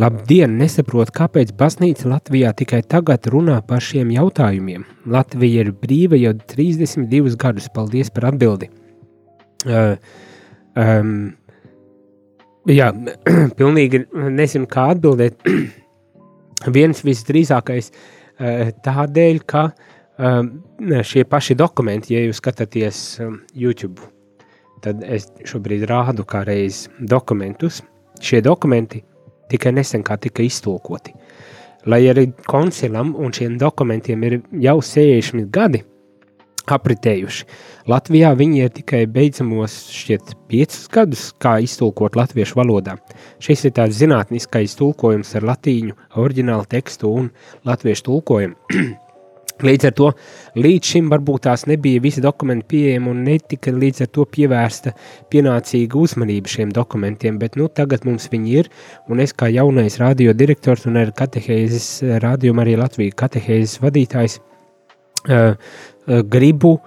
Labdien, 0.00 0.54
nesaprotu, 0.56 1.12
kāpēc 1.12 1.50
baznīca 1.58 2.08
Latvijā 2.08 2.54
tikai 2.56 2.78
tagad 2.88 3.26
runā 3.28 3.58
par 3.66 3.82
šiem 3.84 4.12
jautājumiem. 4.14 4.86
Latvija 5.10 5.64
ir 5.66 5.72
brīva 5.76 6.16
jau 6.16 6.30
32 6.54 7.34
gadus. 7.36 7.66
Paldies 7.74 8.08
par 8.14 8.30
atbildi. 8.30 8.70
Uh, 9.66 9.98
um, 10.78 11.10
jā, 12.70 12.88
pilnīgi 13.58 14.06
nezinu, 14.38 14.70
kā 14.70 14.86
atbildēt. 14.94 15.42
Viens 16.78 17.04
visdrīzākais 17.04 17.90
uh, 17.90 18.19
tādēļ, 18.40 19.42
ka 19.46 19.66
um, 20.18 20.50
šie 21.04 21.26
paši 21.28 21.56
dokumenti, 21.58 22.14
ja 22.14 22.24
jūs 22.24 22.40
skatāties 22.40 23.02
um, 23.24 23.40
YouTube, 23.54 24.00
tad 24.84 25.04
es 25.04 25.28
šobrīd 25.48 25.84
rādu 25.90 26.24
kā 26.28 26.44
reiz 26.48 26.86
dokumentus. 27.00 27.82
Šie 28.20 28.40
dokumenti 28.44 29.02
tikai 29.50 29.74
nesen 29.76 30.04
kā 30.06 30.16
tika 30.20 30.44
iztulkoti. 30.44 31.14
Lai 31.88 32.02
arī 32.10 32.26
koncilam 32.48 33.14
un 33.16 33.32
šiem 33.32 33.56
dokumentiem 33.60 34.24
ir 34.28 34.40
jau 34.60 34.78
60 34.84 35.48
gadi 35.52 35.80
apritējuši, 36.68 37.46
Latvijā 37.90 38.30
viņi 38.36 38.62
ir 38.64 38.72
tikai 38.76 39.04
beidzamos 39.10 39.76
šķiet 39.94 40.34
5 40.52 40.80
gadus, 40.94 41.26
kā 41.40 41.56
iztulkot 41.64 42.18
latviešu 42.18 42.60
valodā. 42.60 42.98
Šis 43.42 43.66
ir 43.66 43.76
tāds 43.78 43.98
zinātniskais 43.98 44.76
tulkojums 44.78 45.34
ar 45.40 45.48
latīņu, 45.54 45.96
oriģinālu 46.20 46.68
tekstu 46.70 47.14
un 47.22 47.30
latviešu 47.66 48.10
tulkojumu. 48.10 48.58
Līdz 49.60 49.88
ar 49.90 49.92
to 49.96 50.06
līdz 50.56 50.92
šim 50.94 51.08
varbūt 51.12 51.44
tās 51.44 51.66
nebija 51.68 52.00
visi 52.00 52.22
dokumenti 52.24 52.66
pieejami 52.70 53.10
un 53.12 53.22
netika 53.26 53.72
līdz 53.74 54.06
ar 54.06 54.10
to 54.14 54.24
pievērsta 54.36 54.94
pienācīga 55.32 55.98
uzmanība 56.00 56.48
šiem 56.48 56.72
dokumentiem, 56.72 57.36
bet 57.40 57.58
nu, 57.60 57.68
tagad 57.68 58.06
mums 58.08 58.30
viņi 58.32 58.56
ir, 58.56 58.70
un 59.12 59.20
es 59.20 59.36
kā 59.36 59.50
jaunais 59.52 59.98
radio 60.00 60.32
direktors 60.32 60.86
un 60.88 60.96
ar 61.02 61.12
katehēzes, 61.16 61.90
rādījumu 62.24 62.64
arī 62.64 62.78
Latviju 62.80 63.16
katehēzes 63.20 63.82
vadītājs, 63.84 64.38
uh, 65.28 65.52
gribu, 66.30 66.78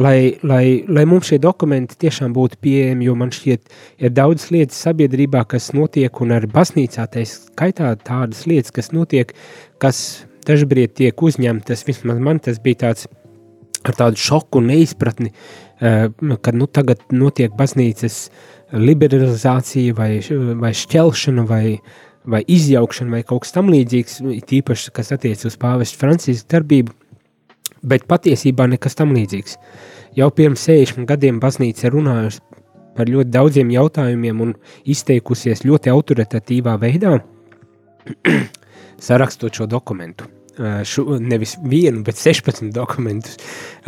lai, 0.00 0.38
lai, 0.46 0.64
lai 0.88 1.04
mums 1.08 1.28
šie 1.30 1.40
dokumenti 1.42 1.98
tiešām 2.00 2.34
būtu 2.36 2.60
pieejami, 2.64 3.08
jo 3.08 3.16
man 3.18 3.32
šķiet, 3.34 3.70
ir 4.00 4.12
daudz 4.16 4.48
lietas 4.54 4.80
sabiedrībā, 4.86 5.44
kas 5.50 5.72
notiek, 5.76 6.22
un 6.22 6.36
arī 6.36 6.50
baznīcā 6.50 7.06
tā 7.12 7.24
skaitā 7.28 7.92
tādas 8.04 8.46
lietas, 8.48 8.74
kas 8.74 8.92
notiek, 8.96 9.34
kas 9.82 10.02
dažkārt 10.46 10.96
tiek 11.00 11.22
uzņemtas, 11.22 11.84
vismaz 11.88 12.20
man 12.22 12.40
tas 12.42 12.60
bija 12.62 12.86
tāds 12.86 13.08
ar 13.86 13.96
tādu 13.96 14.20
šoku 14.20 14.60
un 14.60 14.70
neizpratni, 14.72 15.32
eh, 15.80 16.08
kad 16.42 16.54
nu, 16.54 16.66
tagad 16.66 17.00
notiek 17.12 17.52
baznīcas 17.56 18.28
liberalizācija 18.72 19.94
vai, 19.96 20.20
vai 20.60 20.72
šķelšana 20.76 21.46
vai, 21.48 21.80
vai 22.24 22.42
izjaukšana 22.46 23.16
vai 23.16 23.22
kaut 23.26 23.46
kas 23.46 23.54
tam 23.56 23.70
līdzīgs, 23.72 24.20
tīpaši, 24.46 24.92
kas 24.94 25.12
attiec 25.16 25.44
uz 25.44 25.56
pāvestu 25.60 25.98
Francisku 25.98 26.52
darbību, 26.52 26.94
bet 27.82 28.06
patiesībā 28.10 28.66
nekas 28.70 28.98
tam 28.98 29.14
līdzīgs. 29.16 29.56
Jau 30.18 30.30
pirms 30.34 30.64
60 30.66 31.06
gadiem 31.08 31.38
baznīca 31.42 31.90
runājusi 31.92 32.42
par 32.96 33.08
ļoti 33.08 33.30
daudziem 33.32 33.70
jautājumiem 33.72 34.42
un 34.44 34.56
izteikusies 34.90 35.64
ļoti 35.64 35.92
autoritatīvā 35.92 36.74
veidā, 36.82 37.20
sarakstot 39.08 39.56
šo 39.56 39.68
dokumentu. 39.70 40.28
Šo, 40.84 41.16
nevis 41.22 41.54
vienu, 41.64 42.02
bet 42.04 42.18
16 42.20 42.72
dokumentus, 42.74 43.38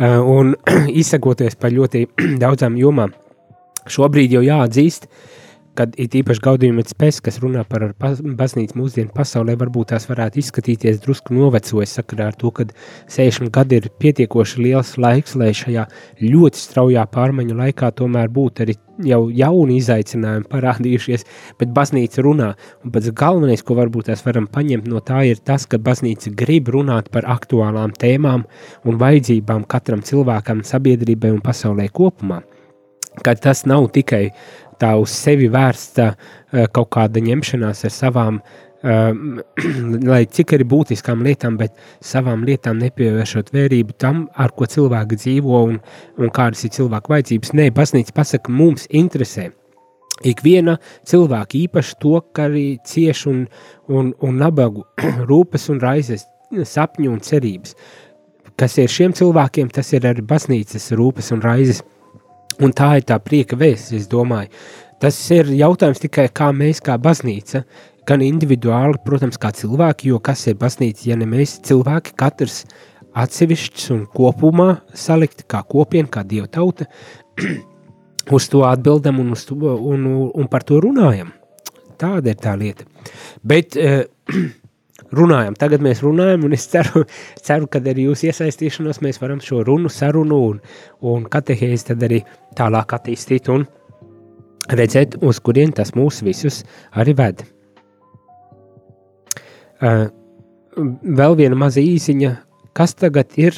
un 0.01 0.55
izsakoties 1.01 1.59
par 1.59 1.75
ļoti 1.75 2.07
daudzām 2.43 2.79
jomām. 2.79 3.13
Šobrīd 3.93 4.31
jau 4.33 4.41
jāatzīst, 4.45 5.09
kad 5.77 5.95
ir 5.97 6.13
īpaši 6.21 6.43
gaudījumi 6.43 6.85
spēks, 6.85 7.21
kas 7.25 7.39
runā 7.41 7.63
par 7.69 7.89
baznīcu 7.99 8.77
mūsdienu 8.77 9.13
pasaulē, 9.15 9.55
varbūt 9.59 9.91
tās 9.93 10.05
varētu 10.09 10.41
izskatīties 10.41 11.01
drusku 11.03 11.35
novecojis 11.37 11.97
sakarā 11.97 12.29
ar 12.31 12.37
to, 12.37 12.51
ka 12.53 12.67
60 13.11 13.49
gadi 13.53 13.81
ir 13.81 13.89
pietiekoši 14.01 14.61
liels 14.61 14.95
laiks, 15.01 15.35
lai 15.39 15.51
šajā 15.57 15.87
ļoti 16.21 16.61
straujā 16.61 17.05
pārmaiņu 17.13 17.57
laikā 17.59 17.91
tomēr 17.97 18.31
būtu 18.33 18.67
arī 18.67 18.77
jau 19.01 19.25
jauni 19.33 19.79
izaicinājumi 19.81 20.47
parādījušies, 20.51 21.25
bet 21.59 21.73
baznīca 21.73 22.23
runā, 22.25 22.51
un 22.85 22.93
pats 22.93 23.09
galvenais, 23.17 23.63
ko 23.65 23.77
varbūt 23.79 24.11
tās 24.11 24.21
varam 24.25 24.47
paņemt 24.51 24.89
no 24.91 25.01
tā, 25.05 25.23
ir 25.29 25.41
tas, 25.41 25.65
ka 25.65 25.81
baznīca 25.81 26.33
grib 26.37 26.69
runāt 26.73 27.09
par 27.13 27.27
aktuālām 27.33 27.95
tēmām 27.97 28.45
un 28.85 28.99
vajadzībām 29.01 29.65
katram 29.69 30.03
cilvēkam, 30.05 30.61
sabiedrībai 30.67 31.33
un 31.33 31.41
pasaulē 31.41 31.89
kopumā. 31.93 32.43
Ka 33.23 33.35
tas 33.37 33.61
nav 33.69 33.91
tikai 33.93 34.31
tā 34.83 34.91
uz 34.99 35.15
sevi 35.15 35.49
vērsta 35.53 36.11
uh, 36.11 36.67
kaut 36.75 36.91
kāda 36.93 37.23
ņemšanās 37.23 37.85
ar 37.87 37.95
savām, 37.95 38.39
uh, 38.43 38.61
lai 40.11 40.21
cik 40.27 40.53
arī 40.57 40.67
būtiskām 40.75 41.23
lietām, 41.25 41.57
bet 41.61 41.75
savām 42.03 42.45
lietām 42.47 42.81
nepievēršot 42.83 43.53
vērību 43.55 43.97
tam, 44.03 44.27
ar 44.35 44.53
ko 44.55 44.67
cilvēki 44.69 45.19
dzīvo 45.23 45.65
un, 45.71 45.81
un 46.19 46.33
kādas 46.35 46.67
ir 46.67 46.75
cilvēku 46.77 47.15
vajadzības. 47.15 47.55
Nē, 47.57 47.69
baznīca 47.75 48.15
pasaka, 48.19 48.51
mums 48.51 48.87
interesē. 48.91 49.49
Ikviena 50.23 50.77
cilvēka 51.09 51.57
īpaši 51.57 51.95
to, 52.03 52.19
ka 52.35 52.47
arī 52.47 52.67
cieš 52.87 53.25
un, 53.31 53.41
un, 53.89 54.13
un 54.23 54.39
nabagu 54.39 54.85
rūpes 55.29 55.69
un 55.73 55.81
raizes, 55.83 56.27
sapņu 56.53 57.15
un 57.15 57.23
cerības. 57.23 57.73
Kas 58.59 58.77
ir 58.77 58.91
šiem 58.91 59.15
cilvēkiem, 59.17 59.71
tas 59.73 59.89
ir 59.95 60.05
arī 60.05 60.21
baznīcas 60.29 60.91
rūpes 60.93 61.31
un 61.33 61.41
raizes. 61.41 61.81
Un 62.61 62.73
tā 62.75 62.97
ir 62.99 63.07
tā 63.09 63.17
prieka 63.23 63.57
vēsts, 63.57 63.93
es 63.97 64.09
domāju. 64.11 64.51
Tas 65.01 65.17
ir 65.35 65.49
jautājums 65.57 65.99
tikai, 66.03 66.29
kā 66.31 66.51
mēs, 66.55 66.79
kā 66.83 66.95
baznīca, 67.01 67.63
gan 68.07 68.23
individuāli, 68.23 69.01
protams, 69.05 69.39
kā 69.41 69.51
cilvēki, 69.55 70.11
jo 70.13 70.19
kas 70.23 70.45
ir 70.47 70.57
baznīca, 70.59 71.07
ja 71.09 71.17
ne 71.19 71.27
mēs 71.29 71.57
cilvēki, 71.67 72.15
katrs 72.19 72.63
atsevišķs 73.19 73.91
un 73.93 74.05
kopumā 74.13 74.69
salikti 74.97 75.45
kā 75.49 75.61
kopiena, 75.69 76.09
kā 76.11 76.23
dieva 76.27 76.47
tauta, 76.51 76.87
uz 78.37 78.49
to 78.49 78.63
atbildam 78.67 79.19
un, 79.23 79.33
to, 79.35 79.75
un, 79.75 80.07
un 80.33 80.49
par 80.51 80.65
to 80.67 80.79
runājam. 80.83 81.33
Tāda 81.99 82.33
ir 82.33 82.39
tā 82.41 82.55
lieta. 82.59 82.87
Bet 83.43 83.77
uh, 83.79 84.03
runājam, 85.13 85.55
tagad 85.59 85.83
mēs 85.85 86.01
runājam, 86.03 86.47
un 86.47 86.55
es 86.57 86.65
ceru, 86.71 87.03
ceru 87.47 87.69
ka 87.71 87.81
arī 87.81 88.07
jūs 88.07 88.25
iesaistīšanos 88.29 89.01
mēs 89.05 89.21
varam 89.21 89.41
šo 89.43 89.63
runu, 89.67 89.91
sarunu 89.91 90.39
un, 90.49 90.59
un 91.13 91.27
katehēzi 91.31 91.91
tad 91.91 92.05
arī 92.07 92.23
tālāk 92.57 92.95
attīstīt 92.97 93.49
un 93.53 93.67
redzēt, 94.71 95.19
uz 95.21 95.39
kurien 95.43 95.73
tas 95.75 95.93
mūs 95.97 96.21
visus 96.25 96.63
arī 96.99 97.15
ved. 97.19 97.45
Uh, 99.83 100.07
vēl 101.03 101.35
viena 101.39 101.57
maza 101.59 101.83
īsiņa, 101.83 102.35
kas 102.77 102.95
tagad 102.95 103.35
ir 103.37 103.57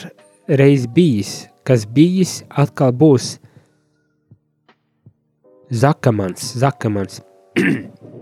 reiz 0.49 0.87
bijis, 0.91 1.45
kas 1.67 1.85
bijis, 1.85 2.39
atkal 2.49 2.93
būs 2.95 3.35
Zakamans, 5.75 6.53
Zakamans. 6.61 7.21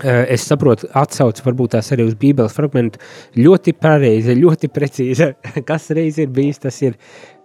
Eh, 0.00 0.32
es 0.32 0.46
saprotu, 0.48 0.88
atsaucas 0.96 1.44
varbūt 1.44 1.74
tās 1.74 1.90
arī 1.92 2.06
uz 2.08 2.16
Bībeles 2.16 2.54
fragment. 2.56 2.96
Ļoti 3.36 3.74
pareizi, 3.76 4.36
ļoti 4.38 4.70
precīzi. 4.72 5.28
Kas 5.68 5.90
reiz 5.96 6.20
ir 6.22 6.30
bijis, 6.32 6.62
tas 6.62 6.80
ir 6.84 6.96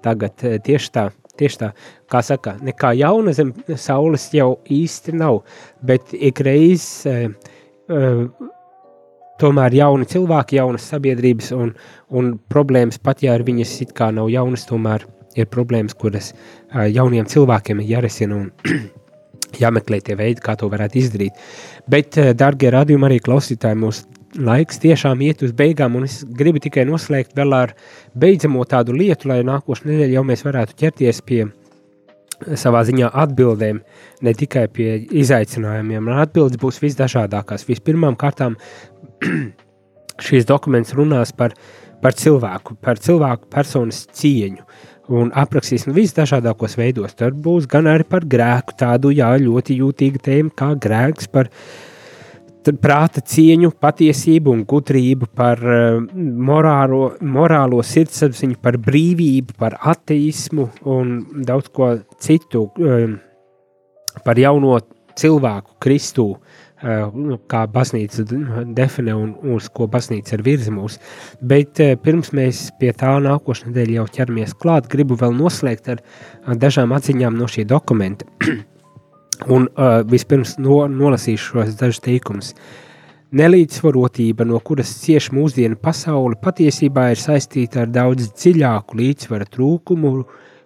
tagad 0.05 0.45
eh, 0.47 0.59
tieši 0.63 0.91
tā. 0.95 1.09
Tieši 1.35 1.57
tā, 1.59 1.67
kā 2.07 2.21
saka, 2.23 2.53
nekā 2.63 2.93
jauna 2.95 3.33
zem 3.35 3.49
saules 3.75 4.29
jau 4.31 4.53
īsti 4.71 5.17
nav, 5.19 5.41
bet 5.83 6.13
ikreiz 6.15 6.85
e, 7.11 7.15
e, 7.91 8.11
tomēr 9.43 9.75
jauni 9.75 10.07
cilvēki, 10.07 10.61
jaunas 10.61 10.87
sabiedrības 10.93 11.51
un, 11.57 11.73
un 12.15 12.29
problēmas, 12.47 13.01
pat 13.03 13.25
ja 13.27 13.35
viņas 13.35 13.73
it 13.83 13.91
kā 13.99 14.13
nav 14.15 14.31
jaunas, 14.31 14.63
tomēr 14.69 15.03
ir 15.35 15.51
problēmas, 15.51 15.99
kuras 15.99 16.31
e, 16.31 16.87
jauniem 16.95 17.27
cilvēkiem 17.27 17.83
ir 17.83 17.97
jārisina 17.97 18.39
un 18.39 18.47
jāmeklē 19.61 20.01
tie 20.03 20.17
veidi, 20.19 20.43
kā 20.43 20.55
to 20.59 20.69
varētu 20.71 21.01
izdarīt. 21.01 21.41
Bet, 21.87 22.17
eh, 22.17 22.33
darbie 22.33 22.71
radījumi, 22.73 23.09
arī 23.09 23.19
klausītāji, 23.23 23.81
mūsu 23.81 24.05
laiks 24.35 24.79
tiešām 24.83 25.21
iet 25.23 25.43
uz 25.43 25.53
beigām, 25.55 25.95
un 25.95 26.03
es 26.03 26.23
gribu 26.23 26.59
tikai 26.59 26.85
noslēgt 26.87 27.35
vēl 27.37 27.53
ar 27.55 27.75
beidzamo 28.15 28.65
tādu 28.67 28.95
lietu, 28.95 29.29
lai 29.31 29.43
nākošais 29.47 29.87
nedēļa 29.87 30.17
jau 30.17 30.23
mēs 30.27 30.43
varētu 30.43 30.75
ķerties 30.81 31.21
pie 31.25 31.45
savā 32.59 32.83
ziņā 32.87 33.11
atbildēm, 33.15 33.79
ne 34.21 34.33
tikai 34.35 34.67
pie 34.67 34.89
izaicinājumiem. 35.23 36.09
Atbildes 36.19 36.59
būs 36.59 36.81
visdažādākās. 36.83 37.63
Vispirmām 37.67 38.17
kārtām 38.19 38.57
šīs 40.25 40.47
dokuments 40.49 40.93
runās 40.97 41.31
par, 41.31 41.55
par 42.03 42.17
cilvēku, 42.19 42.75
par 42.83 42.99
cilvēku 42.99 43.49
personas 43.51 44.03
cieņu 44.11 44.67
un 45.13 45.31
aprakstīs 45.37 45.85
nu, 45.87 45.95
visdažādākos 45.95 46.77
veidos. 46.79 47.15
Tur 47.17 47.35
būs 47.35 47.67
gan 47.69 47.89
arī 47.91 48.07
par 48.09 48.25
grēku, 48.25 48.75
tādu 48.79 49.11
jā, 49.15 49.31
ļoti 49.41 49.79
jūtīgu 49.81 50.21
tēmu, 50.25 50.53
kā 50.57 50.71
grēks 50.81 51.29
par 51.31 51.51
prāta 52.81 53.21
cieņu, 53.21 53.75
patiesību 53.77 54.53
un 54.55 54.63
gudrību, 54.65 55.29
par 55.37 55.61
uh, 55.61 55.99
morālo, 56.49 57.11
morālo 57.21 57.83
sirdsapziņu, 57.85 58.57
par 58.61 58.79
brīvību, 58.81 59.53
par 59.61 59.77
ateismu 59.93 60.71
un 60.89 61.15
daudz 61.45 61.69
ko 61.69 61.91
citu, 62.17 62.65
um, 62.81 63.19
par 64.25 64.41
jauno 64.41 64.79
cilvēku, 65.15 65.77
Kristu, 65.79 66.31
kā 66.81 67.61
baznīca 67.71 68.25
definē 68.75 69.15
un 69.15 69.33
uz 69.55 69.69
ko 69.71 69.87
baznīca 69.87 70.35
ir 70.35 70.43
virzi 70.45 70.73
mūs. 70.75 70.99
Bet 71.41 71.79
uh, 71.79 71.95
pirms 71.95 72.33
mēs 72.35 72.69
pie 72.79 72.91
tā 72.93 73.15
nākošais 73.23 73.69
nedēļa 73.69 73.99
jau 74.01 74.07
ķeramies 74.17 74.55
klāt, 74.59 74.89
gribu 74.91 75.15
vēl 75.15 75.33
noslēgt 75.37 75.89
ar 75.95 76.03
uh, 76.03 76.53
dažām 76.53 76.91
atziņām 76.95 77.37
no 77.39 77.47
šī 77.47 77.65
dokumenta. 77.71 78.27
un 79.47 79.67
uh, 79.67 80.01
vispirms 80.07 80.55
no, 80.61 80.85
nolasīšu 80.87 81.53
šos 81.53 81.77
dažus 81.79 82.03
teikumus. 82.03 82.53
Nelīdzsvarotība, 83.35 84.45
no 84.47 84.61
kuras 84.63 84.93
cieš 85.01 85.31
mūsdienu 85.35 85.75
pasaule, 85.81 86.37
patiesībā 86.39 87.09
ir 87.11 87.19
saistīta 87.19 87.83
ar 87.83 87.91
daudz 87.91 88.29
dziļāku 88.31 88.99
līdzsvara 88.99 89.47
trūkumu, 89.51 90.13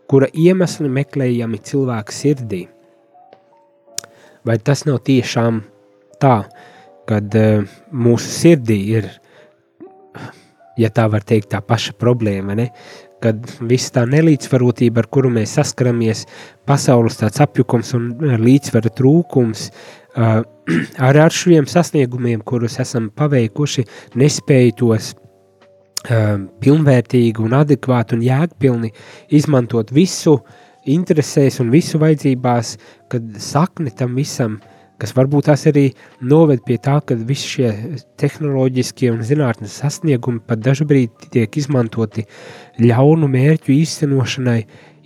kura 0.09 0.29
iemesli 0.33 0.89
meklējami 0.91 1.61
cilvēka 1.65 2.13
sirdī. 2.13 2.63
Vai 4.45 4.57
tas 4.61 4.85
nav 4.87 5.01
tiešām 5.07 5.63
tā, 6.21 6.35
kad 7.09 7.35
uh, 7.37 7.67
mūsu 7.91 8.31
sirdī 8.31 8.79
ir, 8.97 9.09
ja 10.79 10.91
tā 10.93 11.07
var 11.11 11.25
teikt, 11.27 11.51
tā 11.53 11.61
paša 11.65 11.95
problēma, 11.99 12.57
ne? 12.59 12.69
kad 13.19 13.43
viss 13.67 13.91
tā 13.91 14.05
nelīdzsvarotība, 14.07 15.01
ar 15.01 15.09
kuru 15.11 15.27
mēs 15.35 15.57
saskaramies, 15.57 16.21
pasaules 16.69 17.17
tāds 17.19 17.41
apjukums 17.43 17.91
un 17.97 18.13
līdzsvara 18.39 18.93
trūkums, 18.95 19.65
uh, 20.15 20.39
ar, 21.07 21.23
ar 21.25 21.35
šiem 21.35 21.67
sasniegumiem, 21.67 22.45
kurus 22.47 22.79
esam 22.79 23.09
paveikuši, 23.19 23.83
nespēja 24.19 24.77
tos 24.79 25.13
pilnvērtīgi 25.99 27.43
un 27.43 27.55
adekvāti 27.57 28.15
un 28.15 28.23
jēgpilni 28.23 28.91
izmantot 29.35 29.91
visu 29.91 30.37
interesēs 30.87 31.59
un 31.59 31.71
visu 31.73 31.99
vajadzībās, 31.99 32.77
kad 33.11 33.23
sakne 33.43 33.91
tam 33.91 34.15
visam 34.15 34.59
kas 34.99 35.15
varbūt 35.15 35.47
tās 35.49 35.65
arī 35.69 35.85
noved 36.21 36.61
pie 36.67 36.77
tā, 36.83 36.97
ka 37.05 37.15
visi 37.15 37.55
šie 37.55 37.71
tehnoloģiskie 38.19 39.09
un 39.13 39.23
zinātnes 39.25 39.79
sasniegumi 39.81 40.43
pat 40.45 40.61
dažbrīd 40.65 41.29
tiek 41.33 41.57
izmantoti 41.61 42.25
ļaunu 42.83 43.29
mērķu 43.31 43.73
īstenošanai, 43.75 44.59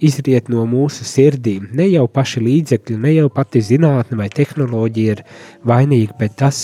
izriet 0.04 0.50
no 0.52 0.66
mūsu 0.68 1.06
sirdīm. 1.08 1.70
Ne 1.78 1.88
jau 1.91 2.08
paši 2.12 2.44
līdzekļi, 2.44 3.00
ne 3.06 3.14
jau 3.16 3.30
pati 3.34 3.62
zinātne 3.64 4.20
vai 4.20 4.28
tehnoloģija 4.34 5.16
ir 5.16 5.24
vainīga, 5.70 6.18
bet 6.20 6.38
tas, 6.41 6.64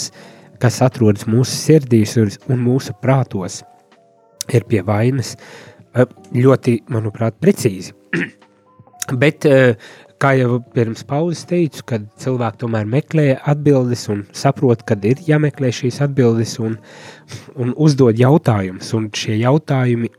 kas 0.59 0.81
atrodas 0.83 1.27
mūsu 1.29 1.55
sirdīs 1.55 2.17
un 2.19 2.59
mūsu 2.65 2.97
prātos, 3.01 3.61
ir 4.51 4.65
pie 4.67 4.81
vainas 4.85 5.35
ļoti, 6.35 6.79
manuprāt, 6.93 7.39
precīzi. 7.41 7.95
Bet 9.21 9.45
kā 10.19 10.33
jau 10.35 10.59
pirms 10.75 11.05
pauzes 11.07 11.45
teicu, 11.47 11.83
kad 11.87 12.07
cilvēki 12.19 12.59
tomēr 12.63 12.87
meklē 12.89 13.27
atbildes 13.47 14.05
un 14.11 14.25
saprot, 14.35 14.83
kad 14.87 15.03
ir 15.07 15.21
jāmeklē 15.25 15.71
šīs 15.75 16.01
atbildes 16.03 16.57
un, 16.63 16.75
un 17.55 17.71
uzdod 17.79 18.19
jautājumus. 18.19 18.91
Un 18.97 19.07
šie 19.15 19.37
jautājumi, 19.39 20.11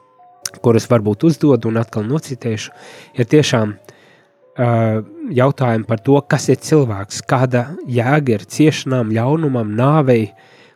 kurus 0.64 0.88
varbūt 0.90 1.26
uzdod 1.28 1.68
un 1.68 1.80
atkal 1.80 2.06
nocitēšu, 2.08 2.72
ir 3.20 3.28
tiešām 3.34 3.74
uh, 3.76 5.02
jautājumi 5.42 5.88
par 5.90 6.00
to, 6.06 6.16
kas 6.28 6.48
ir 6.52 6.62
cilvēks, 6.64 7.20
kāda 7.28 7.66
jēga 7.84 8.38
ir 8.38 8.48
ciešanām, 8.56 9.12
ļaunumam, 9.12 9.74
nāvei, 9.76 10.30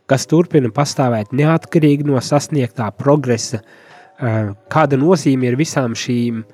kas 0.08 0.28
turpina 0.28 0.68
pastāvēt 0.74 1.32
neatkarīgi 1.36 2.04
no 2.08 2.20
sasniegtā 2.20 2.90
progresa, 3.00 3.62
uh, 3.62 4.52
kāda 4.68 5.00
nozīme 5.00 5.48
ir 5.48 5.56
visām 5.60 5.96
šīm 5.96 6.44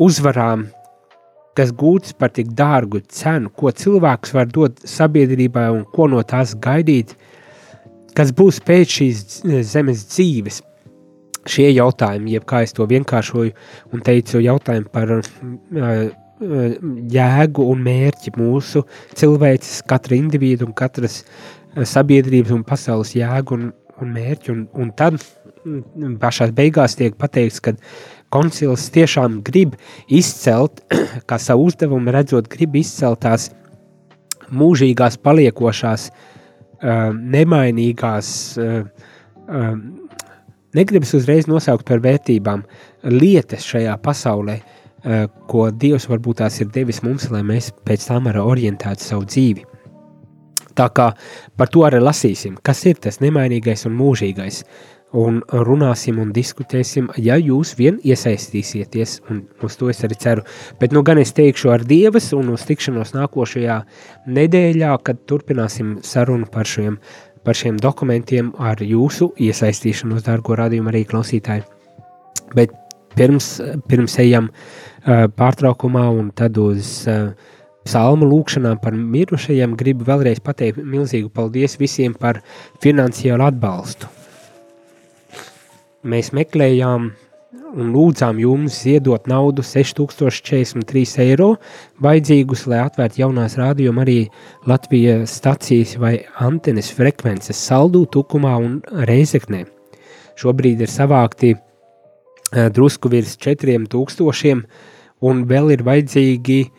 uzvarām, 0.00 0.62
kas 1.58 1.72
gūts 1.74 2.14
par 2.18 2.30
tik 2.34 2.52
dārgu 2.58 3.02
cenu, 3.10 3.50
ko 3.50 3.72
cilvēks 3.74 4.34
var 4.36 4.46
dot 4.54 4.78
sabiedrībai 4.86 5.66
un 5.74 5.82
ko 5.94 6.06
no 6.10 6.22
tās 6.22 6.54
gaidīt, 6.62 7.16
kas 8.14 8.30
būs 8.34 8.62
pēc 8.66 8.96
šīs 9.00 9.24
zemes 9.66 10.06
dzīves. 10.12 10.62
Šie 11.48 11.70
jautājumi, 11.72 12.34
jeb 12.36 12.44
kā 12.48 12.60
es 12.66 12.74
to 12.76 12.84
vienkāršoju 12.88 13.52
un 13.96 14.02
teicu, 14.04 14.42
jautājumi 14.44 14.90
par 14.92 15.14
jēgu 16.38 17.64
un 17.72 17.80
mērķi 17.86 18.34
mūsu 18.36 18.84
cilvēces, 19.18 19.80
katra 19.88 20.18
individu 20.18 20.68
un 20.68 20.74
katras 20.76 21.22
sabiedrības 21.88 22.52
un 22.54 22.66
pasaules 22.68 23.14
jēgu 23.16 23.56
un, 23.56 23.70
un 24.02 24.12
mērķi. 24.14 24.54
Un, 24.54 24.66
un 24.78 24.92
tad 24.98 25.18
pašās 26.22 26.52
beigās 26.56 26.96
tiek 26.98 27.16
pateikts, 27.18 27.62
ka 27.64 27.74
koncils 28.34 28.88
tiešām 28.94 29.40
grib 29.46 29.76
izcelt, 30.08 30.82
kā 31.28 31.38
savu 31.42 31.68
uzdevumu 31.70 32.12
redzot, 32.14 32.48
grib 32.52 32.76
izcelt 32.80 33.22
tās 33.24 33.50
mūžīgās, 34.48 35.18
paliekošās, 35.20 36.08
nemainīgās, 37.34 38.28
negribas 40.78 41.14
uzreiz 41.18 41.48
nosaukt 41.50 41.86
par 41.88 42.02
vērtībām, 42.04 42.62
lietas 43.12 43.66
šajā 43.68 43.96
pasaulē, 44.04 44.60
ko 45.48 45.68
Dievs 45.70 46.08
varbūt 46.10 46.40
tās 46.42 46.60
ir 46.62 46.70
devis 46.74 47.02
mums, 47.04 47.28
lai 47.30 47.42
mēs 47.46 47.70
pēc 47.86 48.08
tam 48.08 48.28
varam 48.28 48.48
orientēt 48.50 49.02
savu 49.02 49.26
dzīvi. 49.28 49.66
Tā 50.78 50.86
kā 50.94 51.08
par 51.58 51.70
to 51.74 51.82
arī 51.86 51.98
lasīsim, 52.02 52.58
kas 52.62 52.84
ir 52.86 53.00
tas 53.02 53.18
nemainīgais 53.22 53.86
un 53.88 53.96
mūžīgais. 53.98 54.62
Un 55.16 55.38
runāsim 55.48 56.18
un 56.20 56.34
diskutēsim, 56.36 57.06
ja 57.16 57.38
jūs 57.40 57.70
vien 57.78 57.96
iesaistīsieties, 58.04 59.14
un 59.32 59.46
uz 59.64 59.76
to 59.80 59.88
es 59.88 60.02
arī 60.04 60.18
ceru. 60.20 60.42
Bet 60.80 60.92
nu 60.92 61.00
gan 61.02 61.16
es 61.16 61.32
teikšu 61.32 61.70
ar 61.72 61.84
Dievas 61.88 62.26
un 62.36 62.50
uz 62.52 62.66
tikšanos 62.68 63.14
nākošajā 63.16 63.78
nedēļā, 64.28 64.90
kad 65.00 65.22
turpināsim 65.24 65.96
sarunu 66.04 66.44
par 66.52 66.68
šiem, 66.68 66.98
par 67.40 67.56
šiem 67.56 67.78
dokumentiem 67.80 68.50
ar 68.60 68.82
jūsu 68.84 69.30
iesaistīšanos, 69.40 70.26
dārgo 70.28 70.58
radījumu 70.60 70.92
arī 70.92 71.06
klausītāji. 71.08 71.64
Bet 72.52 72.76
pirms, 73.16 73.62
pirms 73.88 74.18
ejam 74.20 74.52
uh, 74.52 75.24
pārtraukumā 75.32 76.04
un 76.20 76.28
tad 76.36 76.60
uz 76.60 77.08
uh, 77.08 77.32
psalmu 77.88 78.28
lūkšanām 78.28 78.84
par 78.84 78.92
mirušajiem, 78.92 79.72
gribu 79.80 80.04
vēlreiz 80.04 80.44
pateikt 80.44 80.84
milzīgu 80.84 81.32
paldies 81.32 81.80
visiem 81.80 82.12
par 82.12 82.44
finansiālu 82.84 83.48
atbalstu 83.48 84.17
mēs 86.08 86.32
meklējām 86.36 87.10
un 87.76 87.90
lūdzām 87.92 88.38
jums 88.40 88.78
ziedot 88.84 89.26
naudu 89.28 89.62
6043 89.64 91.18
eiro, 91.24 91.56
vajadzīgus, 92.04 92.66
lai 92.70 92.78
atvērtu 92.84 93.20
jaunās 93.22 93.56
rādījuma 93.60 94.00
arī 94.04 94.20
Latvijas 94.68 95.30
stacijas 95.40 95.90
vai 96.00 96.14
antenes 96.44 96.88
frekvences 96.94 97.58
saldū, 97.68 98.00
tukumā 98.12 98.54
un 98.62 98.72
reizeknē. 99.08 99.60
Šobrīd 100.38 100.78
ir 100.84 100.90
savākti 100.92 101.50
uh, 101.54 101.60
drusku 102.74 103.06
virs 103.12 103.32
4000 103.42 104.62
un 105.28 105.34
vēl 105.50 105.66
ir 105.74 105.80
vajadzīgi 105.86 106.60
uh, 106.68 106.72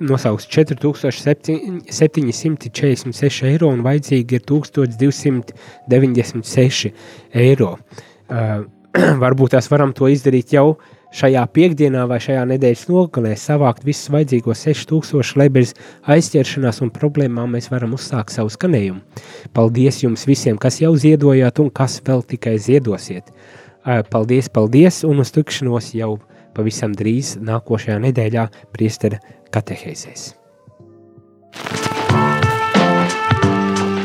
nosaukts 0.00 0.46
4746 0.48 3.44
eiro 3.50 3.66
un 3.74 3.80
vajadzīgi 3.84 4.32
ir 4.38 4.42
1296 4.48 6.92
eiro. 7.44 7.72
Varbūt 9.24 9.56
tās 9.56 9.66
varam 9.72 9.92
to 9.96 10.06
izdarīt 10.06 10.52
jau 10.54 10.76
šajā 11.14 11.42
piekdienā 11.54 12.04
vai 12.10 12.18
šajā 12.22 12.44
nedēļas 12.50 12.84
nogalē, 12.90 13.32
savākt 13.38 13.86
visus 13.86 14.10
vajadzīgos 14.14 14.64
6000, 14.66 15.34
lai 15.40 15.48
bez 15.54 15.74
aizķeršanās 16.10 16.80
un 16.84 16.92
problēmām 16.94 17.54
mēs 17.56 17.70
varam 17.72 17.96
uzsākt 17.98 18.34
savu 18.34 18.52
skanējumu. 18.54 19.02
Paldies 19.54 20.02
jums 20.04 20.26
visiem, 20.30 20.58
kas 20.58 20.80
jau 20.82 20.94
ziedojāt 20.98 21.58
un 21.62 21.72
kas 21.74 22.00
vēl 22.06 22.22
tikai 22.34 22.56
ziedosiet. 22.62 23.34
Paldies, 24.10 24.48
paldies, 24.48 25.02
un 25.06 25.20
uz 25.22 25.34
tikšanos 25.34 25.92
jau 25.98 26.14
pavisam 26.54 26.94
drīz 26.96 27.34
nākošajā 27.42 27.98
nedēļā 28.06 28.48
priestera 28.74 29.20
kateheizēs. 29.54 30.32